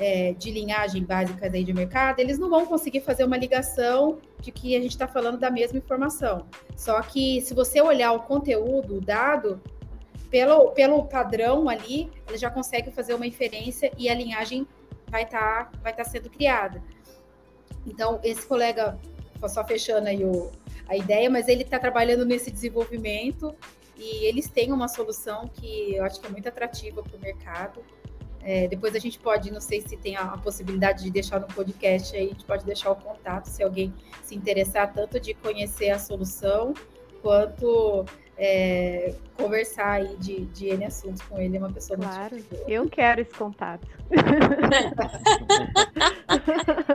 é, 0.00 0.32
de 0.32 0.50
linhagem 0.50 1.04
básicas 1.04 1.52
aí 1.52 1.64
de 1.64 1.72
mercado, 1.72 2.20
eles 2.20 2.38
não 2.38 2.48
vão 2.48 2.66
conseguir 2.66 3.00
fazer 3.00 3.24
uma 3.24 3.36
ligação 3.36 4.18
de 4.40 4.50
que 4.52 4.76
a 4.76 4.80
gente 4.80 4.92
está 4.92 5.06
falando 5.06 5.38
da 5.38 5.50
mesma 5.50 5.78
informação. 5.78 6.46
Só 6.76 7.00
que 7.02 7.40
se 7.40 7.54
você 7.54 7.80
olhar 7.80 8.12
o 8.12 8.20
conteúdo, 8.20 8.96
o 8.96 9.00
dado, 9.00 9.60
pelo, 10.30 10.70
pelo 10.70 11.04
padrão 11.04 11.68
ali, 11.68 12.10
ele 12.28 12.38
já 12.38 12.50
consegue 12.50 12.90
fazer 12.90 13.14
uma 13.14 13.26
inferência 13.26 13.92
e 13.98 14.08
a 14.08 14.14
linhagem 14.14 14.66
vai 15.08 15.24
estar 15.24 15.70
tá, 15.70 15.78
vai 15.82 15.94
tá 15.94 16.04
sendo 16.04 16.30
criada. 16.30 16.82
Então, 17.86 18.20
esse 18.22 18.46
colega, 18.46 18.98
só 19.48 19.64
fechando 19.64 20.08
aí 20.08 20.24
o, 20.24 20.50
a 20.88 20.96
ideia, 20.96 21.30
mas 21.30 21.48
ele 21.48 21.62
está 21.62 21.78
trabalhando 21.78 22.24
nesse 22.24 22.50
desenvolvimento 22.50 23.54
e 23.96 24.26
eles 24.26 24.48
têm 24.48 24.72
uma 24.72 24.86
solução 24.86 25.48
que 25.48 25.94
eu 25.94 26.04
acho 26.04 26.20
que 26.20 26.26
é 26.26 26.30
muito 26.30 26.48
atrativa 26.48 27.02
para 27.02 27.16
o 27.16 27.20
mercado 27.20 27.82
é, 28.42 28.68
depois 28.68 28.94
a 28.94 28.98
gente 28.98 29.18
pode, 29.18 29.50
não 29.50 29.60
sei 29.60 29.80
se 29.80 29.96
tem 29.96 30.16
a, 30.16 30.22
a, 30.22 30.38
possibilidade 30.38 31.04
de 31.04 31.10
deixar 31.10 31.40
no 31.40 31.46
podcast 31.46 32.16
aí, 32.16 32.26
a 32.26 32.28
gente 32.28 32.44
pode 32.44 32.64
deixar 32.64 32.90
o 32.90 32.96
contato 32.96 33.46
se 33.46 33.62
alguém 33.62 33.92
se 34.22 34.34
interessar 34.34 34.92
tanto 34.92 35.18
de 35.20 35.34
conhecer 35.34 35.90
a 35.90 35.98
solução 35.98 36.72
quanto 37.20 38.04
é, 38.38 39.12
conversar 39.36 39.92
aí 39.92 40.16
de, 40.16 40.46
de 40.46 40.68
N 40.68 40.84
assuntos 40.84 41.20
com 41.22 41.38
ele. 41.40 41.56
É 41.56 41.58
uma 41.58 41.72
pessoa 41.72 41.98
claro, 41.98 42.36
muito 42.36 42.54
eu 42.68 42.88
quero 42.88 43.20
esse 43.20 43.34
contato. 43.34 43.86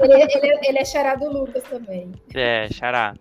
ele, 0.01 0.13
ele, 0.33 0.67
ele 0.67 0.79
é 0.79 0.85
xará 0.85 1.15
do 1.15 1.29
Lucas 1.29 1.63
também. 1.63 2.13
É, 2.33 2.69
xará. 2.71 3.15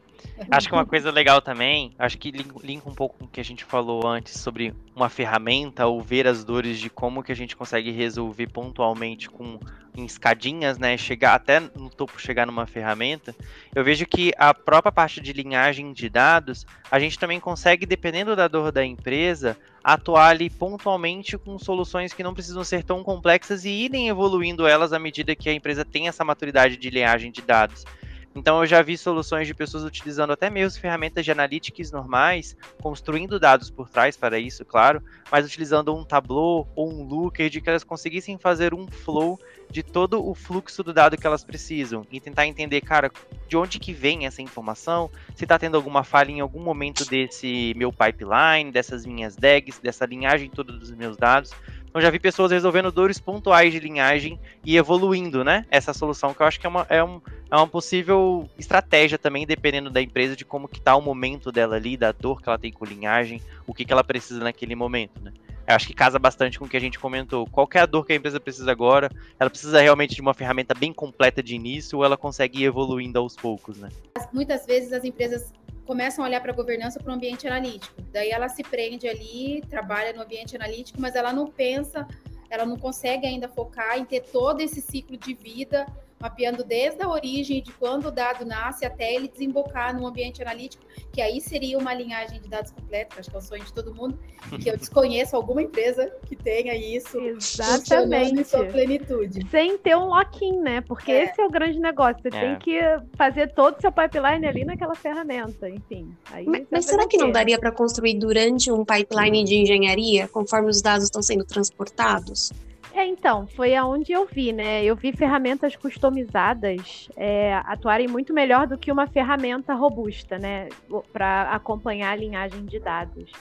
Acho 0.51 0.69
que 0.69 0.75
uma 0.75 0.87
coisa 0.87 1.11
legal 1.11 1.41
também, 1.41 1.93
acho 1.99 2.19
que 2.19 2.31
linka 2.31 2.89
um 2.89 2.95
pouco 2.95 3.19
com 3.19 3.25
o 3.25 3.29
que 3.29 3.41
a 3.41 3.45
gente 3.45 3.65
falou 3.65 4.07
antes 4.07 4.39
sobre 4.41 4.75
uma 4.95 5.09
ferramenta 5.09 5.87
ou 5.87 6.01
ver 6.01 6.27
as 6.27 6.45
dores 6.45 6.79
de 6.79 6.91
como 6.91 7.23
que 7.23 7.33
a 7.33 7.37
gente 7.37 7.57
consegue 7.57 7.91
resolver 7.91 8.47
pontualmente 8.49 9.29
com 9.29 9.59
em 9.95 10.05
escadinhas, 10.05 10.79
né, 10.79 10.97
chegar 10.97 11.35
até 11.35 11.61
no 11.61 11.91
topo, 11.91 12.19
chegar 12.19 12.47
numa 12.47 12.67
ferramenta. 12.67 13.35
Eu 13.75 13.85
vejo 13.85 14.07
que 14.07 14.33
a 14.39 14.55
própria 14.55 14.91
parte 14.91 15.21
de 15.21 15.33
linhagem 15.33 15.93
de 15.93 16.09
dados, 16.09 16.67
a 16.91 16.99
gente 16.99 17.19
também 17.19 17.39
consegue, 17.39 17.85
dependendo 17.85 18.35
da 18.35 18.49
dor 18.49 18.73
da 18.73 18.85
empresa, 18.85 19.57
atuar 19.85 20.29
ali 20.29 20.49
pontualmente 20.49 21.37
com 21.37 21.59
soluções 21.59 22.13
que 22.13 22.23
não 22.23 22.33
precisam 22.33 22.65
ser 22.65 22.83
tão 22.85 23.03
complexas 23.03 23.65
e 23.65 23.71
irem 23.71 24.09
evoluindo 24.09 24.67
elas 24.67 24.93
à 24.93 24.99
medida 24.99 25.37
que 25.37 25.49
a 25.49 25.55
empresa 25.55 25.85
tem 25.85 26.09
essa 26.09 26.25
maturidade 26.25 26.77
de 26.77 26.89
linhagem 26.89 27.31
de 27.31 27.43
dados. 27.43 27.85
Então 28.35 28.61
eu 28.61 28.67
já 28.67 28.81
vi 28.81 28.97
soluções 28.97 29.47
de 29.47 29.55
pessoas 29.55 29.85
utilizando 29.85 30.33
até 30.33 30.49
mesmo 30.49 30.81
ferramentas 30.81 31.25
de 31.25 31.31
analytics 31.31 31.93
normais, 31.93 32.57
construindo 32.81 33.39
dados 33.39 33.71
por 33.71 33.89
trás 33.89 34.17
para 34.17 34.39
isso, 34.39 34.65
claro, 34.65 35.03
mas 35.31 35.45
utilizando 35.45 35.95
um 35.95 36.05
Tableau 36.05 36.67
ou 36.75 36.91
um 36.91 37.05
Looker 37.05 37.51
de 37.51 37.61
que 37.61 37.69
elas 37.69 37.85
conseguissem 37.85 38.39
fazer 38.39 38.73
um 38.73 38.87
flow 38.87 39.39
de 39.71 39.83
todo 39.83 40.27
o 40.27 40.35
fluxo 40.35 40.83
do 40.83 40.93
dado 40.93 41.17
que 41.17 41.27
elas 41.27 41.45
precisam 41.45 42.07
e 42.11 42.21
tentar 42.21 42.47
entender, 42.47 42.81
cara, 42.81 43.11
de 43.49 43.57
onde 43.57 43.79
que 43.79 43.93
vem 43.93 44.27
essa 44.27 44.41
informação, 44.41 45.11
se 45.35 45.45
está 45.45 45.59
tendo 45.59 45.77
alguma 45.77 46.03
falha 46.03 46.31
em 46.31 46.41
algum 46.41 46.61
momento 46.61 47.05
desse 47.05 47.75
meu 47.77 47.93
pipeline, 47.93 48.73
dessas 48.73 49.05
minhas 49.05 49.37
DAGs, 49.37 49.79
dessa 49.79 50.07
linhagem 50.07 50.51
toda 50.51 50.73
dos 50.73 50.91
meus 50.91 51.17
dados, 51.17 51.53
então 51.93 52.01
já 52.01 52.09
vi 52.09 52.19
pessoas 52.19 52.51
resolvendo 52.51 52.91
dores 52.91 53.21
pontuais 53.21 53.71
de 53.71 53.79
linhagem 53.79 54.41
e 54.65 54.79
evoluindo, 54.79 55.45
né? 55.45 55.67
Essa 55.71 55.93
solução 55.93 56.33
que 56.33 56.41
eu 56.41 56.47
acho 56.47 56.59
que 56.59 56.65
é 56.65 56.69
uma, 56.69 56.87
é, 56.89 57.05
um, 57.05 57.21
é 57.53 57.57
uma 57.57 57.69
possível 57.69 58.49
estratégia 58.59 59.19
também, 59.19 59.47
dependendo 59.47 59.91
da 59.91 60.01
empresa, 60.01 60.35
de 60.35 60.43
como 60.43 60.67
que 60.67 60.81
tá 60.81 60.97
o 60.97 61.03
momento 61.03 61.53
dela 61.53 61.77
ali, 61.77 61.99
da 61.99 62.11
dor 62.11 62.41
que 62.41 62.49
ela 62.49 62.59
tem 62.59 62.73
com 62.73 62.83
linhagem, 62.83 63.43
o 63.67 63.75
que, 63.75 63.85
que 63.85 63.93
ela 63.93 64.03
precisa 64.03 64.41
naquele 64.41 64.75
momento, 64.75 65.23
né? 65.23 65.31
Eu 65.69 65.77
acho 65.77 65.87
que 65.87 65.93
casa 65.93 66.19
bastante 66.19 66.59
com 66.59 66.65
o 66.65 66.69
que 66.69 66.79
a 66.79 66.81
gente 66.81 66.99
comentou. 66.99 67.47
Qual 67.47 67.69
é 67.75 67.79
a 67.79 67.87
dor 67.87 68.07
que 68.07 68.13
a 68.15 68.17
empresa 68.17 68.41
precisa 68.41 68.73
agora? 68.73 69.11
Ela 69.39 69.51
precisa 69.51 69.83
realmente 69.83 70.15
de 70.15 70.23
uma 70.23 70.33
ferramenta 70.33 70.75
bem 70.75 70.95
completa 70.95 71.43
de 71.43 71.55
início 71.55 71.99
ou 71.99 72.05
ela 72.05 72.17
consegue 72.17 72.63
ir 72.63 72.65
evoluindo 72.65 73.19
aos 73.19 73.37
poucos, 73.37 73.77
né? 73.79 73.91
Muitas 74.33 74.65
vezes 74.65 74.91
as 74.91 75.05
empresas 75.05 75.53
começam 75.85 76.25
a 76.25 76.29
olhar 76.29 76.41
para 76.41 76.53
a 76.53 76.55
governança 76.55 76.99
para 76.99 77.13
o 77.13 77.15
ambiente 77.15 77.47
analítico. 77.47 77.95
Daí 78.11 78.31
ela 78.31 78.49
se 78.49 78.63
prende 78.63 79.07
ali, 79.07 79.63
trabalha 79.69 80.15
no 80.15 80.23
ambiente 80.23 80.57
analítico, 80.57 80.99
mas 80.99 81.15
ela 81.15 81.35
não 81.35 81.47
pensa, 81.47 82.09
ela 82.49 82.65
não 82.65 82.79
consegue 82.79 83.27
ainda 83.27 83.47
focar 83.47 83.99
em 83.99 84.07
ter 84.07 84.21
todo 84.21 84.63
esse 84.63 84.81
ciclo 84.81 85.19
de 85.19 85.35
vida 85.35 85.87
mapeando 86.23 86.63
desde 86.63 87.03
a 87.03 87.09
origem 87.09 87.61
de 87.61 87.73
quando 87.73 88.07
o 88.07 88.11
dado 88.13 88.45
nasce 88.47 88.87
até 88.87 89.13
ele 89.13 89.27
desembocar 89.27 89.95
no 89.95 90.07
ambiente 90.07 90.41
analítico, 90.41 90.85
que 91.13 91.21
aí 91.21 91.41
seria 91.41 91.77
uma 91.77 91.93
linhagem 91.93 92.41
de 92.41 92.49
dados 92.49 92.71
completa, 92.71 93.19
acho 93.19 93.29
que 93.29 93.35
é 93.35 93.39
o 93.39 93.43
sonho 93.43 93.65
de 93.65 93.73
todo 93.73 93.93
mundo, 93.93 94.17
que 94.63 94.71
eu 94.71 94.77
desconheço 94.77 95.35
alguma 95.35 95.61
empresa 95.61 96.11
que 96.25 96.37
tenha 96.37 96.77
isso 96.77 97.19
Exatamente. 97.19 98.41
em 98.41 98.45
sua 98.45 98.65
plenitude. 98.67 99.45
Sem 99.51 99.77
ter 99.77 99.97
um 99.97 100.07
lock-in, 100.07 100.61
né? 100.61 100.81
Porque 100.83 101.11
é. 101.11 101.25
esse 101.25 101.41
é 101.41 101.45
o 101.45 101.51
grande 101.51 101.81
negócio. 101.81 102.23
Você 102.23 102.37
é. 102.37 102.41
tem 102.41 102.59
que 102.61 102.81
fazer 103.17 103.53
todo 103.53 103.79
o 103.79 103.81
seu 103.81 103.91
pipeline 103.91 104.47
ali 104.47 104.65
naquela 104.65 104.95
ferramenta, 104.95 105.69
enfim. 105.69 106.15
mas, 106.47 106.67
mas 106.71 106.85
será 106.85 107.09
que 107.09 107.17
não 107.17 107.33
daria 107.33 107.59
para 107.59 107.73
construir 107.73 108.15
durante 108.15 108.71
um 108.71 108.85
pipeline 108.85 109.43
de 109.43 109.57
engenharia, 109.57 110.29
conforme 110.29 110.71
os 110.71 110.81
dados 110.81 111.05
estão 111.05 111.21
sendo 111.21 111.45
transportados? 111.45 112.53
É, 112.95 113.07
então, 113.07 113.47
foi 113.47 113.75
aonde 113.75 114.13
eu 114.13 114.27
vi, 114.27 114.53
né? 114.53 114.85
Eu 114.85 114.95
vi 114.95 115.13
ferramentas 115.13 115.75
customizadas 115.75 117.09
é, 117.17 117.55
atuarem 117.65 118.07
muito 118.07 118.35
melhor 118.35 118.67
do 118.67 118.77
que 118.77 118.93
uma 118.93 119.07
ferramenta 119.07 119.75
robusta, 119.75 120.39
né? 120.39 120.69
Para 121.13 121.51
acompanhar 121.53 122.13
a 122.13 122.17
linhagem 122.17 122.65
de 122.67 122.79
dados. 122.79 123.33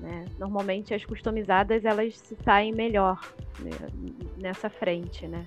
Né? 0.00 0.24
Normalmente 0.38 0.94
as 0.94 1.04
customizadas 1.04 1.84
elas 1.84 2.16
se 2.16 2.36
saem 2.42 2.72
melhor 2.72 3.20
né? 3.58 3.70
nessa 4.38 4.70
frente, 4.70 5.26
né? 5.26 5.46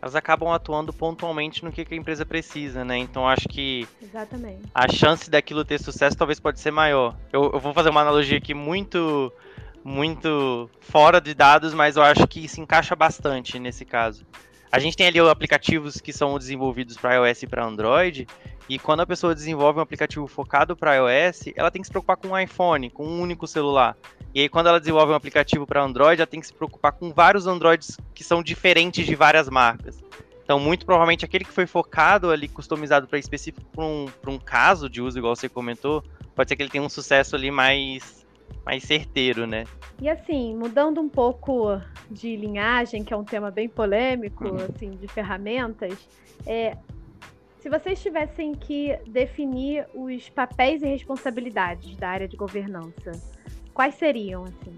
Elas 0.00 0.14
acabam 0.14 0.50
atuando 0.50 0.92
pontualmente 0.92 1.64
no 1.64 1.72
que, 1.72 1.86
a 1.90 1.96
empresa 1.96 2.24
precisa, 2.24 2.84
né? 2.84 2.96
Então 2.98 3.28
acho 3.28 3.48
que 3.48 3.86
Exatamente. 4.02 4.62
a 4.74 4.88
chance 4.88 5.28
daquilo 5.30 5.64
ter 5.64 5.78
sucesso 5.78 6.16
talvez 6.16 6.38
pode 6.38 6.60
ser 6.60 6.70
maior. 6.70 7.16
Eu, 7.32 7.50
eu 7.52 7.60
vou 7.60 7.74
fazer 7.74 7.90
uma 7.90 8.00
analogia 8.00 8.38
aqui 8.38 8.54
muito 8.54 9.32
muito 9.84 10.70
fora 10.80 11.20
de 11.20 11.34
dados, 11.34 11.72
mas 11.74 11.96
eu 11.96 12.02
acho 12.02 12.26
que 12.26 12.48
se 12.48 12.60
encaixa 12.60 12.94
bastante 12.94 13.58
nesse 13.58 13.84
caso. 13.84 14.26
A 14.70 14.78
gente 14.78 14.96
tem 14.96 15.06
ali 15.06 15.18
aplicativos 15.18 16.00
que 16.00 16.12
são 16.12 16.38
desenvolvidos 16.38 16.96
para 16.96 17.14
iOS 17.14 17.42
e 17.42 17.46
para 17.46 17.64
Android, 17.64 18.26
e 18.68 18.78
quando 18.78 19.00
a 19.00 19.06
pessoa 19.06 19.34
desenvolve 19.34 19.78
um 19.78 19.82
aplicativo 19.82 20.26
focado 20.26 20.76
para 20.76 20.96
iOS, 20.96 21.44
ela 21.56 21.70
tem 21.70 21.80
que 21.80 21.86
se 21.86 21.92
preocupar 21.92 22.18
com 22.18 22.28
um 22.28 22.38
iPhone, 22.38 22.90
com 22.90 23.06
um 23.06 23.20
único 23.20 23.46
celular. 23.46 23.96
E 24.34 24.42
aí, 24.42 24.48
quando 24.48 24.66
ela 24.66 24.78
desenvolve 24.78 25.10
um 25.12 25.14
aplicativo 25.14 25.66
para 25.66 25.82
Android, 25.82 26.20
ela 26.20 26.26
tem 26.26 26.38
que 26.38 26.46
se 26.46 26.52
preocupar 26.52 26.92
com 26.92 27.10
vários 27.10 27.46
Androids 27.46 27.96
que 28.14 28.22
são 28.22 28.42
diferentes 28.42 29.06
de 29.06 29.14
várias 29.14 29.48
marcas. 29.48 30.04
Então, 30.44 30.60
muito 30.60 30.84
provavelmente, 30.84 31.24
aquele 31.24 31.44
que 31.44 31.52
foi 31.52 31.66
focado 31.66 32.30
ali, 32.30 32.46
customizado 32.46 33.06
para 33.06 33.18
específico 33.18 33.66
para 33.74 33.84
um, 33.84 34.06
um 34.26 34.38
caso 34.38 34.88
de 34.88 35.00
uso, 35.00 35.18
igual 35.18 35.34
você 35.34 35.48
comentou, 35.48 36.04
pode 36.34 36.48
ser 36.48 36.56
que 36.56 36.62
ele 36.62 36.70
tenha 36.70 36.84
um 36.84 36.88
sucesso 36.90 37.36
ali 37.36 37.50
mais 37.50 38.26
mais 38.64 38.82
certeiro, 38.82 39.46
né? 39.46 39.64
E 40.00 40.08
assim, 40.08 40.54
mudando 40.54 41.00
um 41.00 41.08
pouco 41.08 41.80
de 42.10 42.36
linhagem, 42.36 43.04
que 43.04 43.12
é 43.12 43.16
um 43.16 43.24
tema 43.24 43.50
bem 43.50 43.68
polêmico, 43.68 44.46
uhum. 44.46 44.56
assim, 44.56 44.90
de 44.90 45.08
ferramentas, 45.08 46.08
é, 46.46 46.76
se 47.58 47.68
vocês 47.68 48.00
tivessem 48.00 48.54
que 48.54 48.96
definir 49.06 49.86
os 49.92 50.28
papéis 50.28 50.82
e 50.82 50.86
responsabilidades 50.86 51.96
da 51.96 52.08
área 52.08 52.28
de 52.28 52.36
governança, 52.36 53.12
quais 53.74 53.94
seriam, 53.96 54.44
assim? 54.44 54.76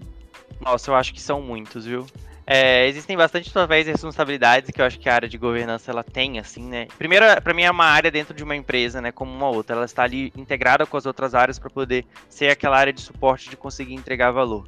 Nossa, 0.59 0.91
eu 0.91 0.95
acho 0.95 1.13
que 1.13 1.21
são 1.21 1.41
muitos, 1.41 1.85
viu? 1.85 2.05
É, 2.45 2.87
existem 2.87 3.15
bastante 3.15 3.49
papéis 3.51 3.87
e 3.87 3.91
responsabilidades 3.91 4.71
que 4.71 4.81
eu 4.81 4.85
acho 4.85 4.99
que 4.99 5.07
a 5.07 5.13
área 5.13 5.29
de 5.29 5.37
governança 5.37 5.91
ela 5.91 6.03
tem, 6.03 6.39
assim, 6.39 6.63
né? 6.63 6.87
Primeiro, 6.97 7.25
para 7.41 7.53
mim 7.53 7.63
é 7.63 7.71
uma 7.71 7.85
área 7.85 8.11
dentro 8.11 8.33
de 8.33 8.43
uma 8.43 8.55
empresa, 8.55 8.99
né, 9.01 9.11
como 9.11 9.31
uma 9.31 9.49
outra. 9.49 9.75
Ela 9.75 9.85
está 9.85 10.03
ali 10.03 10.33
integrada 10.35 10.85
com 10.85 10.97
as 10.97 11.05
outras 11.05 11.35
áreas 11.35 11.59
para 11.59 11.69
poder 11.69 12.05
ser 12.29 12.49
aquela 12.49 12.77
área 12.77 12.91
de 12.91 13.01
suporte 13.01 13.49
de 13.49 13.55
conseguir 13.55 13.93
entregar 13.93 14.31
valor. 14.31 14.67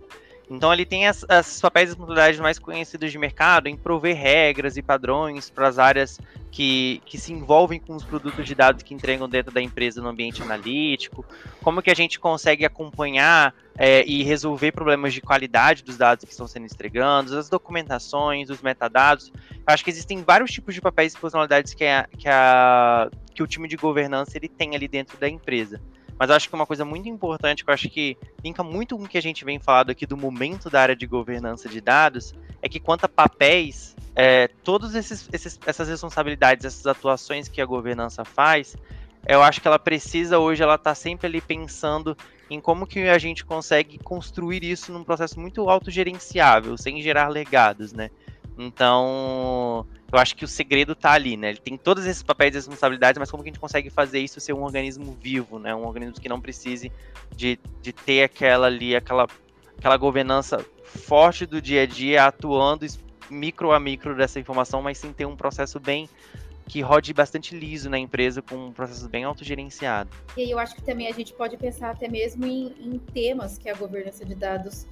Então 0.50 0.74
ele 0.74 0.86
tem 0.86 1.08
as, 1.08 1.26
as 1.30 1.62
papéis 1.62 1.90
e 1.90 1.92
responsabilidades 1.92 2.40
mais 2.40 2.60
conhecidos 2.60 3.12
de 3.12 3.18
mercado 3.18 3.68
em 3.68 3.76
prover 3.76 4.16
regras 4.16 4.78
e 4.78 4.82
padrões 4.82 5.50
para 5.50 5.68
as 5.68 5.80
áreas 5.80 6.20
que, 6.52 7.02
que 7.06 7.18
se 7.18 7.34
envolvem 7.34 7.80
com 7.80 7.96
os 7.96 8.04
produtos 8.04 8.46
de 8.46 8.54
dados 8.54 8.84
que 8.84 8.94
entregam 8.94 9.28
dentro 9.28 9.52
da 9.52 9.62
empresa 9.62 10.02
no 10.02 10.10
ambiente 10.10 10.44
analítico, 10.44 11.26
como 11.64 11.82
que 11.82 11.90
a 11.90 11.96
gente 11.96 12.20
consegue 12.20 12.66
acompanhar 12.66 13.56
é, 13.76 14.06
e 14.06 14.22
resolver 14.22 14.72
problemas 14.72 15.14
de 15.14 15.22
qualidade 15.22 15.84
dos 15.84 15.98
dados 15.98 16.26
que 16.26 16.32
estão 16.32 16.46
sendo 16.46 16.66
entregados, 16.66 17.34
as 17.34 17.50
documentações, 17.50 18.50
os 18.50 18.62
metadados. 18.62 19.32
Eu 19.52 19.64
acho 19.66 19.84
que 19.84 19.90
existem 19.90 20.22
vários 20.22 20.52
tipos 20.52 20.76
de 20.76 20.82
papéis 20.82 21.14
e 21.14 21.20
personalidades 21.20 21.74
que, 21.74 21.86
a, 21.86 22.08
que, 22.18 22.28
a, 22.28 23.10
que 23.34 23.42
o 23.42 23.48
time 23.48 23.68
de 23.68 23.76
governança 23.76 24.38
ele 24.38 24.48
tem 24.48 24.76
ali 24.76 24.88
dentro 24.88 25.18
da 25.18 25.28
empresa. 25.28 25.82
Mas 26.18 26.30
acho 26.30 26.48
que 26.48 26.56
uma 26.56 26.66
coisa 26.66 26.86
muito 26.86 27.10
importante, 27.10 27.64
que 27.64 27.70
eu 27.70 27.74
acho 27.74 27.90
que 27.90 28.18
linka 28.44 28.64
muito 28.64 28.98
com 28.98 29.04
o 29.04 29.08
que 29.08 29.18
a 29.18 29.22
gente 29.22 29.44
vem 29.44 29.60
falando 29.60 29.90
aqui 29.90 30.06
do 30.06 30.16
momento 30.16 30.70
da 30.70 30.82
área 30.82 30.96
de 30.96 31.06
governança 31.06 31.68
de 31.68 31.82
dados, 31.82 32.34
é 32.62 32.70
que 32.70 32.80
quanto 32.80 33.06
a 33.06 33.10
papéis, 33.10 33.96
é, 34.16 34.48
todas 34.64 34.96
essas 34.96 35.88
responsabilidades, 35.88 36.66
essas 36.66 36.86
atuações 36.86 37.48
que 37.48 37.62
a 37.62 37.66
governança 37.66 38.24
faz, 38.24 38.76
eu 39.26 39.42
acho 39.42 39.62
que 39.62 39.68
ela 39.68 39.80
precisa 39.80 40.38
hoje, 40.38 40.62
ela 40.62 40.76
está 40.76 40.94
sempre 40.94 41.28
ali 41.28 41.42
pensando 41.42 42.16
em 42.50 42.60
como 42.60 42.86
que 42.86 43.00
a 43.08 43.18
gente 43.18 43.46
consegue 43.46 43.98
construir 43.98 44.64
isso 44.64 44.92
num 44.92 45.04
processo 45.04 45.40
muito 45.40 45.70
autogerenciável, 45.70 46.78
sem 46.78 47.02
gerar 47.02 47.30
legados, 47.30 47.94
né? 47.94 48.12
Então, 48.58 49.86
eu 50.12 50.20
acho 50.20 50.36
que 50.36 50.46
o 50.46 50.48
segredo 50.48 50.94
tá 50.96 51.12
ali, 51.12 51.36
né? 51.36 51.50
Ele 51.50 51.60
tem 51.60 51.78
todos 51.78 52.06
esses 52.06 52.22
papéis 52.22 52.54
e 52.54 52.58
responsabilidades, 52.58 53.18
mas 53.18 53.32
como 53.32 53.42
que 53.44 53.50
a 53.50 53.52
gente 53.52 53.60
consegue 53.60 53.90
fazer 53.90 54.20
isso 54.20 54.40
ser 54.40 54.54
um 54.54 54.64
organismo 54.64 55.18
vivo, 55.20 55.58
né? 55.58 55.74
Um 55.74 55.86
organismo 55.86 56.22
que 56.22 56.30
não 56.30 56.40
precise 56.40 56.92
de, 57.36 57.60
de 57.82 57.92
ter 57.92 58.24
aquela 58.24 58.68
ali, 58.68 58.96
aquela, 58.96 59.28
aquela 59.78 59.98
governança 59.98 60.64
forte 60.84 61.46
do 61.46 61.62
dia 61.62 61.82
a 61.82 61.86
dia, 61.86 62.26
atuando 62.26 62.86
micro 63.30 63.72
a 63.72 63.80
micro 63.80 64.16
dessa 64.16 64.40
informação, 64.40 64.82
mas 64.82 64.98
sim 64.98 65.12
ter 65.12 65.26
um 65.26 65.36
processo 65.36 65.80
bem 65.80 66.08
que 66.68 66.82
rode 66.82 67.14
bastante 67.14 67.58
liso 67.58 67.90
na 67.90 67.98
empresa, 67.98 68.42
com 68.42 68.56
um 68.56 68.72
processo 68.72 69.10
bem 69.10 69.24
autogerenciado. 69.24 70.10
E 70.38 70.44
aí 70.44 70.52
eu 70.52 70.60
acho 70.60 70.76
que 70.76 70.82
também 70.82 71.08
a 71.08 71.12
gente 71.12 71.34
pode 71.34 71.58
pensar 71.58 71.92
até 71.92 72.08
mesmo 72.08 72.46
em, 72.46 72.74
em 72.80 72.98
temas 72.98 73.58
que 73.58 73.70
a 73.70 73.74
governança 73.74 74.24
de 74.24 74.36
dados 74.36 74.88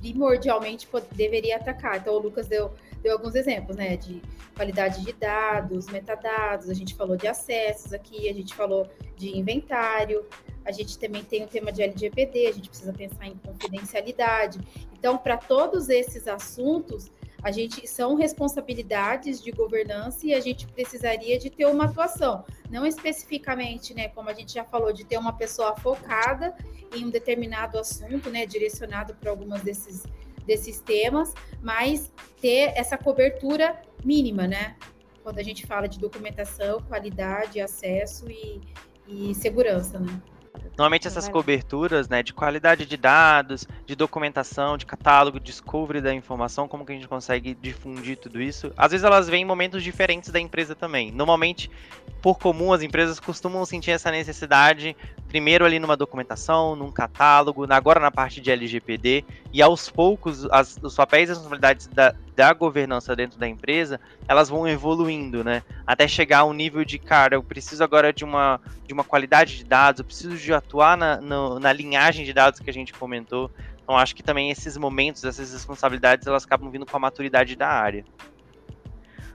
primordialmente 0.00 0.88
deveria 1.12 1.56
atacar. 1.56 1.98
Então 1.98 2.14
o 2.14 2.18
Lucas 2.18 2.46
deu 2.46 2.70
deu 3.02 3.12
alguns 3.12 3.34
exemplos, 3.34 3.76
né, 3.76 3.96
de 3.96 4.20
qualidade 4.56 5.04
de 5.04 5.12
dados, 5.12 5.86
metadados, 5.86 6.68
a 6.68 6.74
gente 6.74 6.94
falou 6.94 7.16
de 7.16 7.28
acessos 7.28 7.92
aqui, 7.92 8.28
a 8.28 8.34
gente 8.34 8.54
falou 8.54 8.88
de 9.16 9.36
inventário, 9.36 10.26
a 10.64 10.72
gente 10.72 10.98
também 10.98 11.22
tem 11.22 11.44
o 11.44 11.46
tema 11.46 11.70
de 11.70 11.82
LGPD, 11.82 12.46
a 12.46 12.52
gente 12.52 12.68
precisa 12.68 12.92
pensar 12.92 13.26
em 13.26 13.36
confidencialidade. 13.36 14.58
Então, 14.92 15.16
para 15.16 15.36
todos 15.36 15.88
esses 15.88 16.26
assuntos, 16.26 17.10
a 17.42 17.50
gente 17.50 17.86
são 17.86 18.14
responsabilidades 18.14 19.40
de 19.40 19.50
governança 19.50 20.26
e 20.26 20.34
a 20.34 20.40
gente 20.40 20.66
precisaria 20.66 21.38
de 21.38 21.50
ter 21.50 21.66
uma 21.66 21.84
atuação, 21.84 22.44
não 22.70 22.84
especificamente, 22.84 23.94
né, 23.94 24.08
como 24.08 24.28
a 24.28 24.34
gente 24.34 24.54
já 24.54 24.64
falou, 24.64 24.92
de 24.92 25.04
ter 25.04 25.18
uma 25.18 25.32
pessoa 25.32 25.76
focada 25.76 26.54
em 26.94 27.04
um 27.04 27.10
determinado 27.10 27.78
assunto, 27.78 28.30
né, 28.30 28.44
direcionado 28.44 29.14
para 29.14 29.30
algumas 29.30 29.62
desses 29.62 30.04
desses 30.48 30.80
temas, 30.80 31.34
mas 31.60 32.10
ter 32.40 32.72
essa 32.74 32.96
cobertura 32.96 33.80
mínima, 34.02 34.46
né? 34.46 34.76
Quando 35.22 35.38
a 35.38 35.42
gente 35.42 35.66
fala 35.66 35.86
de 35.86 35.98
documentação, 35.98 36.80
qualidade, 36.80 37.60
acesso 37.60 38.30
e, 38.30 38.62
e 39.06 39.34
segurança, 39.34 40.00
né? 40.00 40.22
Normalmente 40.76 41.08
essas 41.08 41.28
coberturas, 41.28 42.08
né, 42.08 42.22
de 42.22 42.32
qualidade 42.32 42.86
de 42.86 42.96
dados, 42.96 43.66
de 43.86 43.96
documentação, 43.96 44.76
de 44.76 44.86
catálogo, 44.86 45.40
discovery 45.40 46.00
da 46.00 46.14
informação, 46.14 46.68
como 46.68 46.86
que 46.86 46.92
a 46.92 46.94
gente 46.94 47.08
consegue 47.08 47.54
difundir 47.54 48.16
tudo 48.16 48.40
isso? 48.40 48.72
Às 48.76 48.92
vezes 48.92 49.04
elas 49.04 49.28
vêm 49.28 49.42
em 49.42 49.44
momentos 49.44 49.82
diferentes 49.82 50.30
da 50.30 50.38
empresa 50.38 50.74
também. 50.74 51.10
Normalmente, 51.10 51.70
por 52.22 52.38
comum, 52.38 52.72
as 52.72 52.82
empresas 52.82 53.18
costumam 53.18 53.64
sentir 53.64 53.90
essa 53.90 54.10
necessidade 54.10 54.96
primeiro 55.28 55.64
ali 55.64 55.78
numa 55.78 55.96
documentação, 55.96 56.74
num 56.74 56.90
catálogo, 56.90 57.66
agora 57.70 58.00
na 58.00 58.10
parte 58.10 58.40
de 58.40 58.50
LGPD, 58.50 59.24
e 59.52 59.62
aos 59.62 59.90
poucos 59.90 60.46
as, 60.50 60.78
os 60.82 60.96
papéis 60.96 61.28
e 61.28 61.32
responsabilidades 61.32 61.86
da, 61.86 62.14
da 62.34 62.52
governança 62.52 63.14
dentro 63.14 63.38
da 63.38 63.46
empresa, 63.46 64.00
elas 64.26 64.48
vão 64.48 64.66
evoluindo, 64.66 65.44
né? 65.44 65.62
Até 65.86 66.08
chegar 66.08 66.38
a 66.38 66.44
um 66.44 66.54
nível 66.54 66.84
de, 66.84 66.98
cara, 66.98 67.36
eu 67.36 67.42
preciso 67.42 67.84
agora 67.84 68.12
de 68.12 68.24
uma, 68.24 68.60
de 68.86 68.94
uma 68.94 69.04
qualidade 69.04 69.56
de 69.56 69.64
dados, 69.64 70.00
eu 70.00 70.04
preciso 70.04 70.36
de 70.36 70.52
atuar 70.52 70.96
na, 70.96 71.20
no, 71.20 71.60
na 71.60 71.72
linhagem 71.72 72.24
de 72.24 72.32
dados 72.32 72.58
que 72.58 72.70
a 72.70 72.72
gente 72.72 72.92
comentou. 72.94 73.50
Então 73.82 73.96
acho 73.96 74.16
que 74.16 74.22
também 74.22 74.50
esses 74.50 74.76
momentos, 74.76 75.24
essas 75.24 75.52
responsabilidades, 75.52 76.26
elas 76.26 76.44
acabam 76.44 76.70
vindo 76.70 76.86
com 76.86 76.96
a 76.96 77.00
maturidade 77.00 77.54
da 77.54 77.68
área. 77.68 78.04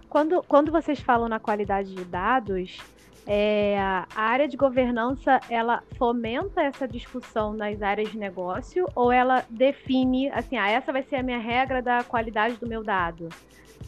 Quando, 0.10 0.44
quando 0.44 0.72
vocês 0.72 1.00
falam 1.00 1.28
na 1.28 1.40
qualidade 1.40 1.96
de 1.96 2.06
dados, 2.06 2.78
é, 3.26 3.78
a 3.80 4.08
área 4.16 4.48
de 4.48 4.58
governança 4.58 5.40
ela 5.50 5.84
fomenta 5.98 6.62
essa 6.62 6.88
discussão 6.88 7.54
nas 7.54 7.82
áreas 7.82 8.12
de 8.12 8.18
negócio 8.18 8.88
ou 8.96 9.12
ela 9.12 9.46
define 9.50 10.30
assim, 10.30 10.58
ah, 10.58 10.70
essa 10.70 10.92
vai 10.92 11.04
ser 11.04 11.18
a 11.18 11.24
minha 11.24 11.40
regra 11.40 11.82
da 11.82 12.04
qualidade 12.04 12.56
do 12.58 12.68
meu 12.68 12.84
dado? 12.84 13.30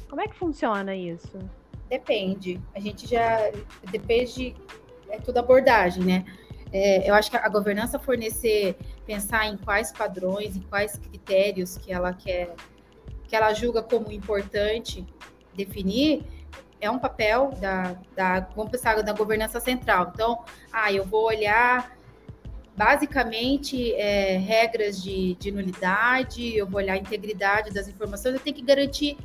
Como 0.09 0.21
é 0.21 0.27
que 0.27 0.35
funciona 0.35 0.95
isso? 0.95 1.37
Depende. 1.89 2.59
A 2.73 2.79
gente 2.79 3.07
já 3.07 3.51
depende 3.91 4.55
é 5.09 5.19
tudo 5.19 5.37
abordagem, 5.37 6.03
né? 6.03 6.25
é, 6.75 7.09
eu 7.09 7.13
acho 7.13 7.31
que 7.31 7.37
a 7.37 7.47
governança 7.47 7.97
fornecer, 7.97 8.75
pensar 9.05 9.47
em 9.47 9.55
quais 9.55 9.93
padrões 9.93 10.57
e 10.57 10.59
quais 10.59 10.97
critérios 10.97 11.77
que 11.77 11.93
ela 11.93 12.13
quer, 12.13 12.53
que 13.29 13.33
ela 13.33 13.53
julga 13.53 13.81
como 13.81 14.11
importante 14.11 15.05
definir, 15.53 16.25
é 16.85 16.91
um 16.91 16.99
papel 16.99 17.51
da, 17.59 17.95
da 18.15 18.39
vamos 18.55 18.71
pensar 18.71 19.01
da 19.01 19.13
governança 19.13 19.59
central. 19.59 20.11
Então, 20.13 20.43
ah, 20.71 20.91
eu 20.91 21.03
vou 21.03 21.25
olhar 21.25 21.95
basicamente 22.75 23.93
é, 23.93 24.37
regras 24.37 25.01
de, 25.01 25.35
de 25.35 25.51
nulidade, 25.51 26.55
eu 26.55 26.67
vou 26.67 26.81
olhar 26.81 26.93
a 26.93 26.97
integridade 26.97 27.71
das 27.71 27.87
informações, 27.87 28.33
eu 28.33 28.39
tenho 28.39 28.55
que 28.55 28.61
garantir 28.61 29.17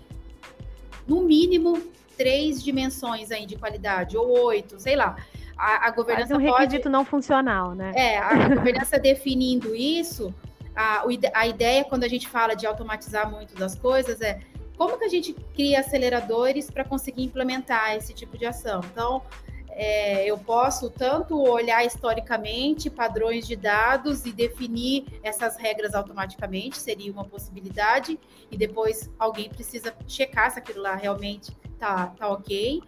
no 1.07 1.23
mínimo 1.23 1.83
três 2.17 2.63
dimensões 2.63 3.31
aí 3.31 3.47
de 3.47 3.57
qualidade, 3.57 4.17
ou 4.17 4.29
oito, 4.45 4.79
sei 4.79 4.95
lá. 4.95 5.17
A, 5.57 5.89
a 5.89 5.91
governança 5.91 6.35
Quase 6.35 6.45
um 6.45 6.49
pode... 6.49 6.63
requisito 6.63 6.89
não 6.89 7.05
funcional, 7.05 7.75
né? 7.75 7.93
É, 7.95 8.19
a 8.19 8.49
governança 8.55 8.99
definindo 8.99 9.75
isso, 9.75 10.33
a, 10.75 11.03
a 11.35 11.47
ideia 11.47 11.85
quando 11.85 12.05
a 12.05 12.09
gente 12.09 12.29
fala 12.29 12.55
de 12.55 12.67
automatizar 12.67 13.31
muito 13.31 13.55
das 13.55 13.75
coisas 13.75 14.21
é 14.21 14.41
como 14.81 14.97
que 14.97 15.05
a 15.05 15.09
gente 15.09 15.35
cria 15.55 15.81
aceleradores 15.81 16.71
para 16.71 16.87
conseguir 16.87 17.23
implementar 17.23 17.95
esse 17.97 18.15
tipo 18.15 18.39
de 18.39 18.47
ação. 18.47 18.81
Então, 18.91 19.23
é, 19.69 20.25
eu 20.25 20.39
posso 20.39 20.89
tanto 20.89 21.39
olhar 21.39 21.85
historicamente 21.85 22.89
padrões 22.89 23.47
de 23.47 23.57
dados 23.57 24.25
e 24.25 24.33
definir 24.33 25.05
essas 25.23 25.59
regras 25.59 25.95
automaticamente, 25.95 26.79
seria 26.79 27.13
uma 27.13 27.27
possibilidade, 27.27 28.19
e 28.51 28.57
depois 28.57 29.11
alguém 29.19 29.51
precisa 29.51 29.95
checar 30.09 30.51
se 30.51 30.59
aquilo 30.59 30.81
lá 30.81 30.95
realmente 30.95 31.55
tá, 31.79 32.07
tá 32.19 32.29
ok. 32.31 32.81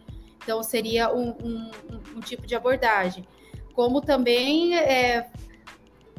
Então, 0.42 0.62
seria 0.62 1.12
um, 1.12 1.28
um, 1.44 1.70
um 2.16 2.20
tipo 2.20 2.46
de 2.46 2.54
abordagem. 2.54 3.28
Como 3.74 4.00
também, 4.00 4.78
é, 4.78 5.30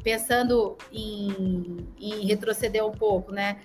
pensando 0.04 0.78
em, 0.92 1.88
em 2.00 2.28
retroceder 2.28 2.86
um 2.86 2.92
pouco, 2.92 3.32
né? 3.32 3.60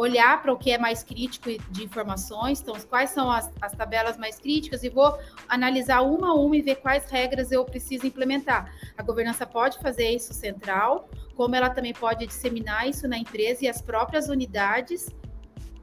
Olhar 0.00 0.40
para 0.40 0.50
o 0.50 0.56
que 0.56 0.70
é 0.70 0.78
mais 0.78 1.02
crítico 1.02 1.50
de 1.70 1.84
informações, 1.84 2.62
então 2.62 2.74
quais 2.88 3.10
são 3.10 3.30
as, 3.30 3.50
as, 3.60 3.72
tabelas 3.72 4.16
mais 4.16 4.38
críticas 4.38 4.82
e 4.82 4.88
vou 4.88 5.18
analisar 5.46 6.00
uma 6.00 6.30
a 6.30 6.34
uma 6.34 6.56
e 6.56 6.62
ver 6.62 6.76
quais 6.76 7.04
regras 7.10 7.52
eu 7.52 7.62
preciso 7.66 8.06
implementar. 8.06 8.74
A 8.96 9.02
governança 9.02 9.44
pode 9.44 9.78
fazer 9.78 10.08
isso 10.08 10.32
central, 10.32 11.10
como 11.36 11.54
ela 11.54 11.68
também 11.68 11.92
pode 11.92 12.26
disseminar 12.26 12.88
isso 12.88 13.06
na 13.06 13.18
empresa 13.18 13.66
e 13.66 13.68
as 13.68 13.82
próprias 13.82 14.30
unidades, 14.30 15.14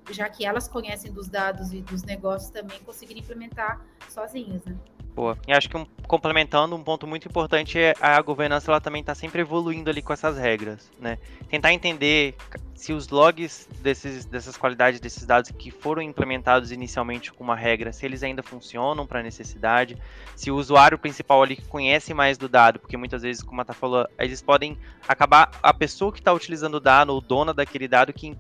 já 0.10 0.28
que 0.28 0.44
elas 0.44 0.68
conhecem 0.68 1.12
dos 1.14 1.30
dados 1.30 1.72
e 1.72 1.82
dos 1.82 2.02
negócios 2.02 2.50
também 2.50 2.80
conseguir 2.80 3.20
implementar 3.20 3.86
sozinhas, 4.10 4.66
né? 4.66 4.76
Boa. 5.18 5.36
E 5.48 5.52
acho 5.52 5.68
que 5.68 5.76
um, 5.76 5.84
complementando, 6.08 6.76
um 6.76 6.84
ponto 6.84 7.08
muito 7.08 7.28
importante 7.28 7.80
é 7.80 7.96
a 8.00 8.22
governança 8.22 8.70
ela 8.70 8.80
também 8.80 9.02
está 9.02 9.16
sempre 9.16 9.42
evoluindo 9.42 9.90
ali 9.90 10.00
com 10.00 10.14
essas 10.14 10.38
regras, 10.38 10.92
né? 11.00 11.18
Tentar 11.50 11.74
entender 11.74 12.36
se 12.76 12.94
os 12.94 13.10
logs 13.10 13.68
desses, 13.82 14.26
dessas 14.26 14.56
qualidades 14.56 15.00
desses 15.00 15.26
dados 15.26 15.50
que 15.50 15.72
foram 15.72 16.04
implementados 16.04 16.72
inicialmente 16.72 17.34
com 17.34 17.44
uma 17.44 17.56
regra, 17.56 17.92
se 17.92 18.06
eles 18.06 18.22
ainda 18.22 18.44
funcionam 18.44 19.08
para 19.08 19.24
necessidade, 19.24 19.98
se 20.36 20.52
o 20.52 20.56
usuário 20.56 21.00
principal 21.00 21.42
ali 21.42 21.56
conhece 21.68 22.14
mais 22.14 22.38
do 22.38 22.48
dado, 22.48 22.78
porque 22.78 22.96
muitas 22.96 23.24
vezes, 23.24 23.42
como 23.42 23.60
a 23.60 23.66
Tá 23.66 23.74
falou, 23.74 24.08
eles 24.20 24.40
podem 24.40 24.78
acabar 25.08 25.50
a 25.64 25.74
pessoa 25.74 26.12
que 26.12 26.20
está 26.20 26.32
utilizando 26.32 26.76
o 26.76 26.80
dado, 26.80 27.10
ou 27.10 27.20
dona 27.20 27.56
daquele 27.56 27.88
dado, 27.88 28.14
que 28.14 28.38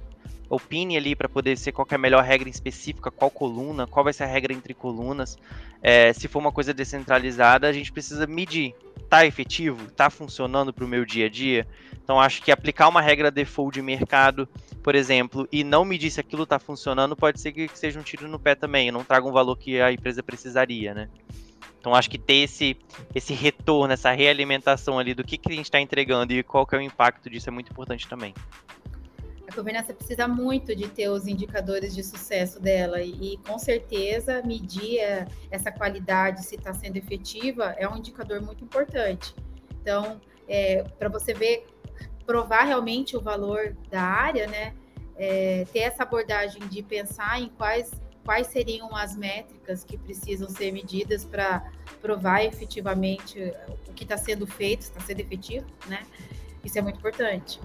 opine 0.50 0.98
ali 0.98 1.16
para 1.16 1.28
poder 1.28 1.58
ser 1.58 1.72
qual 1.72 1.88
é 1.90 1.96
a 1.96 1.98
melhor 1.98 2.24
regra 2.24 2.50
específica, 2.50 3.12
qual 3.12 3.30
coluna, 3.30 3.88
qual 3.88 4.04
vai 4.04 4.14
ser 4.14 4.24
a 4.24 4.28
regra 4.28 4.54
entre 4.54 4.74
colunas. 4.74 5.38
É, 5.82 6.12
se 6.14 6.28
for 6.28 6.40
uma 6.40 6.52
coisa 6.52 6.74
descentralizada, 6.74 7.68
a 7.68 7.74
gente 7.74 7.92
precisa 7.92 8.26
medir. 8.26 8.74
Tá 9.10 9.26
efetivo? 9.26 9.90
Tá 9.92 10.10
funcionando 10.10 10.74
para 10.74 10.84
o 10.84 10.88
meu 10.88 11.06
dia 11.06 11.28
a 11.28 11.30
dia? 11.30 11.66
Então 12.04 12.20
acho 12.20 12.42
que 12.42 12.52
aplicar 12.52 12.90
uma 12.90 13.02
regra 13.02 13.32
default 13.32 13.74
de 13.74 13.82
mercado, 13.82 14.48
por 14.84 14.96
exemplo, 14.96 15.48
e 15.52 15.64
não 15.64 15.86
medir 15.86 16.12
se 16.12 16.20
aquilo 16.20 16.44
está 16.44 16.60
funcionando, 16.60 17.16
pode 17.16 17.40
ser 17.40 17.52
que 17.52 17.70
seja 17.74 18.00
um 18.00 18.04
tiro 18.04 18.28
no 18.28 18.40
pé 18.40 18.56
também, 18.56 18.92
não 18.92 19.04
traga 19.04 19.28
um 19.28 19.32
valor 19.32 19.56
que 19.58 19.80
a 19.80 19.92
empresa 19.92 20.22
precisaria, 20.22 20.94
né? 20.94 21.10
Então 21.80 21.96
acho 21.96 22.10
que 22.10 22.18
ter 22.18 22.44
esse, 22.44 22.76
esse 23.16 23.34
retorno, 23.34 23.94
essa 23.94 24.12
realimentação 24.12 25.00
ali 25.00 25.14
do 25.14 25.24
que, 25.24 25.38
que 25.38 25.52
a 25.52 25.56
gente 25.56 25.66
está 25.66 25.80
entregando 25.80 26.34
e 26.34 26.44
qual 26.44 26.66
que 26.66 26.76
é 26.76 26.80
o 26.80 26.82
impacto 26.82 27.30
disso 27.30 27.50
é 27.50 27.52
muito 27.52 27.72
importante 27.72 28.08
também 28.08 28.34
a 29.50 29.56
governança 29.56 29.94
precisa 29.94 30.28
muito 30.28 30.76
de 30.76 30.90
ter 30.90 31.08
os 31.10 31.26
indicadores 31.26 31.96
de 31.96 32.04
sucesso 32.04 32.60
dela 32.60 33.02
e, 33.02 33.34
e 33.34 33.38
com 33.38 33.58
certeza 33.58 34.42
medir 34.44 35.00
essa 35.50 35.72
qualidade, 35.72 36.44
se 36.44 36.56
está 36.56 36.74
sendo 36.74 36.98
efetiva, 36.98 37.74
é 37.78 37.88
um 37.88 37.96
indicador 37.96 38.42
muito 38.42 38.64
importante. 38.64 39.34
Então, 39.82 40.20
é, 40.48 40.84
para 41.00 41.08
você 41.08 41.34
ver, 41.34 41.66
provar 42.26 42.64
realmente 42.64 43.16
o 43.16 43.22
valor 43.22 43.76
da 43.90 44.02
área, 44.02 44.48
né? 44.48 44.74
É, 45.16 45.66
ter 45.74 45.80
essa 45.80 46.04
abordagem 46.04 46.62
de 46.68 46.84
pensar 46.84 47.42
em 47.42 47.50
quais, 47.50 47.90
quais 48.24 48.48
seriam 48.48 48.96
as 48.96 49.16
métricas 49.16 49.84
que 49.84 49.98
precisam 49.98 50.48
ser 50.48 50.72
medidas 50.72 51.26
para 51.26 51.72
provar 52.02 52.44
efetivamente 52.44 53.52
o 53.88 53.94
que 53.94 54.04
está 54.04 54.16
sendo 54.16 54.46
feito, 54.46 54.82
está 54.82 55.00
sendo 55.00 55.22
efetivo, 55.22 55.66
né? 55.88 56.06
Isso 56.64 56.78
é 56.78 56.82
muito 56.82 57.00
importante. 57.00 57.60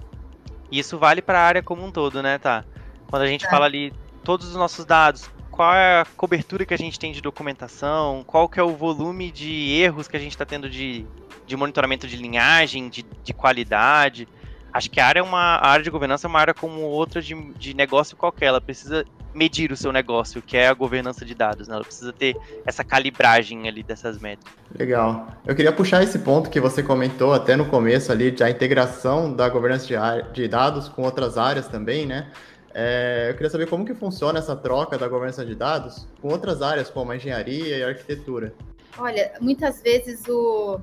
E 0.71 0.79
isso 0.79 0.97
vale 0.97 1.21
para 1.21 1.39
a 1.39 1.43
área 1.43 1.63
como 1.63 1.85
um 1.85 1.91
todo, 1.91 2.21
né, 2.21 2.37
tá? 2.37 2.63
Quando 3.07 3.21
a 3.23 3.27
gente 3.27 3.45
é. 3.45 3.49
fala 3.49 3.65
ali 3.65 3.93
todos 4.23 4.47
os 4.47 4.55
nossos 4.55 4.85
dados, 4.85 5.29
qual 5.51 5.75
é 5.75 6.01
a 6.01 6.05
cobertura 6.17 6.65
que 6.65 6.73
a 6.73 6.77
gente 6.77 6.99
tem 6.99 7.11
de 7.11 7.21
documentação, 7.21 8.23
qual 8.25 8.49
que 8.49 8.59
é 8.59 8.63
o 8.63 8.75
volume 8.75 9.31
de 9.31 9.71
erros 9.71 10.07
que 10.07 10.17
a 10.17 10.19
gente 10.19 10.31
está 10.31 10.45
tendo 10.45 10.67
de, 10.67 11.05
de 11.45 11.55
monitoramento 11.55 12.07
de 12.07 12.15
linhagem, 12.17 12.89
de, 12.89 13.05
de 13.23 13.33
qualidade. 13.33 14.27
Acho 14.71 14.89
que 14.89 14.99
a 14.99 15.05
área, 15.05 15.19
é 15.19 15.23
uma, 15.23 15.57
a 15.57 15.67
área 15.67 15.83
de 15.83 15.91
governança 15.91 16.25
é 16.25 16.29
uma 16.29 16.39
área 16.39 16.53
como 16.53 16.81
outra 16.81 17.21
de, 17.21 17.35
de 17.53 17.75
negócio 17.75 18.17
qualquer. 18.17 18.47
Ela 18.47 18.61
precisa 18.61 19.05
medir 19.33 19.71
o 19.71 19.77
seu 19.77 19.91
negócio, 19.91 20.41
que 20.41 20.55
é 20.55 20.67
a 20.67 20.73
governança 20.73 21.25
de 21.25 21.33
dados. 21.33 21.67
Né? 21.67 21.75
Ela 21.75 21.83
precisa 21.83 22.13
ter 22.13 22.37
essa 22.65 22.83
calibragem 22.83 23.67
ali 23.67 23.83
dessas 23.83 24.19
métricas. 24.19 24.53
Legal. 24.77 25.27
Eu 25.45 25.55
queria 25.55 25.71
puxar 25.71 26.03
esse 26.03 26.19
ponto 26.19 26.49
que 26.49 26.59
você 26.59 26.83
comentou 26.83 27.33
até 27.33 27.55
no 27.55 27.65
começo 27.65 28.11
ali, 28.11 28.31
de 28.31 28.43
a 28.43 28.49
integração 28.49 29.33
da 29.33 29.49
governança 29.49 29.85
de, 29.85 30.33
de 30.33 30.47
dados 30.47 30.87
com 30.89 31.03
outras 31.03 31.37
áreas 31.37 31.67
também, 31.67 32.05
né? 32.05 32.31
É, 32.75 33.27
eu 33.29 33.33
queria 33.33 33.49
saber 33.49 33.67
como 33.67 33.85
que 33.85 33.93
funciona 33.93 34.39
essa 34.39 34.55
troca 34.55 34.97
da 34.97 35.07
governança 35.07 35.45
de 35.45 35.53
dados 35.53 36.07
com 36.21 36.29
outras 36.29 36.61
áreas, 36.61 36.89
como 36.89 37.11
a 37.11 37.15
engenharia 37.15 37.77
e 37.77 37.83
a 37.83 37.89
arquitetura. 37.89 38.53
Olha, 38.97 39.33
muitas 39.39 39.81
vezes 39.81 40.27
o, 40.27 40.79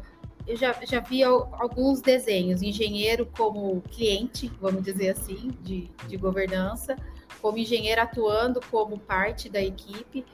eu 0.46 0.57
já, 0.57 0.74
já 0.84 1.01
vi 1.01 1.22
alguns 1.22 2.01
desenhos, 2.01 2.62
engenheiro 2.62 3.26
como 3.36 3.80
cliente, 3.82 4.51
vamos 4.61 4.82
dizer 4.82 5.11
assim, 5.11 5.53
de, 5.62 5.90
de 6.07 6.16
governança, 6.16 6.96
como 7.41 7.59
engenheiro 7.59 8.01
atuando 8.01 8.61
como 8.70 8.99
parte 8.99 9.49
da 9.49 9.62
equipe 9.62 10.24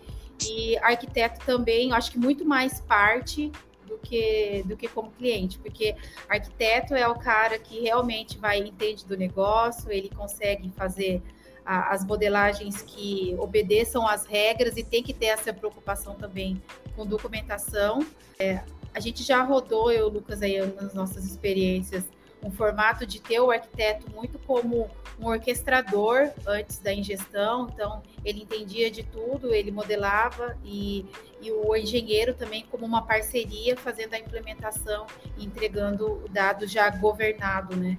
e 0.44 0.76
arquiteto 0.78 1.44
também, 1.44 1.92
acho 1.92 2.10
que 2.10 2.18
muito 2.18 2.44
mais 2.44 2.80
parte 2.80 3.50
do 3.86 3.96
que 3.98 4.62
do 4.66 4.76
que 4.76 4.88
como 4.88 5.10
cliente, 5.12 5.58
porque 5.58 5.96
arquiteto 6.28 6.94
é 6.94 7.06
o 7.08 7.14
cara 7.14 7.58
que 7.58 7.80
realmente 7.80 8.38
vai 8.38 8.58
entende 8.58 9.06
do 9.06 9.16
negócio, 9.16 9.90
ele 9.90 10.10
consegue 10.10 10.70
fazer 10.70 11.22
a, 11.64 11.92
as 11.92 12.04
modelagens 12.04 12.82
que 12.82 13.34
obedeçam 13.38 14.06
às 14.06 14.24
regras 14.24 14.76
e 14.76 14.84
tem 14.84 15.02
que 15.02 15.12
ter 15.12 15.26
essa 15.26 15.52
preocupação 15.52 16.14
também 16.14 16.62
com 16.94 17.04
documentação. 17.04 18.06
É, 18.38 18.62
a 18.94 19.00
gente 19.00 19.22
já 19.22 19.42
rodou, 19.42 19.90
eu, 19.90 20.08
Lucas, 20.08 20.40
aí 20.42 20.58
nas 20.66 20.94
nossas 20.94 21.24
experiências, 21.24 22.04
um 22.42 22.50
formato 22.50 23.06
de 23.06 23.20
ter 23.20 23.40
o 23.40 23.50
arquiteto 23.50 24.10
muito 24.10 24.38
como 24.40 24.88
um 25.18 25.26
orquestrador 25.26 26.30
antes 26.46 26.78
da 26.78 26.92
ingestão, 26.92 27.68
então 27.72 28.02
ele 28.24 28.42
entendia 28.42 28.90
de 28.90 29.02
tudo, 29.02 29.54
ele 29.54 29.70
modelava 29.70 30.56
e, 30.64 31.06
e 31.40 31.50
o 31.50 31.74
engenheiro 31.74 32.34
também 32.34 32.64
como 32.70 32.84
uma 32.84 33.02
parceria 33.02 33.76
fazendo 33.76 34.14
a 34.14 34.18
implementação 34.18 35.06
e 35.36 35.44
entregando 35.44 36.24
o 36.24 36.28
dado 36.28 36.66
já 36.66 36.88
governado 36.90 37.74
né, 37.76 37.98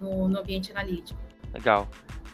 no, 0.00 0.28
no 0.28 0.40
ambiente 0.40 0.70
analítico. 0.72 1.18
Legal. 1.52 1.88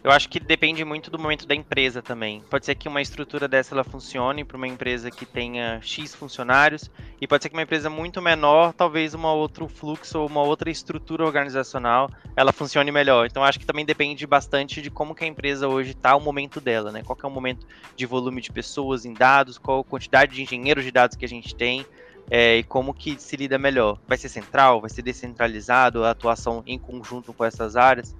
Eu 0.05 0.11
acho 0.11 0.28
que 0.28 0.38
depende 0.38 0.84
muito 0.84 1.11
do 1.11 1.18
momento 1.18 1.46
da 1.46 1.55
empresa 1.55 2.02
também. 2.02 2.42
Pode 2.50 2.66
ser 2.66 2.74
que 2.74 2.86
uma 2.86 3.00
estrutura 3.00 3.48
dessa 3.48 3.74
ela 3.74 3.82
funcione 3.82 4.44
para 4.44 4.55
uma 4.55 4.68
empresa 4.68 5.11
que 5.11 5.24
tenha 5.24 5.80
X 5.80 6.14
funcionários, 6.14 6.90
e 7.18 7.26
pode 7.26 7.42
ser 7.42 7.48
que 7.48 7.57
uma 7.57 7.62
empresa 7.62 7.88
muito 7.88 8.20
menor, 8.20 8.74
talvez 8.74 9.14
uma 9.14 9.32
outro 9.32 9.66
fluxo 9.66 10.18
ou 10.18 10.26
uma 10.26 10.42
outra 10.42 10.70
estrutura 10.70 11.24
organizacional, 11.24 12.11
ela 12.36 12.52
funcione 12.52 12.92
melhor. 12.92 13.24
Então 13.24 13.42
acho 13.42 13.59
que 13.59 13.64
também 13.64 13.86
depende 13.86 14.26
bastante 14.26 14.82
de 14.82 14.90
como 14.90 15.14
que 15.14 15.24
a 15.24 15.26
empresa 15.26 15.68
hoje 15.68 15.92
está, 15.92 16.14
o 16.14 16.20
momento 16.20 16.61
dela, 16.61 16.92
né? 16.92 17.02
Qual 17.02 17.18
é 17.22 17.26
o 17.26 17.30
momento 17.30 17.66
de 17.96 18.05
volume 18.05 18.42
de 18.42 18.52
pessoas 18.52 19.07
em 19.07 19.14
dados, 19.14 19.57
qual 19.57 19.80
a 19.80 19.84
quantidade 19.84 20.34
de 20.34 20.42
engenheiros 20.42 20.84
de 20.84 20.90
dados 20.90 21.16
que 21.16 21.24
a 21.24 21.28
gente 21.28 21.55
tem. 21.55 21.86
É, 22.30 22.59
e 22.59 22.62
como 22.62 22.92
que 22.92 23.18
se 23.18 23.36
lida 23.36 23.59
melhor? 23.59 23.98
Vai 24.07 24.18
ser 24.18 24.28
central? 24.28 24.82
Vai 24.82 24.90
ser 24.90 25.00
descentralizado? 25.00 26.05
A 26.05 26.11
atuação 26.11 26.62
em 26.66 26.78
conjunto 26.78 27.32
com 27.32 27.42
essas 27.42 27.74
áreas? 27.74 28.14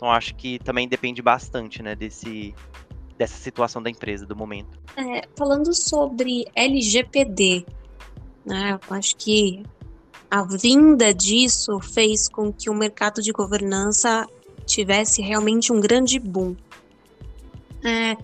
Então 0.00 0.10
acho 0.10 0.34
que 0.34 0.58
também 0.60 0.88
depende 0.88 1.20
bastante, 1.20 1.82
né, 1.82 1.94
desse, 1.94 2.54
dessa 3.18 3.36
situação 3.36 3.82
da 3.82 3.90
empresa, 3.90 4.24
do 4.24 4.34
momento. 4.34 4.80
É, 4.96 5.28
falando 5.36 5.74
sobre 5.74 6.46
LGPD, 6.54 7.66
né, 8.42 8.78
eu 8.88 8.96
acho 8.96 9.14
que 9.16 9.62
a 10.30 10.42
vinda 10.42 11.12
disso 11.12 11.78
fez 11.80 12.30
com 12.30 12.50
que 12.50 12.70
o 12.70 12.74
mercado 12.74 13.20
de 13.20 13.30
governança 13.30 14.26
tivesse 14.64 15.20
realmente 15.20 15.70
um 15.70 15.78
grande 15.78 16.18
boom. 16.18 16.56
É, 17.84 18.16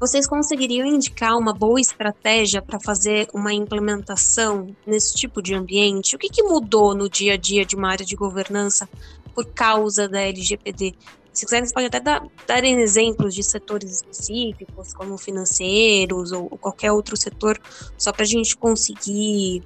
vocês 0.00 0.26
conseguiriam 0.26 0.84
indicar 0.84 1.38
uma 1.38 1.52
boa 1.52 1.80
estratégia 1.80 2.60
para 2.60 2.80
fazer 2.80 3.28
uma 3.32 3.52
implementação 3.52 4.74
nesse 4.84 5.14
tipo 5.14 5.40
de 5.40 5.54
ambiente? 5.54 6.16
O 6.16 6.18
que, 6.18 6.28
que, 6.28 6.42
mudou 6.42 6.92
no 6.96 7.08
dia 7.08 7.34
a 7.34 7.36
dia 7.36 7.64
de 7.64 7.76
uma 7.76 7.88
área 7.88 8.04
de 8.04 8.16
governança 8.16 8.88
por 9.34 9.46
causa 9.46 10.08
da 10.08 10.20
LGPD? 10.20 10.94
Se 11.32 11.46
quiserem, 11.46 11.64
vocês 11.64 11.72
podem 11.72 11.86
até 11.86 11.98
dar, 11.98 12.22
dar 12.46 12.62
exemplos 12.62 13.34
de 13.34 13.42
setores 13.42 13.90
específicos, 13.90 14.92
como 14.92 15.16
financeiros 15.16 16.30
ou, 16.30 16.48
ou 16.50 16.58
qualquer 16.58 16.92
outro 16.92 17.16
setor, 17.16 17.58
só 17.96 18.12
para 18.12 18.22
a 18.22 18.26
gente 18.26 18.54
conseguir 18.56 19.62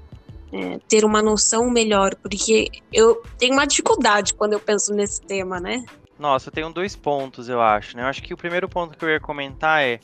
é, 0.52 0.78
ter 0.88 1.04
uma 1.04 1.20
noção 1.20 1.68
melhor, 1.68 2.14
porque 2.14 2.70
eu 2.92 3.20
tenho 3.36 3.54
uma 3.54 3.66
dificuldade 3.66 4.32
quando 4.34 4.52
eu 4.52 4.60
penso 4.60 4.94
nesse 4.94 5.20
tema, 5.20 5.58
né? 5.58 5.84
Nossa, 6.18 6.48
eu 6.48 6.52
tenho 6.52 6.72
dois 6.72 6.94
pontos, 6.94 7.48
eu 7.48 7.60
acho, 7.60 7.96
né? 7.96 8.04
Eu 8.04 8.06
acho 8.06 8.22
que 8.22 8.32
o 8.32 8.36
primeiro 8.36 8.68
ponto 8.68 8.96
que 8.96 9.04
eu 9.04 9.10
ia 9.10 9.20
comentar 9.20 9.82
é 9.82 9.98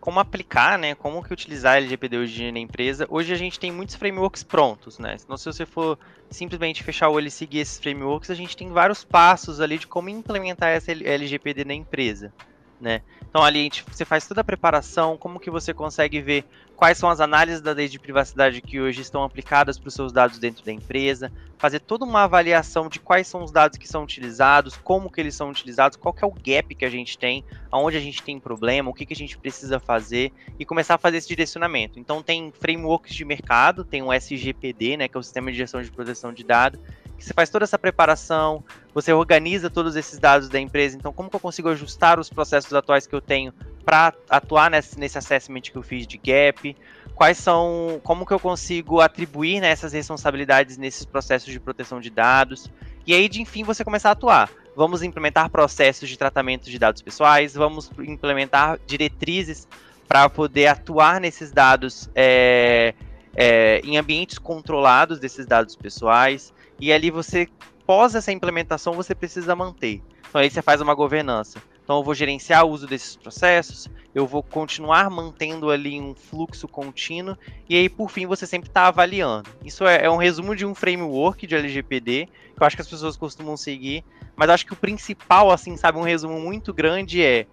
como 0.00 0.20
aplicar, 0.20 0.78
né? 0.78 0.94
Como 0.94 1.22
que 1.22 1.32
utilizar 1.32 1.76
LGPD 1.76 2.18
hoje 2.18 2.52
na 2.52 2.58
empresa. 2.58 3.06
Hoje 3.08 3.32
a 3.32 3.36
gente 3.36 3.58
tem 3.58 3.70
muitos 3.70 3.94
frameworks 3.94 4.42
prontos, 4.42 4.98
né? 4.98 5.16
Então, 5.22 5.36
se 5.36 5.44
você 5.44 5.66
for 5.66 5.98
simplesmente 6.30 6.82
fechar 6.82 7.08
o 7.08 7.12
olho 7.12 7.28
e 7.28 7.30
seguir 7.30 7.58
esses 7.58 7.78
frameworks, 7.78 8.30
a 8.30 8.34
gente 8.34 8.56
tem 8.56 8.70
vários 8.70 9.04
passos 9.04 9.60
ali 9.60 9.78
de 9.78 9.86
como 9.86 10.08
implementar 10.08 10.70
essa 10.70 10.92
LGPD 10.92 11.64
na 11.64 11.74
empresa 11.74 12.32
né? 12.80 13.02
Então 13.28 13.42
ali 13.42 13.62
gente, 13.62 13.84
você 13.90 14.04
faz 14.04 14.26
toda 14.26 14.40
a 14.40 14.44
preparação, 14.44 15.16
como 15.16 15.38
que 15.38 15.50
você 15.50 15.74
consegue 15.74 16.20
ver 16.20 16.44
quais 16.74 16.96
são 16.96 17.10
as 17.10 17.20
análises 17.20 17.60
da 17.60 17.72
lei 17.72 17.88
de 17.88 17.98
privacidade 17.98 18.60
que 18.60 18.80
hoje 18.80 19.02
estão 19.02 19.24
aplicadas 19.24 19.78
para 19.78 19.88
os 19.88 19.94
seus 19.94 20.12
dados 20.12 20.38
dentro 20.38 20.64
da 20.64 20.72
empresa, 20.72 21.30
fazer 21.58 21.80
toda 21.80 22.04
uma 22.04 22.22
avaliação 22.22 22.88
de 22.88 23.00
quais 23.00 23.26
são 23.26 23.42
os 23.42 23.50
dados 23.50 23.76
que 23.76 23.88
são 23.88 24.04
utilizados, 24.04 24.76
como 24.76 25.10
que 25.10 25.20
eles 25.20 25.34
são 25.34 25.50
utilizados, 25.50 25.96
qual 25.96 26.14
que 26.14 26.24
é 26.24 26.26
o 26.26 26.32
gap 26.32 26.74
que 26.74 26.84
a 26.84 26.90
gente 26.90 27.18
tem, 27.18 27.44
aonde 27.70 27.96
a 27.96 28.00
gente 28.00 28.22
tem 28.22 28.38
problema, 28.38 28.90
o 28.90 28.94
que, 28.94 29.04
que 29.04 29.12
a 29.12 29.16
gente 29.16 29.36
precisa 29.36 29.80
fazer 29.80 30.32
e 30.58 30.64
começar 30.64 30.94
a 30.94 30.98
fazer 30.98 31.16
esse 31.16 31.28
direcionamento. 31.28 31.98
Então 31.98 32.22
tem 32.22 32.52
frameworks 32.52 33.14
de 33.14 33.24
mercado, 33.24 33.84
tem 33.84 34.02
o 34.02 34.12
SGPD, 34.12 34.96
né, 34.96 35.08
que 35.08 35.16
é 35.16 35.20
o 35.20 35.22
Sistema 35.22 35.50
de 35.50 35.58
Gestão 35.58 35.82
de 35.82 35.90
Proteção 35.90 36.32
de 36.32 36.44
Dados, 36.44 36.80
que 37.18 37.24
você 37.24 37.34
faz 37.34 37.50
toda 37.50 37.64
essa 37.64 37.78
preparação, 37.78 38.62
você 38.94 39.12
organiza 39.12 39.68
todos 39.68 39.96
esses 39.96 40.18
dados 40.18 40.48
da 40.48 40.60
empresa. 40.60 40.96
Então, 40.96 41.12
como 41.12 41.28
que 41.28 41.34
eu 41.34 41.40
consigo 41.40 41.68
ajustar 41.68 42.20
os 42.20 42.30
processos 42.30 42.72
atuais 42.72 43.06
que 43.06 43.14
eu 43.14 43.20
tenho 43.20 43.52
para 43.84 44.14
atuar 44.30 44.70
nesse, 44.70 44.98
nesse 44.98 45.18
assessment 45.18 45.62
que 45.62 45.76
eu 45.76 45.82
fiz 45.82 46.06
de 46.06 46.16
gap? 46.16 46.76
Quais 47.16 47.36
são, 47.36 48.00
como 48.04 48.24
que 48.24 48.32
eu 48.32 48.38
consigo 48.38 49.00
atribuir 49.00 49.60
né, 49.60 49.68
essas 49.70 49.92
responsabilidades 49.92 50.78
nesses 50.78 51.04
processos 51.04 51.52
de 51.52 51.58
proteção 51.58 52.00
de 52.00 52.08
dados? 52.08 52.70
E 53.04 53.12
aí, 53.12 53.28
de 53.28 53.42
enfim, 53.42 53.64
você 53.64 53.84
começar 53.84 54.10
a 54.10 54.12
atuar. 54.12 54.48
Vamos 54.76 55.02
implementar 55.02 55.50
processos 55.50 56.08
de 56.08 56.16
tratamento 56.16 56.70
de 56.70 56.78
dados 56.78 57.02
pessoais, 57.02 57.54
vamos 57.54 57.90
implementar 57.98 58.78
diretrizes 58.86 59.66
para 60.06 60.28
poder 60.28 60.68
atuar 60.68 61.20
nesses 61.20 61.50
dados 61.50 62.08
é, 62.14 62.94
é, 63.34 63.80
em 63.82 63.98
ambientes 63.98 64.38
controlados 64.38 65.18
desses 65.18 65.46
dados 65.46 65.74
pessoais. 65.74 66.54
E 66.80 66.92
ali 66.92 67.10
você, 67.10 67.48
pós 67.86 68.14
essa 68.14 68.32
implementação, 68.32 68.94
você 68.94 69.14
precisa 69.14 69.54
manter. 69.56 70.02
Então 70.28 70.40
aí 70.40 70.50
você 70.50 70.62
faz 70.62 70.80
uma 70.80 70.94
governança. 70.94 71.60
Então 71.82 71.96
eu 71.96 72.04
vou 72.04 72.14
gerenciar 72.14 72.66
o 72.66 72.70
uso 72.70 72.86
desses 72.86 73.16
processos, 73.16 73.88
eu 74.14 74.26
vou 74.26 74.42
continuar 74.42 75.08
mantendo 75.08 75.70
ali 75.70 75.98
um 75.98 76.14
fluxo 76.14 76.68
contínuo, 76.68 77.34
e 77.66 77.76
aí 77.76 77.88
por 77.88 78.10
fim 78.10 78.26
você 78.26 78.46
sempre 78.46 78.68
está 78.68 78.88
avaliando. 78.88 79.48
Isso 79.64 79.86
é, 79.86 80.04
é, 80.04 80.10
um 80.10 80.18
resumo 80.18 80.54
de 80.54 80.66
um 80.66 80.74
framework 80.74 81.46
de 81.46 81.54
LGPD, 81.54 82.28
que 82.54 82.62
eu 82.62 82.66
acho 82.66 82.76
que 82.76 82.82
as 82.82 82.88
pessoas 82.88 83.16
costumam 83.16 83.56
seguir, 83.56 84.04
mas 84.36 84.50
acho 84.50 84.66
que 84.66 84.74
o 84.74 84.76
principal, 84.76 85.50
assim, 85.50 85.78
sabe, 85.78 85.96
um 85.96 86.02
resumo 86.02 86.38
muito 86.38 86.74
grande 86.74 87.22
é 87.22 87.46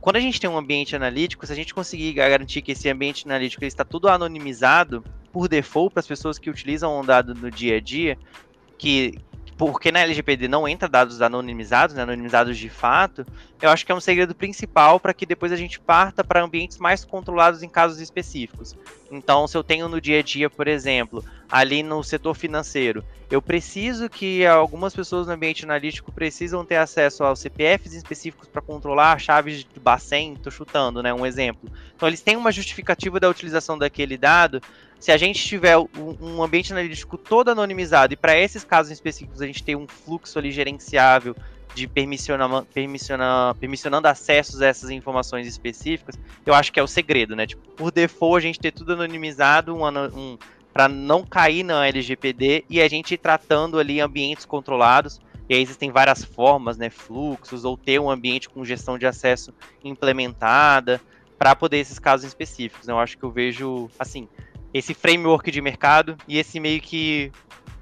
quando 0.00 0.16
a 0.16 0.20
gente 0.20 0.40
tem 0.40 0.48
um 0.48 0.56
ambiente 0.56 0.96
analítico, 0.96 1.46
se 1.46 1.52
a 1.52 1.56
gente 1.56 1.74
conseguir 1.74 2.12
garantir 2.14 2.62
que 2.62 2.72
esse 2.72 2.88
ambiente 2.88 3.26
analítico 3.26 3.64
está 3.64 3.84
tudo 3.84 4.08
anonimizado 4.08 5.04
por 5.32 5.46
default 5.46 5.92
para 5.92 6.00
as 6.00 6.06
pessoas 6.06 6.38
que 6.38 6.50
utilizam 6.50 6.98
o 6.98 7.04
dado 7.04 7.34
no 7.34 7.50
dia 7.50 7.76
a 7.76 7.80
dia, 7.80 8.18
que 8.78 9.18
porque 9.58 9.90
na 9.90 9.98
LGPD 9.98 10.46
não 10.46 10.68
entra 10.68 10.88
dados 10.88 11.20
anonimizados, 11.20 11.96
né, 11.96 12.02
anonimizados 12.02 12.56
de 12.56 12.68
fato, 12.68 13.26
eu 13.60 13.68
acho 13.68 13.84
que 13.84 13.90
é 13.90 13.94
um 13.94 14.00
segredo 14.00 14.32
principal 14.32 15.00
para 15.00 15.12
que 15.12 15.26
depois 15.26 15.50
a 15.50 15.56
gente 15.56 15.80
parta 15.80 16.22
para 16.22 16.40
ambientes 16.40 16.78
mais 16.78 17.04
controlados 17.04 17.60
em 17.64 17.68
casos 17.68 17.98
específicos. 17.98 18.76
Então, 19.10 19.48
se 19.48 19.56
eu 19.56 19.64
tenho 19.64 19.88
no 19.88 20.00
dia 20.00 20.20
a 20.20 20.22
dia, 20.22 20.48
por 20.48 20.68
exemplo, 20.68 21.24
ali 21.50 21.82
no 21.82 22.04
setor 22.04 22.34
financeiro, 22.34 23.04
eu 23.28 23.42
preciso 23.42 24.08
que 24.08 24.46
algumas 24.46 24.94
pessoas 24.94 25.26
no 25.26 25.32
ambiente 25.32 25.64
analítico 25.64 26.12
precisam 26.12 26.64
ter 26.64 26.76
acesso 26.76 27.24
aos 27.24 27.40
CPFs 27.40 27.94
específicos 27.94 28.48
para 28.48 28.62
controlar 28.62 29.18
chaves 29.18 29.64
de 29.64 29.80
Bacen, 29.80 30.34
estou 30.34 30.52
chutando, 30.52 31.02
né, 31.02 31.12
um 31.12 31.26
exemplo. 31.26 31.68
Então, 31.96 32.06
eles 32.06 32.20
têm 32.20 32.36
uma 32.36 32.52
justificativa 32.52 33.18
da 33.18 33.28
utilização 33.28 33.76
daquele 33.76 34.16
dado, 34.16 34.62
se 34.98 35.12
a 35.12 35.16
gente 35.16 35.44
tiver 35.44 35.76
um 35.76 36.42
ambiente 36.42 36.72
analítico 36.72 37.16
todo 37.16 37.50
anonimizado 37.50 38.14
e 38.14 38.16
para 38.16 38.36
esses 38.36 38.64
casos 38.64 38.90
específicos 38.92 39.40
a 39.40 39.46
gente 39.46 39.62
tem 39.62 39.76
um 39.76 39.86
fluxo 39.86 40.38
ali 40.38 40.50
gerenciável 40.50 41.36
de 41.74 41.86
permissiona, 41.86 42.62
permissiona, 42.62 43.54
permissionando 43.60 44.08
acessos 44.08 44.60
a 44.60 44.66
essas 44.66 44.90
informações 44.90 45.46
específicas, 45.46 46.18
eu 46.44 46.54
acho 46.54 46.72
que 46.72 46.80
é 46.80 46.82
o 46.82 46.88
segredo, 46.88 47.36
né? 47.36 47.46
Tipo, 47.46 47.62
por 47.76 47.92
default 47.92 48.38
a 48.38 48.40
gente 48.40 48.58
ter 48.58 48.72
tudo 48.72 48.94
anonimizado, 48.94 49.74
um, 49.76 49.86
um 49.86 50.38
para 50.72 50.88
não 50.88 51.24
cair 51.24 51.62
na 51.62 51.86
LGPD 51.86 52.64
e 52.68 52.80
a 52.80 52.88
gente 52.88 53.16
tratando 53.16 53.78
ali 53.78 54.00
ambientes 54.00 54.44
controlados. 54.44 55.20
E 55.48 55.54
aí 55.54 55.62
existem 55.62 55.90
várias 55.90 56.24
formas, 56.24 56.76
né? 56.76 56.90
Fluxos, 56.90 57.64
ou 57.64 57.76
ter 57.76 57.98
um 57.98 58.10
ambiente 58.10 58.48
com 58.48 58.64
gestão 58.64 58.98
de 58.98 59.06
acesso 59.06 59.52
implementada 59.82 61.00
para 61.38 61.54
poder 61.54 61.78
esses 61.78 61.98
casos 61.98 62.26
específicos. 62.26 62.86
Né? 62.86 62.92
Eu 62.92 62.98
acho 62.98 63.16
que 63.16 63.24
eu 63.24 63.30
vejo, 63.30 63.88
assim, 63.98 64.28
esse 64.78 64.94
framework 64.94 65.50
de 65.50 65.60
mercado 65.60 66.16
e 66.26 66.38
esse 66.38 66.60
meio 66.60 66.80
que 66.80 67.32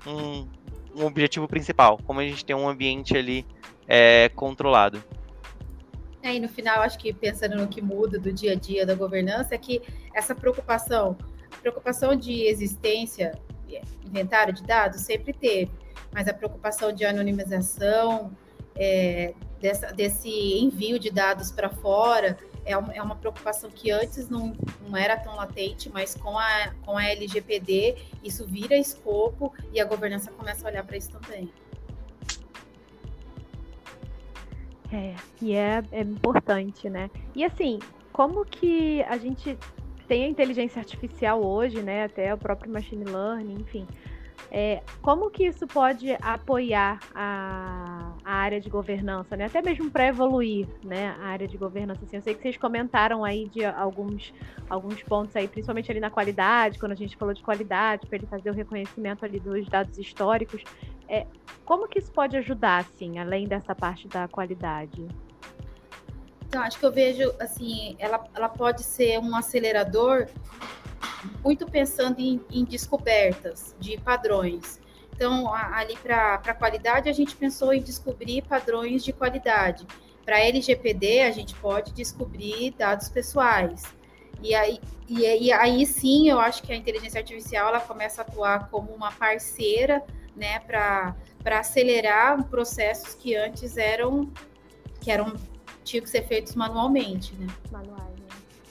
um, 0.06 0.46
um 0.94 1.06
objetivo 1.06 1.46
principal, 1.46 1.98
como 2.04 2.20
a 2.20 2.24
gente 2.24 2.44
tem 2.44 2.56
um 2.56 2.68
ambiente 2.68 3.16
ali 3.16 3.46
é, 3.86 4.28
controlado. 4.30 5.02
É, 6.22 6.34
e 6.34 6.40
no 6.40 6.48
final, 6.48 6.80
acho 6.80 6.98
que 6.98 7.12
pensando 7.12 7.56
no 7.56 7.68
que 7.68 7.80
muda 7.80 8.18
do 8.18 8.32
dia 8.32 8.52
a 8.52 8.54
dia 8.54 8.84
da 8.84 8.94
governança, 8.94 9.54
é 9.54 9.58
que 9.58 9.80
essa 10.14 10.34
preocupação, 10.34 11.16
preocupação 11.60 12.16
de 12.16 12.42
existência, 12.46 13.32
inventário 14.04 14.52
de 14.52 14.62
dados, 14.62 15.02
sempre 15.02 15.32
teve, 15.32 15.70
mas 16.12 16.26
a 16.26 16.34
preocupação 16.34 16.92
de 16.92 17.04
anonimização, 17.04 18.32
é, 18.74 19.34
dessa, 19.60 19.92
desse 19.92 20.30
envio 20.58 20.98
de 20.98 21.10
dados 21.10 21.50
para 21.50 21.68
fora, 21.68 22.38
é, 22.66 22.72
é 22.72 23.02
uma 23.02 23.14
preocupação 23.14 23.70
que 23.70 23.90
antes 23.90 24.28
não, 24.28 24.52
não 24.86 24.96
era 24.96 25.16
tão 25.16 25.36
latente, 25.36 25.88
mas 25.88 26.14
com 26.14 26.36
a, 26.36 26.74
com 26.84 26.98
a 26.98 27.04
LGPD 27.04 27.96
isso 28.22 28.44
vira 28.44 28.76
escopo 28.76 29.54
e 29.72 29.80
a 29.80 29.84
governança 29.84 30.30
começa 30.32 30.66
a 30.66 30.70
olhar 30.70 30.84
para 30.84 30.96
isso 30.96 31.10
também. 31.12 31.48
É, 34.92 35.14
e 35.40 35.54
é, 35.54 35.82
é 35.92 36.00
importante, 36.00 36.90
né? 36.90 37.10
E 37.34 37.44
assim, 37.44 37.78
como 38.12 38.44
que 38.44 39.02
a 39.04 39.16
gente 39.16 39.56
tem 40.06 40.24
a 40.24 40.28
inteligência 40.28 40.80
artificial 40.80 41.42
hoje, 41.44 41.82
né? 41.82 42.04
Até 42.04 42.32
o 42.34 42.38
próprio 42.38 42.72
machine 42.72 43.04
learning, 43.04 43.54
enfim. 43.60 43.86
É, 44.50 44.82
como 45.02 45.30
que 45.30 45.44
isso 45.44 45.66
pode 45.66 46.12
apoiar 46.20 47.00
a, 47.14 48.12
a 48.26 48.34
área 48.34 48.60
de 48.60 48.68
governança, 48.68 49.36
né? 49.36 49.44
Até 49.44 49.62
mesmo 49.62 49.88
para 49.88 50.08
evoluir, 50.08 50.66
né? 50.82 51.16
A 51.20 51.26
área 51.26 51.46
de 51.46 51.56
governança. 51.56 52.04
Assim, 52.04 52.16
eu 52.16 52.22
sei 52.22 52.34
que 52.34 52.42
vocês 52.42 52.56
comentaram 52.56 53.24
aí 53.24 53.48
de 53.48 53.64
alguns, 53.64 54.34
alguns 54.68 55.00
pontos 55.04 55.36
aí, 55.36 55.46
principalmente 55.46 55.88
ali 55.92 56.00
na 56.00 56.10
qualidade, 56.10 56.76
quando 56.76 56.90
a 56.90 56.96
gente 56.96 57.16
falou 57.16 57.32
de 57.32 57.40
qualidade, 57.40 58.04
para 58.04 58.16
ele 58.16 58.26
fazer 58.26 58.50
o 58.50 58.52
reconhecimento 58.52 59.24
ali 59.24 59.38
dos 59.38 59.68
dados 59.68 59.96
históricos. 59.96 60.60
É, 61.08 61.24
como 61.64 61.86
que 61.86 62.00
isso 62.00 62.10
pode 62.10 62.36
ajudar, 62.36 62.80
assim, 62.80 63.20
além 63.20 63.46
dessa 63.46 63.76
parte 63.76 64.08
da 64.08 64.26
qualidade? 64.26 65.06
Então, 66.48 66.62
acho 66.62 66.80
que 66.80 66.84
eu 66.84 66.90
vejo, 66.92 67.32
assim, 67.38 67.94
ela, 67.96 68.24
ela 68.34 68.48
pode 68.48 68.82
ser 68.82 69.20
um 69.20 69.36
acelerador 69.36 70.26
muito 71.44 71.64
pensando 71.64 72.18
em, 72.18 72.40
em 72.50 72.64
descobertas 72.64 73.76
de 73.78 73.96
padrões. 73.98 74.80
Então, 75.16 75.52
ali 75.54 75.96
para 75.96 76.34
a 76.34 76.54
qualidade, 76.54 77.08
a 77.08 77.12
gente 77.12 77.34
pensou 77.34 77.72
em 77.72 77.80
descobrir 77.80 78.42
padrões 78.42 79.02
de 79.02 79.14
qualidade. 79.14 79.86
Para 80.26 80.40
LGPD, 80.40 81.22
a 81.22 81.30
gente 81.30 81.54
pode 81.54 81.92
descobrir 81.92 82.72
dados 82.72 83.08
pessoais. 83.08 83.82
E 84.42 84.54
aí, 84.54 84.78
e, 85.08 85.46
e, 85.46 85.52
aí 85.52 85.86
sim, 85.86 86.28
eu 86.28 86.38
acho 86.38 86.62
que 86.62 86.70
a 86.70 86.76
inteligência 86.76 87.18
artificial 87.18 87.68
ela 87.68 87.80
começa 87.80 88.20
a 88.20 88.24
atuar 88.26 88.68
como 88.68 88.92
uma 88.92 89.10
parceira 89.10 90.04
né, 90.36 90.58
para 90.58 91.14
acelerar 91.46 92.44
processos 92.48 93.14
que 93.14 93.34
antes 93.34 93.78
eram 93.78 94.30
que 95.00 95.10
eram 95.10 95.32
tinham 95.82 96.02
que 96.02 96.10
ser 96.10 96.26
feitos 96.26 96.54
manualmente, 96.54 97.34
né? 97.36 97.46
Manuais. 97.70 98.15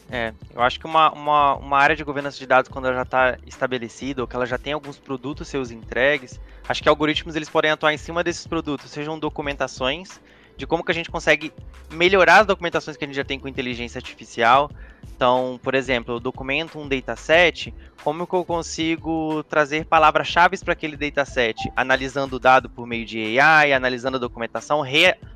É, 0.09 0.33
eu 0.53 0.61
acho 0.61 0.79
que 0.79 0.85
uma, 0.85 1.11
uma, 1.11 1.55
uma 1.55 1.77
área 1.79 1.95
de 1.95 2.03
governança 2.03 2.37
de 2.37 2.45
dados, 2.45 2.69
quando 2.69 2.85
ela 2.85 2.95
já 2.95 3.01
está 3.01 3.37
estabelecida, 3.45 4.21
ou 4.21 4.27
que 4.27 4.35
ela 4.35 4.45
já 4.45 4.57
tem 4.57 4.73
alguns 4.73 4.99
produtos 4.99 5.47
seus 5.47 5.71
entregues, 5.71 6.39
acho 6.67 6.83
que 6.83 6.89
algoritmos 6.89 7.35
eles 7.35 7.49
podem 7.49 7.71
atuar 7.71 7.93
em 7.93 7.97
cima 7.97 8.23
desses 8.23 8.45
produtos, 8.45 8.91
sejam 8.91 9.17
documentações, 9.17 10.19
de 10.57 10.65
como 10.65 10.83
que 10.83 10.91
a 10.91 10.95
gente 10.95 11.11
consegue 11.11 11.51
melhorar 11.91 12.39
as 12.41 12.47
documentações 12.47 12.95
que 12.95 13.03
a 13.03 13.07
gente 13.07 13.15
já 13.15 13.25
tem 13.25 13.39
com 13.39 13.47
inteligência 13.47 13.97
artificial. 13.99 14.69
Então, 15.15 15.59
por 15.61 15.75
exemplo, 15.75 16.15
eu 16.15 16.19
documento 16.19 16.79
um 16.79 16.87
dataset, 16.87 17.73
como 18.03 18.25
que 18.27 18.33
eu 18.33 18.43
consigo 18.43 19.43
trazer 19.43 19.85
palavras-chave 19.85 20.57
para 20.59 20.73
aquele 20.73 20.97
dataset? 20.97 21.71
Analisando 21.75 22.35
o 22.35 22.39
dado 22.39 22.69
por 22.69 22.85
meio 22.85 23.05
de 23.05 23.39
AI, 23.39 23.73
analisando 23.73 24.17
a 24.17 24.19
documentação, 24.19 24.83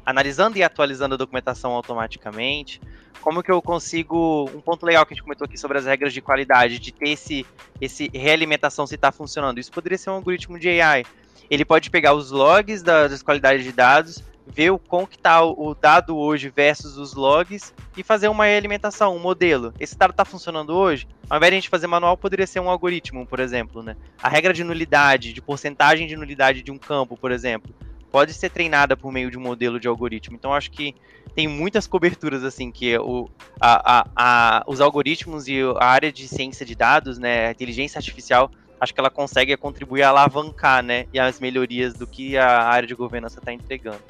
analisando 0.05 0.57
e 0.57 0.63
atualizando 0.63 1.15
a 1.15 1.17
documentação 1.17 1.71
automaticamente. 1.71 2.81
Como 3.21 3.43
que 3.43 3.51
eu 3.51 3.61
consigo. 3.61 4.49
Um 4.53 4.61
ponto 4.61 4.85
legal 4.85 5.05
que 5.05 5.13
a 5.13 5.15
gente 5.15 5.23
comentou 5.23 5.45
aqui 5.45 5.57
sobre 5.57 5.77
as 5.77 5.85
regras 5.85 6.13
de 6.13 6.21
qualidade, 6.21 6.79
de 6.79 6.91
ter 6.91 7.09
esse, 7.09 7.45
esse 7.79 8.09
realimentação 8.13 8.87
se 8.87 8.95
está 8.95 9.11
funcionando. 9.11 9.59
Isso 9.59 9.71
poderia 9.71 9.97
ser 9.97 10.09
um 10.09 10.13
algoritmo 10.13 10.59
de 10.59 10.81
AI. 10.81 11.05
Ele 11.49 11.65
pode 11.65 11.89
pegar 11.89 12.13
os 12.13 12.31
logs 12.31 12.83
das 12.83 13.23
qualidades 13.23 13.63
de 13.63 13.71
dados, 13.71 14.23
ver 14.45 14.71
o 14.71 14.79
como 14.79 15.07
que 15.07 15.15
está 15.15 15.43
o 15.43 15.75
dado 15.75 16.17
hoje 16.17 16.51
versus 16.55 16.97
os 16.97 17.13
logs 17.13 17.73
e 17.97 18.03
fazer 18.03 18.27
uma 18.27 18.45
realimentação, 18.45 19.15
um 19.15 19.19
modelo. 19.19 19.73
Esse 19.79 19.97
dado 19.97 20.11
está 20.11 20.25
funcionando 20.25 20.75
hoje? 20.75 21.07
Ao 21.29 21.37
invés 21.37 21.51
de 21.51 21.55
a 21.55 21.59
gente 21.59 21.69
fazer 21.69 21.87
manual, 21.87 22.17
poderia 22.17 22.47
ser 22.47 22.59
um 22.59 22.69
algoritmo, 22.69 23.25
por 23.25 23.39
exemplo, 23.39 23.83
né? 23.83 23.95
A 24.21 24.29
regra 24.29 24.53
de 24.53 24.63
nulidade, 24.63 25.33
de 25.33 25.41
porcentagem 25.41 26.07
de 26.07 26.15
nulidade 26.15 26.61
de 26.61 26.71
um 26.71 26.77
campo, 26.77 27.17
por 27.17 27.31
exemplo, 27.31 27.73
pode 28.11 28.33
ser 28.33 28.49
treinada 28.49 28.97
por 28.97 29.11
meio 29.11 29.29
de 29.29 29.37
um 29.37 29.41
modelo 29.41 29.79
de 29.79 29.87
algoritmo. 29.87 30.35
Então, 30.35 30.53
acho 30.53 30.71
que 30.71 30.95
tem 31.35 31.47
muitas 31.47 31.87
coberturas, 31.87 32.43
assim, 32.43 32.71
que 32.71 32.97
o, 32.97 33.29
a, 33.59 33.99
a, 33.99 34.05
a, 34.15 34.63
os 34.67 34.81
algoritmos 34.81 35.47
e 35.47 35.61
a 35.77 35.85
área 35.85 36.11
de 36.11 36.27
ciência 36.27 36.65
de 36.65 36.75
dados, 36.75 37.17
né, 37.17 37.47
a 37.47 37.51
inteligência 37.51 37.99
artificial, 37.99 38.51
acho 38.79 38.93
que 38.93 38.99
ela 38.99 39.09
consegue 39.09 39.55
contribuir 39.57 40.03
a 40.03 40.09
alavancar, 40.09 40.83
né, 40.83 41.05
e 41.13 41.19
as 41.19 41.39
melhorias 41.39 41.93
do 41.93 42.07
que 42.07 42.37
a 42.37 42.63
área 42.63 42.87
de 42.87 42.95
governança 42.95 43.39
está 43.39 43.53
entregando. 43.53 44.01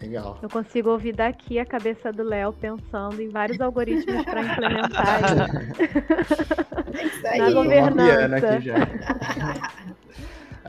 Legal. 0.00 0.38
Eu 0.42 0.50
consigo 0.50 0.90
ouvir 0.90 1.14
daqui 1.14 1.58
a 1.58 1.64
cabeça 1.64 2.12
do 2.12 2.22
Léo 2.22 2.52
pensando 2.52 3.22
em 3.22 3.30
vários 3.30 3.58
algoritmos 3.58 4.22
para 4.24 4.42
implementar 4.42 5.22
na 7.38 7.50
governança. 7.50 8.36
Aqui 8.36 8.66
já. 8.66 8.74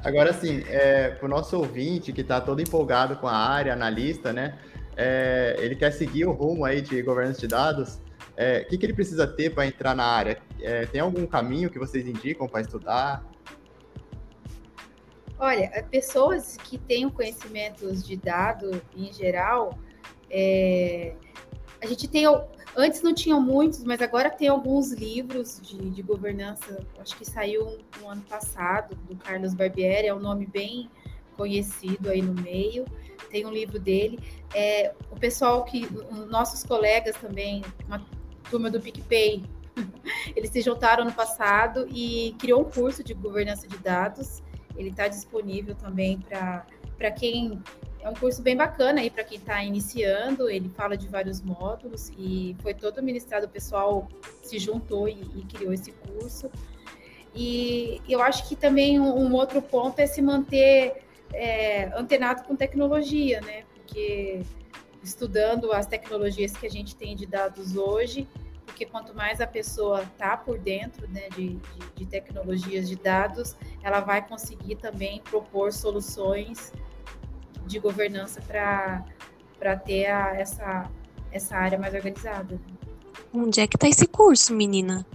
Agora, 0.06 0.32
sim, 0.34 0.64
é, 0.68 1.10
para 1.10 1.26
o 1.26 1.28
nosso 1.28 1.58
ouvinte 1.58 2.14
que 2.14 2.22
está 2.22 2.40
todo 2.40 2.62
empolgado 2.62 3.16
com 3.16 3.28
a 3.28 3.36
área, 3.36 3.74
analista, 3.74 4.32
né? 4.32 4.60
É, 4.96 5.56
ele 5.58 5.76
quer 5.76 5.92
seguir 5.92 6.26
o 6.26 6.32
rumo 6.32 6.64
aí 6.64 6.80
de 6.80 7.02
governança 7.02 7.42
de 7.42 7.48
dados. 7.48 8.00
É, 8.38 8.60
o 8.60 8.70
que, 8.70 8.78
que 8.78 8.86
ele 8.86 8.94
precisa 8.94 9.26
ter 9.26 9.50
para 9.56 9.66
entrar 9.66 9.96
na 9.96 10.06
área? 10.06 10.40
É, 10.62 10.86
tem 10.86 11.02
algum 11.02 11.26
caminho 11.26 11.72
que 11.72 11.80
vocês 11.80 12.08
indicam 12.08 12.48
para 12.48 12.62
estudar? 12.62 13.26
Olha, 15.40 15.72
é, 15.74 15.82
pessoas 15.82 16.56
que 16.56 16.78
tenham 16.78 17.10
conhecimentos 17.10 18.06
de 18.06 18.16
dado 18.16 18.80
em 18.96 19.12
geral, 19.12 19.76
é, 20.30 21.16
a 21.82 21.88
gente 21.88 22.08
tem 22.08 22.26
Antes 22.78 23.02
não 23.02 23.14
tinham 23.14 23.42
muitos, 23.42 23.84
mas 23.84 24.02
agora 24.02 24.30
tem 24.30 24.50
alguns 24.50 24.92
livros 24.92 25.62
de, 25.62 25.78
de 25.78 26.02
governança. 26.02 26.86
Acho 27.00 27.16
que 27.16 27.24
saiu 27.24 27.80
no 28.02 28.10
ano 28.10 28.22
passado, 28.24 28.96
do 29.08 29.16
Carlos 29.16 29.54
Barbieri, 29.54 30.08
é 30.08 30.14
um 30.14 30.20
nome 30.20 30.46
bem 30.46 30.90
conhecido 31.38 32.10
aí 32.10 32.22
no 32.22 32.34
meio. 32.34 32.86
Tem 33.30 33.46
um 33.46 33.52
livro 33.52 33.80
dele. 33.80 34.20
É, 34.54 34.94
o 35.10 35.16
pessoal 35.16 35.64
que. 35.64 35.88
Nossos 36.30 36.64
colegas 36.64 37.16
também, 37.16 37.64
uma 37.88 38.06
turma 38.50 38.70
do 38.70 38.82
PicPay, 38.82 39.44
eles 40.36 40.50
se 40.50 40.62
juntaram 40.62 41.06
no 41.06 41.14
passado 41.14 41.88
e 41.90 42.36
criou 42.40 42.62
um 42.62 42.70
curso 42.70 43.04
de 43.04 43.14
governança 43.14 43.68
de 43.68 43.78
dados. 43.78 44.44
Ele 44.78 44.90
está 44.90 45.08
disponível 45.08 45.76
também 45.76 46.20
para 46.20 47.12
quem 47.12 47.62
é 48.02 48.10
um 48.10 48.14
curso 48.14 48.42
bem 48.42 48.56
bacana 48.56 49.02
aí 49.02 49.10
para 49.10 49.24
quem 49.24 49.38
está 49.38 49.64
iniciando. 49.64 50.50
Ele 50.50 50.70
fala 50.70 50.96
de 50.96 51.08
vários 51.08 51.42
módulos 51.42 52.12
e 52.18 52.56
foi 52.62 52.74
todo 52.74 53.02
ministrado. 53.02 53.46
O 53.46 53.50
pessoal 53.50 54.08
se 54.44 54.60
juntou 54.60 55.08
e, 55.08 55.22
e 55.36 55.46
criou 55.46 55.74
esse 55.74 55.92
curso. 55.92 56.50
E 57.34 58.02
eu 58.08 58.22
acho 58.22 58.48
que 58.48 58.56
também 58.56 59.00
um, 59.00 59.14
um 59.18 59.34
outro 59.34 59.62
ponto 59.62 60.00
é 60.00 60.06
se 60.06 60.22
manter 60.22 61.04
é, 61.34 61.86
antenado 61.98 62.44
com 62.44 62.56
tecnologia, 62.56 63.42
né? 63.42 63.64
Porque 63.74 64.42
estudando 65.04 65.72
as 65.72 65.86
tecnologias 65.86 66.56
que 66.56 66.66
a 66.66 66.70
gente 66.70 66.96
tem 66.96 67.16
de 67.16 67.26
dados 67.26 67.76
hoje, 67.76 68.28
porque 68.76 68.86
quanto 68.86 69.16
mais 69.16 69.40
a 69.40 69.48
pessoa 69.48 70.04
está 70.04 70.36
por 70.36 70.60
dentro 70.60 71.08
né, 71.08 71.30
de, 71.30 71.52
de, 71.52 71.60
de, 71.96 72.06
tecnologias 72.06 72.90
de 72.90 72.98
dados, 72.98 73.56
ela 73.82 74.02
vai 74.02 74.28
conseguir 74.28 74.76
também 74.76 75.22
propor 75.22 75.72
soluções 75.72 76.74
de 77.66 77.80
governança 77.80 78.42
para 78.42 79.78
ter 79.78 80.08
a, 80.08 80.36
essa, 80.36 80.92
essa 81.32 81.56
área 81.56 81.80
mais 81.80 81.94
organizada. 81.94 82.60
Onde 83.34 83.62
é 83.62 83.68
que 83.68 83.78
está 83.78 83.88
esse 83.88 84.06
curso, 84.08 84.54
menina? 84.54 85.06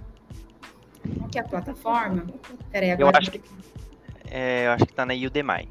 Que 1.30 1.38
é 1.38 1.42
a 1.42 1.44
plataforma? 1.44 2.26
Peraí, 2.72 2.92
agora... 2.92 3.14
Eu 3.14 3.18
acho 3.18 3.30
que, 3.30 3.42
é, 4.30 4.68
eu 4.68 4.70
acho 4.70 4.86
que 4.86 4.94
tá 4.94 5.04
na 5.04 5.12
Udemy. 5.12 5.68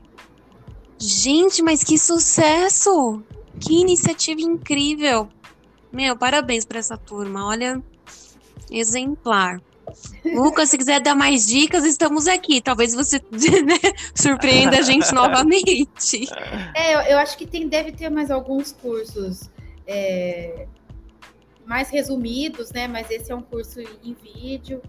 Gente, 0.99 1.63
mas 1.63 1.83
que 1.83 1.97
sucesso! 1.97 3.23
Que 3.59 3.81
iniciativa 3.81 4.41
incrível! 4.41 5.27
Meu, 5.91 6.15
parabéns 6.15 6.65
para 6.65 6.79
essa 6.79 6.97
turma. 6.97 7.45
Olha, 7.45 7.81
exemplar. 8.69 9.61
Lucas, 10.23 10.69
se 10.69 10.77
quiser 10.77 11.01
dar 11.01 11.15
mais 11.15 11.47
dicas, 11.47 11.83
estamos 11.83 12.27
aqui. 12.27 12.61
Talvez 12.61 12.93
você 12.93 13.17
né, 13.31 13.79
surpreenda 14.13 14.77
a 14.77 14.81
gente 14.81 15.11
novamente. 15.13 16.27
É, 16.75 16.95
eu, 16.95 16.99
eu, 17.13 17.17
acho 17.17 17.37
que 17.37 17.47
tem, 17.47 17.67
deve 17.67 17.91
ter 17.91 18.09
mais 18.09 18.29
alguns 18.29 18.71
cursos 18.71 19.49
é, 19.87 20.67
mais 21.65 21.89
resumidos, 21.89 22.71
né? 22.71 22.87
Mas 22.87 23.09
esse 23.09 23.31
é 23.31 23.35
um 23.35 23.41
curso 23.41 23.79
em 23.81 24.13
vídeo 24.13 24.81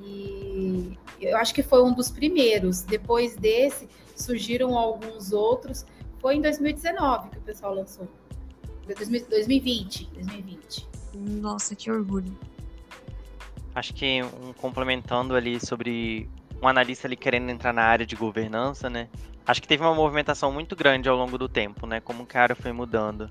e 0.00 0.96
eu 1.20 1.36
acho 1.36 1.52
que 1.52 1.62
foi 1.62 1.82
um 1.82 1.92
dos 1.92 2.10
primeiros. 2.10 2.82
Depois 2.82 3.36
desse, 3.36 3.88
surgiram 4.14 4.76
alguns 4.76 5.32
outros. 5.32 5.84
Foi 6.20 6.36
em 6.36 6.40
2019 6.40 7.30
que 7.30 7.38
o 7.38 7.42
pessoal 7.42 7.74
lançou. 7.74 8.08
2020, 8.94 10.08
2020. 10.14 10.88
Nossa, 11.14 11.74
que 11.74 11.90
orgulho. 11.90 12.36
Acho 13.74 13.94
que 13.94 14.22
um 14.22 14.52
complementando 14.52 15.34
ali 15.34 15.60
sobre 15.60 16.28
um 16.60 16.66
analista 16.66 17.06
ali 17.06 17.16
querendo 17.16 17.50
entrar 17.50 17.72
na 17.72 17.82
área 17.82 18.04
de 18.04 18.16
governança, 18.16 18.90
né? 18.90 19.08
Acho 19.46 19.62
que 19.62 19.68
teve 19.68 19.82
uma 19.82 19.94
movimentação 19.94 20.52
muito 20.52 20.76
grande 20.76 21.08
ao 21.08 21.16
longo 21.16 21.38
do 21.38 21.48
tempo, 21.48 21.86
né? 21.86 22.00
Como 22.00 22.24
o 22.24 22.26
cara 22.26 22.54
foi 22.54 22.72
mudando. 22.72 23.30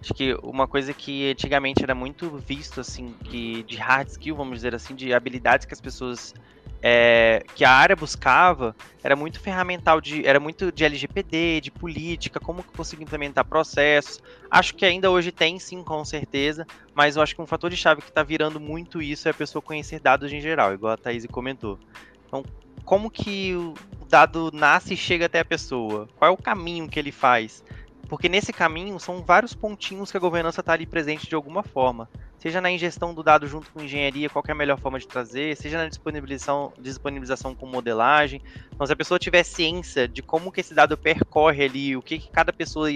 Acho 0.00 0.12
que 0.14 0.36
uma 0.42 0.68
coisa 0.68 0.92
que 0.92 1.30
antigamente 1.30 1.82
era 1.82 1.94
muito 1.94 2.36
visto, 2.36 2.80
assim, 2.80 3.14
que 3.24 3.62
de 3.64 3.76
hard 3.76 4.08
skill, 4.08 4.36
vamos 4.36 4.56
dizer 4.56 4.74
assim, 4.74 4.94
de 4.94 5.12
habilidades 5.12 5.66
que 5.66 5.74
as 5.74 5.80
pessoas 5.80 6.34
é, 6.82 7.44
que 7.54 7.64
a 7.64 7.70
área 7.70 7.96
buscava 7.96 8.74
era 9.02 9.16
muito 9.16 9.40
ferramental 9.40 10.00
de 10.00 10.26
era 10.26 10.38
muito 10.38 10.70
de 10.70 10.84
LGPD, 10.84 11.60
de 11.60 11.70
política, 11.70 12.40
como 12.40 12.62
que 12.62 12.76
consigo 12.76 13.02
implementar 13.02 13.44
processos. 13.44 14.20
Acho 14.50 14.74
que 14.74 14.84
ainda 14.84 15.10
hoje 15.10 15.32
tem 15.32 15.58
sim, 15.58 15.82
com 15.82 16.04
certeza, 16.04 16.66
mas 16.94 17.16
eu 17.16 17.22
acho 17.22 17.34
que 17.34 17.42
um 17.42 17.46
fator 17.46 17.70
de 17.70 17.76
chave 17.76 18.02
que 18.02 18.08
está 18.08 18.22
virando 18.22 18.60
muito 18.60 19.00
isso 19.00 19.28
é 19.28 19.30
a 19.30 19.34
pessoa 19.34 19.62
conhecer 19.62 20.00
dados 20.00 20.32
em 20.32 20.40
geral, 20.40 20.72
igual 20.72 20.92
a 20.92 20.96
Thaís 20.96 21.26
comentou. 21.26 21.78
Então, 22.26 22.44
como 22.84 23.10
que 23.10 23.54
o 23.54 23.74
dado 24.08 24.50
nasce 24.52 24.94
e 24.94 24.96
chega 24.96 25.26
até 25.26 25.40
a 25.40 25.44
pessoa? 25.44 26.08
Qual 26.16 26.30
é 26.30 26.32
o 26.32 26.36
caminho 26.36 26.88
que 26.88 26.98
ele 26.98 27.12
faz? 27.12 27.64
Porque 28.08 28.28
nesse 28.28 28.52
caminho 28.52 28.98
são 29.00 29.22
vários 29.22 29.52
pontinhos 29.52 30.10
que 30.10 30.16
a 30.16 30.20
governança 30.20 30.60
está 30.60 30.72
ali 30.72 30.86
presente 30.86 31.28
de 31.28 31.34
alguma 31.34 31.62
forma 31.62 32.08
seja 32.46 32.60
na 32.60 32.70
ingestão 32.70 33.12
do 33.12 33.24
dado 33.24 33.48
junto 33.48 33.68
com 33.72 33.82
engenharia, 33.82 34.30
qual 34.30 34.44
é 34.46 34.52
a 34.52 34.54
melhor 34.54 34.78
forma 34.78 35.00
de 35.00 35.08
trazer, 35.08 35.56
seja 35.56 35.78
na 35.78 35.88
disponibilização, 35.88 36.72
disponibilização 36.78 37.56
com 37.56 37.66
modelagem. 37.66 38.40
Então, 38.72 38.86
se 38.86 38.92
a 38.92 38.96
pessoa 38.96 39.18
tiver 39.18 39.42
ciência 39.42 40.06
de 40.06 40.22
como 40.22 40.52
que 40.52 40.60
esse 40.60 40.72
dado 40.72 40.96
percorre 40.96 41.64
ali, 41.64 41.96
o 41.96 42.02
que, 42.02 42.20
que 42.20 42.30
cada 42.30 42.52
pessoa 42.52 42.86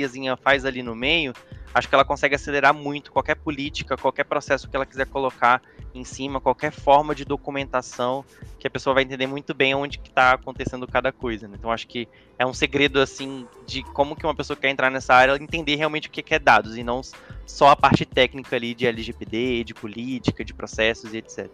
faz 0.40 0.64
ali 0.64 0.84
no 0.84 0.94
meio, 0.94 1.32
acho 1.74 1.88
que 1.88 1.94
ela 1.96 2.04
consegue 2.04 2.36
acelerar 2.36 2.72
muito 2.72 3.10
qualquer 3.10 3.34
política, 3.34 3.96
qualquer 3.96 4.22
processo 4.22 4.70
que 4.70 4.76
ela 4.76 4.86
quiser 4.86 5.06
colocar 5.06 5.60
em 5.92 6.04
cima, 6.04 6.40
qualquer 6.40 6.70
forma 6.70 7.12
de 7.12 7.24
documentação, 7.24 8.24
que 8.56 8.68
a 8.68 8.70
pessoa 8.70 8.94
vai 8.94 9.02
entender 9.02 9.26
muito 9.26 9.52
bem 9.52 9.74
onde 9.74 9.98
que 9.98 10.10
está 10.10 10.30
acontecendo 10.30 10.86
cada 10.86 11.10
coisa. 11.10 11.48
Né? 11.48 11.56
Então 11.58 11.72
acho 11.72 11.88
que 11.88 12.06
é 12.40 12.46
um 12.46 12.54
segredo 12.54 13.02
assim 13.02 13.46
de 13.66 13.82
como 13.82 14.16
que 14.16 14.24
uma 14.24 14.34
pessoa 14.34 14.56
quer 14.56 14.70
entrar 14.70 14.90
nessa 14.90 15.12
área, 15.12 15.36
entender 15.36 15.74
realmente 15.74 16.08
o 16.08 16.10
que 16.10 16.24
é 16.34 16.38
dados 16.38 16.74
e 16.74 16.82
não 16.82 17.02
só 17.44 17.68
a 17.68 17.76
parte 17.76 18.06
técnica 18.06 18.56
ali 18.56 18.72
de 18.72 18.86
LGPD, 18.86 19.62
de 19.62 19.74
política, 19.74 20.42
de 20.42 20.54
processos 20.54 21.12
e 21.12 21.18
etc. 21.18 21.50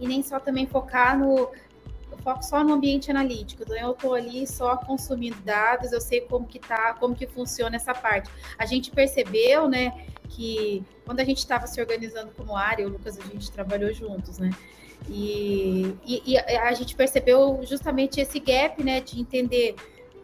E 0.00 0.08
nem 0.08 0.22
só 0.22 0.40
também 0.40 0.66
focar 0.66 1.18
no 1.18 1.50
foco 2.24 2.42
só 2.42 2.64
no 2.64 2.72
ambiente 2.72 3.10
analítico. 3.10 3.64
Então 3.64 3.76
eu 3.76 3.90
estou 3.90 4.14
ali 4.14 4.46
só 4.46 4.78
consumindo 4.78 5.36
dados, 5.42 5.92
eu 5.92 6.00
sei 6.00 6.22
como 6.22 6.46
que 6.46 6.58
tá, 6.58 6.94
como 6.94 7.14
que 7.14 7.26
funciona 7.26 7.76
essa 7.76 7.92
parte. 7.92 8.30
A 8.58 8.64
gente 8.64 8.90
percebeu, 8.90 9.68
né, 9.68 9.92
que 10.30 10.82
quando 11.04 11.20
a 11.20 11.24
gente 11.24 11.38
estava 11.38 11.66
se 11.66 11.78
organizando 11.82 12.32
como 12.34 12.56
área, 12.56 12.86
o 12.86 12.88
Lucas, 12.88 13.18
a 13.18 13.24
gente 13.24 13.50
trabalhou 13.50 13.92
juntos, 13.92 14.38
né? 14.38 14.48
E, 15.06 15.94
e, 16.04 16.32
e, 16.32 16.38
a 16.38 16.72
gente 16.72 16.96
percebeu 16.96 17.60
justamente 17.62 18.20
esse 18.20 18.40
gap, 18.40 18.82
né, 18.82 19.00
de 19.00 19.20
entender 19.20 19.76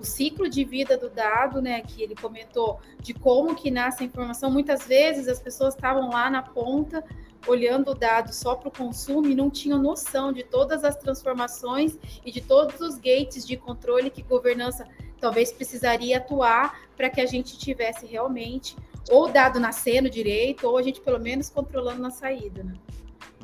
o 0.04 0.06
ciclo 0.06 0.48
de 0.48 0.62
vida 0.64 0.98
do 0.98 1.08
dado, 1.08 1.62
né, 1.62 1.80
que 1.80 2.02
ele 2.02 2.14
comentou, 2.14 2.78
de 3.00 3.14
como 3.14 3.54
que 3.54 3.70
nasce 3.70 4.02
a 4.02 4.06
informação. 4.06 4.50
Muitas 4.50 4.86
vezes 4.86 5.26
as 5.26 5.40
pessoas 5.40 5.74
estavam 5.74 6.10
lá 6.10 6.28
na 6.28 6.42
ponta, 6.42 7.02
olhando 7.46 7.90
o 7.90 7.94
dado 7.94 8.32
só 8.32 8.54
para 8.54 8.68
o 8.68 8.70
consumo 8.70 9.26
e 9.28 9.34
não 9.34 9.48
tinham 9.50 9.78
noção 9.78 10.30
de 10.30 10.42
todas 10.42 10.84
as 10.84 10.96
transformações 10.96 11.98
e 12.24 12.30
de 12.30 12.42
todos 12.42 12.80
os 12.80 12.96
gates 12.96 13.46
de 13.46 13.56
controle 13.56 14.10
que 14.10 14.22
governança 14.22 14.86
talvez 15.18 15.50
precisaria 15.50 16.18
atuar 16.18 16.82
para 16.96 17.08
que 17.08 17.20
a 17.20 17.26
gente 17.26 17.56
tivesse 17.56 18.06
realmente 18.06 18.76
ou 19.10 19.30
dado 19.30 19.58
nascendo 19.58 20.08
direito, 20.08 20.66
ou 20.66 20.76
a 20.76 20.82
gente 20.82 21.00
pelo 21.00 21.18
menos 21.18 21.48
controlando 21.48 22.00
na 22.00 22.10
saída, 22.10 22.62
né? 22.62 22.74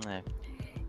É. 0.07 0.40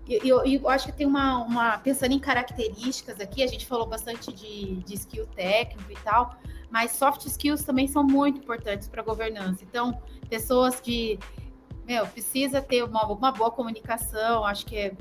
E 0.08 0.28
eu, 0.28 0.44
eu, 0.46 0.70
acho 0.70 0.88
que 0.88 0.92
tem 0.92 1.06
uma, 1.06 1.38
uma, 1.44 1.78
Pensando 1.78 2.14
em 2.14 2.20
características 2.20 3.20
aqui, 3.20 3.44
a 3.44 3.48
gente 3.48 3.66
falou 3.66 3.88
bastante 3.88 4.34
de, 4.34 4.78
de 4.78 4.94
skill 4.96 5.28
técnico 5.28 5.92
e 5.92 5.96
tal, 6.04 6.36
mas 6.70 6.92
soft 6.92 7.26
skills 7.26 7.64
também 7.64 7.88
são 7.88 8.04
muito 8.04 8.40
importantes 8.40 8.88
para 8.88 9.02
a 9.02 9.06
governança. 9.06 9.64
Então, 9.64 10.02
pessoas 10.30 10.82
de. 10.82 11.20
Meu, 11.86 12.06
precisa 12.08 12.62
ter 12.62 12.84
uma, 12.84 13.06
uma 13.06 13.32
boa 13.32 13.52
comunicação, 13.52 14.46
acho 14.46 14.66
que 14.66 14.78
é 14.78 14.94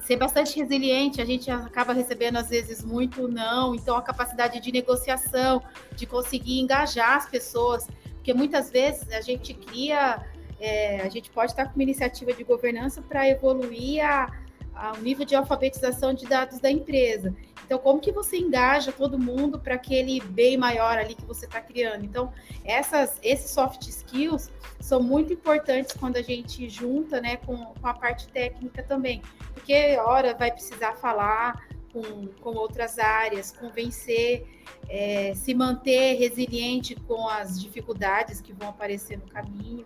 ser 0.00 0.16
bastante 0.16 0.58
resiliente, 0.58 1.20
a 1.20 1.24
gente 1.24 1.50
acaba 1.50 1.92
recebendo 1.92 2.36
às 2.36 2.48
vezes 2.48 2.82
muito 2.84 3.28
não, 3.28 3.74
então 3.74 3.96
a 3.96 4.02
capacidade 4.02 4.58
de 4.60 4.72
negociação, 4.72 5.62
de 5.94 6.06
conseguir 6.06 6.58
engajar 6.60 7.18
as 7.18 7.28
pessoas, 7.28 7.86
porque 8.14 8.34
muitas 8.34 8.70
vezes 8.70 9.08
a 9.12 9.20
gente 9.20 9.54
cria, 9.54 10.24
é, 10.62 11.00
a 11.00 11.08
gente 11.08 11.28
pode 11.28 11.50
estar 11.50 11.66
com 11.66 11.74
uma 11.74 11.82
iniciativa 11.82 12.32
de 12.32 12.44
governança 12.44 13.02
para 13.02 13.28
evoluir 13.28 14.04
a, 14.04 14.30
ao 14.72 14.96
nível 14.98 15.26
de 15.26 15.34
alfabetização 15.34 16.14
de 16.14 16.24
dados 16.24 16.60
da 16.60 16.70
empresa. 16.70 17.34
Então, 17.66 17.80
como 17.80 17.98
que 17.98 18.12
você 18.12 18.36
engaja 18.36 18.92
todo 18.92 19.18
mundo 19.18 19.58
para 19.58 19.74
aquele 19.74 20.20
bem 20.20 20.56
maior 20.56 20.98
ali 20.98 21.16
que 21.16 21.24
você 21.24 21.46
está 21.46 21.60
criando? 21.60 22.04
Então, 22.04 22.32
essas, 22.64 23.18
esses 23.24 23.50
soft 23.50 23.88
skills 23.88 24.52
são 24.78 25.02
muito 25.02 25.32
importantes 25.32 25.96
quando 25.98 26.16
a 26.16 26.22
gente 26.22 26.68
junta 26.68 27.20
né, 27.20 27.38
com, 27.38 27.56
com 27.56 27.86
a 27.86 27.94
parte 27.94 28.28
técnica 28.28 28.84
também, 28.84 29.20
porque 29.54 29.96
hora 29.96 30.32
vai 30.32 30.52
precisar 30.52 30.94
falar 30.94 31.66
com, 31.92 32.28
com 32.40 32.50
outras 32.50 32.98
áreas, 33.00 33.50
convencer, 33.50 34.46
é, 34.88 35.34
se 35.34 35.54
manter 35.54 36.14
resiliente 36.14 36.94
com 36.94 37.28
as 37.28 37.60
dificuldades 37.60 38.40
que 38.40 38.52
vão 38.52 38.68
aparecer 38.68 39.18
no 39.18 39.26
caminho. 39.26 39.84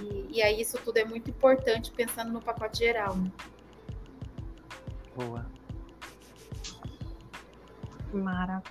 E, 0.00 0.38
e 0.38 0.42
aí 0.42 0.60
isso 0.60 0.78
tudo 0.84 0.96
é 0.96 1.04
muito 1.04 1.30
importante 1.30 1.90
pensando 1.92 2.32
no 2.32 2.40
pacote 2.40 2.78
geral. 2.78 3.16
Né? 3.16 3.30
Boa. 5.14 5.46
Mara. 8.12 8.62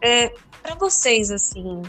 É, 0.00 0.28
para 0.62 0.74
vocês, 0.74 1.30
assim, 1.30 1.82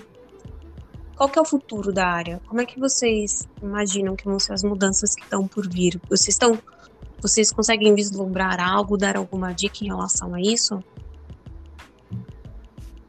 qual 1.16 1.30
que 1.30 1.38
é 1.38 1.42
o 1.42 1.46
futuro 1.46 1.94
da 1.94 2.08
área? 2.08 2.42
Como 2.48 2.62
é 2.62 2.66
que 2.66 2.80
vocês 2.80 3.48
imaginam 3.62 4.16
que 4.16 4.26
vão 4.26 4.40
ser 4.40 4.54
as 4.54 4.64
mudanças 4.64 5.14
que 5.16 5.24
estão 5.24 5.48
por 5.48 5.68
vir? 5.68 6.02
Vocês 6.10 6.30
estão, 6.30 6.58
vocês 7.22 7.52
conseguem 7.52 7.94
vislumbrar 7.94 8.60
algo, 8.60 8.98
dar 8.98 9.16
alguma 9.16 9.54
dica 9.54 9.84
em 9.84 9.88
relação 9.88 10.34
a 10.34 10.42
isso? 10.42 10.84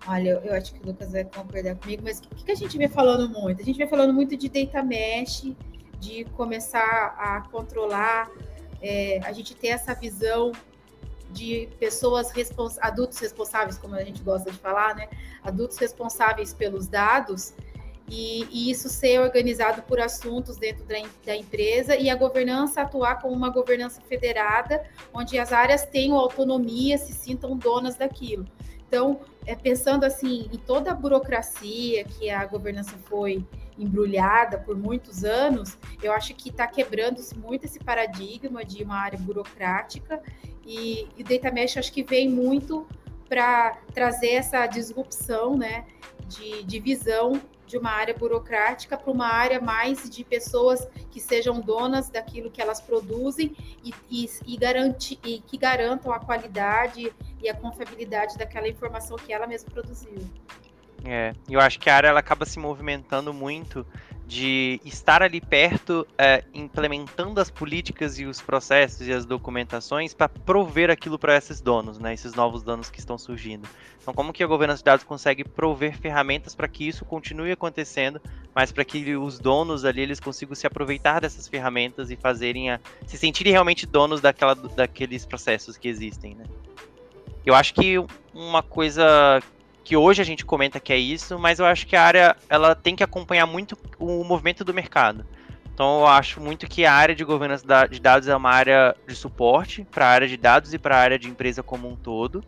Olha, 0.07 0.41
eu 0.45 0.55
acho 0.55 0.75
que 0.75 0.83
o 0.83 0.87
Lucas 0.87 1.13
vai 1.13 1.25
concordar 1.25 1.77
comigo, 1.77 2.03
mas 2.05 2.19
o 2.19 2.23
que, 2.35 2.45
que 2.45 2.53
a 2.53 2.57
gente 2.57 2.77
vem 2.77 2.89
falando 2.89 3.29
muito? 3.29 3.63
A 3.63 3.65
gente 3.65 3.77
vem 3.79 3.87
falando 3.87 4.13
muito 4.13 4.37
de 4.37 4.49
data 4.49 4.83
mesh, 4.83 5.53
de 6.01 6.25
começar 6.37 7.15
a 7.17 7.43
controlar 7.51 8.29
é, 8.83 9.21
a 9.25 9.33
gente 9.33 9.55
ter 9.55 9.69
essa 9.69 9.95
visão 9.95 10.51
de 11.31 11.69
pessoas 11.79 12.31
respons 12.33 12.79
adultos 12.81 13.19
responsáveis, 13.19 13.79
como 13.79 13.95
a 13.95 14.05
gente 14.05 14.21
gosta 14.23 14.51
de 14.51 14.59
falar, 14.59 14.95
né? 14.97 15.09
Adultos 15.43 15.79
responsáveis 15.79 16.53
pelos 16.53 16.89
dados 16.89 17.55
e, 18.09 18.47
e 18.51 18.71
isso 18.71 18.89
ser 18.89 19.21
organizado 19.21 19.83
por 19.83 20.01
assuntos 20.01 20.57
dentro 20.57 20.85
da, 20.85 20.97
da, 21.25 21.37
empresa 21.37 21.97
e 21.97 22.11
a 22.11 22.17
governança 22.17 22.83
atuar 22.83 23.23
como 23.23 23.35
uma 23.35 23.49
governança 23.49 24.03
federada, 24.03 24.85
onde 25.15 25.39
as 25.39 25.53
áreas 25.53 25.87
tenham 25.87 26.19
autonomia, 26.19 26.99
se 26.99 27.13
sintam 27.13 27.57
donas 27.57 27.95
daquilo. 27.95 28.45
Então, 28.87 29.21
é, 29.47 29.55
pensando 29.55 30.05
assim 30.05 30.49
em 30.53 30.59
toda 30.59 30.91
a 30.91 30.95
burocracia 30.95 32.05
que 32.05 32.31
a 32.31 32.45
governança 32.47 32.97
foi 33.05 33.45
embrulhada 33.79 34.59
por 34.59 34.77
muitos 34.77 35.25
anos, 35.25 35.77
eu 36.03 36.13
acho 36.13 36.35
que 36.35 36.51
está 36.51 36.67
quebrando-se 36.67 37.37
muito 37.37 37.65
esse 37.65 37.79
paradigma 37.79 38.65
de 38.65 38.83
uma 38.85 38.97
área 38.97 39.19
burocrática. 39.19 40.23
E, 40.65 41.09
e 41.17 41.25
Data 41.25 41.51
Mesh 41.51 41.77
acho 41.77 41.93
que 41.93 42.03
vem 42.03 42.29
muito 42.29 42.87
para 43.29 43.79
trazer 43.95 44.33
essa 44.33 44.67
disrupção 44.67 45.57
né, 45.57 45.87
de, 46.29 46.63
de 46.65 46.79
visão 46.79 47.41
de 47.73 47.79
uma 47.79 47.91
área 47.91 48.13
burocrática 48.13 48.99
para 48.99 49.11
uma 49.11 49.27
área 49.27 49.59
mais 49.59 50.09
de 50.11 50.23
pessoas 50.23 50.87
que 51.11 51.19
sejam 51.19 51.59
donas 51.59 52.11
daquilo 52.11 52.51
que 52.51 52.61
elas 52.61 52.83
produzem 52.83 53.57
e, 53.83 53.95
e, 54.11 54.29
e, 54.47 54.59
e 55.25 55.41
que 55.41 55.57
garantam 55.57 56.13
a 56.13 56.21
qualidade 56.21 57.11
e 57.43 57.49
a 57.49 57.55
confiabilidade 57.55 58.37
daquela 58.37 58.69
informação 58.69 59.17
que 59.17 59.33
ela 59.33 59.47
mesma 59.47 59.71
produziu. 59.71 60.19
É, 61.03 61.33
eu 61.49 61.61
acho 61.61 61.81
que 61.81 61.89
a 61.89 61.97
área 61.97 62.09
ela 62.09 62.21
acaba 62.21 62.45
se 62.45 62.59
movimentando 62.59 63.33
muito 63.33 63.87
de 64.27 64.79
estar 64.85 65.23
ali 65.23 65.41
perto, 65.41 66.07
é, 66.17 66.45
implementando 66.55 67.41
as 67.41 67.51
políticas 67.51 68.19
e 68.19 68.27
os 68.27 68.41
processos 68.41 69.07
e 69.09 69.13
as 69.13 69.25
documentações 69.25 70.15
para 70.15 70.29
prover 70.29 70.91
aquilo 70.91 71.19
para 71.19 71.37
esses 71.37 71.61
donos, 71.61 71.99
né, 71.99 72.15
esses 72.15 72.35
novos 72.35 72.63
donos 72.63 72.91
que 72.91 72.99
estão 72.99 73.17
surgindo. 73.17 73.69
Então, 74.03 74.13
como 74.13 74.33
que 74.33 74.43
a 74.43 74.47
governança 74.49 74.79
de 74.79 74.85
dados 74.85 75.05
consegue 75.05 75.45
prover 75.45 75.97
ferramentas 75.97 76.57
para 76.57 76.67
que 76.67 76.87
isso 76.87 77.05
continue 77.05 77.53
acontecendo, 77.53 78.21
mas 78.53 78.73
para 78.73 78.85
que 78.85 79.15
os 79.15 79.39
donos 79.39 79.85
ali 79.85 80.03
eles 80.03 80.19
consigam 80.19 80.57
se 80.57 80.67
aproveitar 80.67 81.21
dessas 81.21 81.47
ferramentas 81.47 82.11
e 82.11 82.17
fazerem 82.17 82.71
a, 82.71 82.81
se 83.07 83.17
sentirem 83.17 83.53
realmente 83.53 83.87
donos 83.87 84.21
daquela, 84.21 84.57
daqueles 84.57 85.25
processos 85.25 85.77
que 85.77 85.87
existem, 85.87 86.35
né? 86.35 86.45
Eu 87.47 87.55
acho 87.55 87.75
que 87.75 87.97
uma 88.35 88.63
coisa 88.63 89.41
que 89.85 89.97
hoje 89.97 90.21
a 90.21 90.25
gente 90.25 90.45
comenta 90.45 90.81
que 90.81 90.93
é 90.93 90.99
isso, 90.99 91.39
mas 91.39 91.61
eu 91.61 91.67
acho 91.67 91.87
que 91.87 91.95
a 91.95 92.03
área 92.03 92.37
ela 92.49 92.75
tem 92.75 92.97
que 92.97 93.05
acompanhar 93.05 93.47
muito 93.47 93.79
o 93.99 94.25
movimento 94.25 94.65
do 94.65 94.75
mercado. 94.75 95.25
Então 95.73 96.01
eu 96.01 96.07
acho 96.07 96.41
muito 96.41 96.67
que 96.69 96.85
a 96.85 96.93
área 96.93 97.15
de 97.15 97.25
governança 97.25 97.87
de 97.89 98.01
dados 98.01 98.29
é 98.29 98.35
uma 98.35 98.51
área 98.51 98.97
de 99.07 99.15
suporte 99.15 99.87
para 99.91 100.07
a 100.07 100.09
área 100.09 100.29
de 100.29 100.37
dados 100.37 100.75
e 100.75 100.79
para 100.79 100.97
a 100.97 101.01
área 101.01 101.19
de 101.19 101.29
empresa 101.29 101.63
como 101.63 101.89
um 101.89 101.97
todo. 101.97 102.45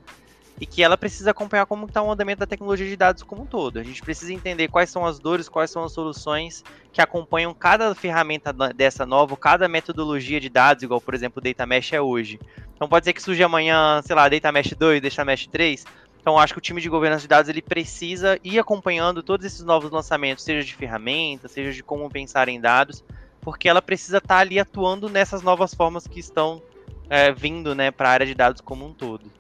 E 0.60 0.66
que 0.66 0.82
ela 0.82 0.96
precisa 0.96 1.32
acompanhar 1.32 1.66
como 1.66 1.86
está 1.86 2.00
o 2.00 2.10
andamento 2.10 2.38
da 2.40 2.46
tecnologia 2.46 2.86
de 2.86 2.96
dados 2.96 3.22
como 3.22 3.42
um 3.42 3.46
todo. 3.46 3.78
A 3.78 3.82
gente 3.82 4.00
precisa 4.02 4.32
entender 4.32 4.68
quais 4.68 4.88
são 4.88 5.04
as 5.04 5.18
dores, 5.18 5.48
quais 5.48 5.70
são 5.70 5.82
as 5.82 5.92
soluções 5.92 6.62
que 6.92 7.00
acompanham 7.00 7.52
cada 7.52 7.92
ferramenta 7.94 8.52
dessa 8.72 9.04
nova, 9.04 9.36
cada 9.36 9.66
metodologia 9.68 10.40
de 10.40 10.48
dados, 10.48 10.84
igual 10.84 11.00
por 11.00 11.12
exemplo 11.12 11.40
o 11.40 11.42
Data 11.42 11.66
Mesh 11.66 11.92
é 11.92 12.00
hoje. 12.00 12.38
Então 12.74 12.88
pode 12.88 13.04
ser 13.04 13.12
que 13.12 13.22
surja 13.22 13.46
amanhã, 13.46 14.00
sei 14.04 14.14
lá, 14.14 14.28
Data 14.28 14.52
Mesh 14.52 14.74
2, 14.78 15.02
Data 15.02 15.24
Mesh 15.24 15.46
3, 15.48 15.84
então, 16.24 16.38
acho 16.38 16.54
que 16.54 16.58
o 16.58 16.62
time 16.62 16.80
de 16.80 16.88
governança 16.88 17.20
de 17.20 17.28
dados 17.28 17.50
ele 17.50 17.60
precisa 17.60 18.40
ir 18.42 18.58
acompanhando 18.58 19.22
todos 19.22 19.44
esses 19.44 19.62
novos 19.62 19.90
lançamentos, 19.90 20.42
seja 20.42 20.64
de 20.64 20.74
ferramentas, 20.74 21.52
seja 21.52 21.70
de 21.70 21.82
como 21.82 22.08
pensar 22.08 22.48
em 22.48 22.58
dados, 22.58 23.04
porque 23.42 23.68
ela 23.68 23.82
precisa 23.82 24.16
estar 24.16 24.36
tá 24.36 24.40
ali 24.40 24.58
atuando 24.58 25.10
nessas 25.10 25.42
novas 25.42 25.74
formas 25.74 26.06
que 26.06 26.18
estão 26.18 26.62
é, 27.10 27.30
vindo 27.30 27.74
né, 27.74 27.90
para 27.90 28.08
a 28.08 28.12
área 28.12 28.26
de 28.26 28.34
dados 28.34 28.62
como 28.62 28.86
um 28.86 28.94
todo. 28.94 29.30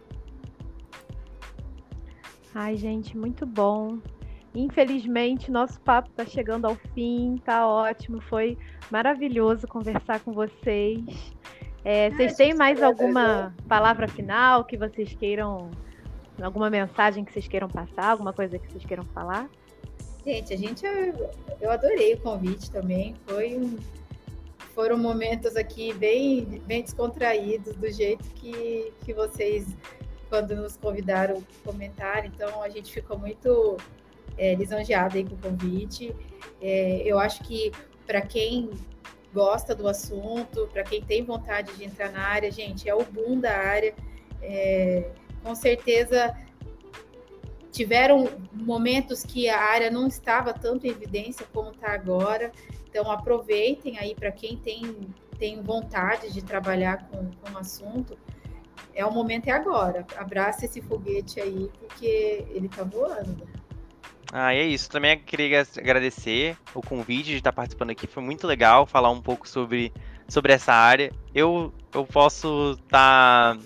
Ai, 2.54 2.76
gente, 2.76 3.16
muito 3.16 3.44
bom. 3.44 3.98
Infelizmente, 4.54 5.50
nosso 5.50 5.80
papo 5.80 6.08
está 6.10 6.24
chegando 6.24 6.66
ao 6.66 6.76
fim, 6.94 7.40
tá 7.44 7.66
ótimo, 7.66 8.20
foi 8.20 8.56
maravilhoso 8.90 9.66
conversar 9.66 10.20
com 10.20 10.32
vocês. 10.32 11.02
É, 11.84 12.10
vocês 12.10 12.34
têm 12.34 12.54
mais 12.54 12.82
alguma 12.82 13.54
palavra 13.68 14.06
final 14.06 14.64
que 14.64 14.76
vocês 14.76 15.12
queiram 15.14 15.70
Alguma 16.42 16.68
mensagem 16.68 17.24
que 17.24 17.32
vocês 17.32 17.46
queiram 17.46 17.68
passar? 17.68 18.10
Alguma 18.10 18.32
coisa 18.32 18.58
que 18.58 18.66
vocês 18.70 18.84
queiram 18.84 19.04
falar? 19.06 19.48
Gente, 20.24 20.52
a 20.52 20.56
gente 20.56 20.84
eu 21.60 21.70
adorei 21.70 22.14
o 22.14 22.20
convite 22.20 22.70
também. 22.70 23.14
Foi 23.26 23.56
um, 23.56 23.76
foram 24.74 24.98
momentos 24.98 25.54
aqui 25.54 25.92
bem, 25.92 26.60
bem 26.66 26.82
descontraídos, 26.82 27.76
do 27.76 27.90
jeito 27.90 28.24
que, 28.34 28.92
que 29.04 29.12
vocês, 29.12 29.66
quando 30.34 30.56
nos 30.56 30.76
convidaram, 30.76 31.44
comentaram. 31.64 32.26
Então, 32.26 32.60
a 32.60 32.68
gente 32.68 32.92
ficou 32.92 33.16
muito 33.16 33.76
é, 34.36 34.52
lisonjeado 34.56 35.16
aí 35.16 35.24
com 35.24 35.36
o 35.36 35.38
convite. 35.38 36.12
É, 36.60 37.02
eu 37.04 37.20
acho 37.20 37.44
que 37.44 37.70
para 38.04 38.20
quem 38.20 38.70
gosta 39.32 39.76
do 39.76 39.86
assunto, 39.86 40.68
para 40.72 40.82
quem 40.82 41.00
tem 41.00 41.22
vontade 41.22 41.72
de 41.76 41.84
entrar 41.84 42.10
na 42.10 42.26
área, 42.26 42.50
gente, 42.50 42.88
é 42.88 42.94
o 42.96 43.04
boom 43.04 43.38
da 43.38 43.56
área. 43.56 43.94
É, 44.42 45.08
com 45.40 45.54
certeza 45.54 46.36
tiveram 47.70 48.28
momentos 48.52 49.22
que 49.22 49.48
a 49.48 49.60
área 49.60 49.88
não 49.88 50.08
estava 50.08 50.52
tanto 50.52 50.84
em 50.84 50.90
evidência 50.90 51.46
como 51.52 51.70
está 51.70 51.92
agora. 51.92 52.50
Então, 52.88 53.08
aproveitem 53.08 53.98
aí 53.98 54.16
para 54.16 54.32
quem 54.32 54.56
tem, 54.56 54.96
tem 55.38 55.62
vontade 55.62 56.32
de 56.32 56.42
trabalhar 56.42 57.08
com, 57.08 57.30
com 57.30 57.52
o 57.52 57.58
assunto. 57.58 58.18
É 58.94 59.04
o 59.04 59.12
momento 59.12 59.48
é 59.48 59.52
agora. 59.52 60.06
Abraça 60.16 60.64
esse 60.64 60.80
foguete 60.80 61.40
aí, 61.40 61.70
porque 61.78 62.44
ele 62.50 62.66
está 62.66 62.82
voando. 62.82 63.46
Ah, 64.32 64.54
é 64.54 64.64
isso. 64.64 64.90
Também 64.90 65.18
queria 65.18 65.66
agradecer 65.78 66.56
o 66.74 66.80
convite 66.80 67.30
de 67.30 67.36
estar 67.36 67.52
participando 67.52 67.90
aqui. 67.90 68.06
Foi 68.06 68.22
muito 68.22 68.46
legal 68.46 68.86
falar 68.86 69.10
um 69.10 69.20
pouco 69.20 69.48
sobre, 69.48 69.92
sobre 70.28 70.52
essa 70.52 70.72
área. 70.72 71.12
Eu, 71.34 71.72
eu 71.92 72.04
posso 72.04 72.72
estar. 72.72 73.56
Tá 73.56 73.60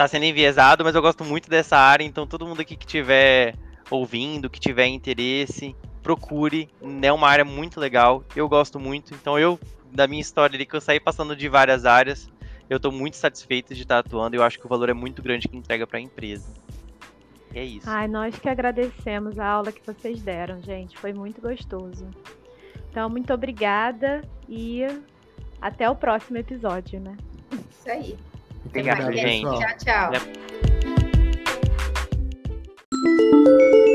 tá 0.00 0.08
sendo 0.08 0.24
enviesado, 0.24 0.82
mas 0.82 0.94
eu 0.94 1.02
gosto 1.02 1.24
muito 1.24 1.50
dessa 1.50 1.76
área, 1.76 2.04
então 2.04 2.26
todo 2.26 2.46
mundo 2.46 2.62
aqui 2.62 2.74
que 2.74 2.86
tiver 2.86 3.54
ouvindo, 3.90 4.48
que 4.48 4.58
tiver 4.58 4.86
interesse, 4.86 5.76
procure. 6.02 6.70
É 7.02 7.12
uma 7.12 7.28
área 7.28 7.44
muito 7.44 7.78
legal, 7.78 8.24
eu 8.34 8.48
gosto 8.48 8.80
muito. 8.80 9.12
Então 9.12 9.38
eu, 9.38 9.60
da 9.92 10.06
minha 10.06 10.22
história 10.22 10.56
ali, 10.56 10.64
que 10.64 10.74
eu 10.74 10.80
saí 10.80 10.98
passando 10.98 11.36
de 11.36 11.48
várias 11.50 11.84
áreas, 11.84 12.30
eu 12.70 12.76
estou 12.76 12.92
muito 12.92 13.16
satisfeito 13.16 13.74
de 13.74 13.82
estar 13.82 13.98
atuando. 13.98 14.36
Eu 14.36 14.44
acho 14.44 14.58
que 14.58 14.64
o 14.64 14.68
valor 14.68 14.88
é 14.88 14.94
muito 14.94 15.20
grande 15.20 15.48
que 15.48 15.56
entrega 15.56 15.84
para 15.88 15.98
a 15.98 16.00
empresa. 16.00 16.48
E 17.52 17.58
é 17.58 17.64
isso. 17.64 17.90
Ai, 17.90 18.06
nós 18.06 18.38
que 18.38 18.48
agradecemos 18.48 19.40
a 19.40 19.46
aula 19.46 19.72
que 19.72 19.84
vocês 19.84 20.22
deram, 20.22 20.62
gente. 20.62 20.96
Foi 20.96 21.12
muito 21.12 21.40
gostoso. 21.40 22.06
Então, 22.88 23.10
muito 23.10 23.34
obrigada 23.34 24.22
e 24.48 24.82
até 25.60 25.90
o 25.90 25.96
próximo 25.96 26.38
episódio, 26.38 27.00
né? 27.00 27.16
Isso 27.52 27.90
aí. 27.90 28.16
Obrigado, 28.64 29.12
gente. 29.12 29.42
Tchau, 29.42 29.76
tchau. 29.76 30.12
tchau. 33.74 33.89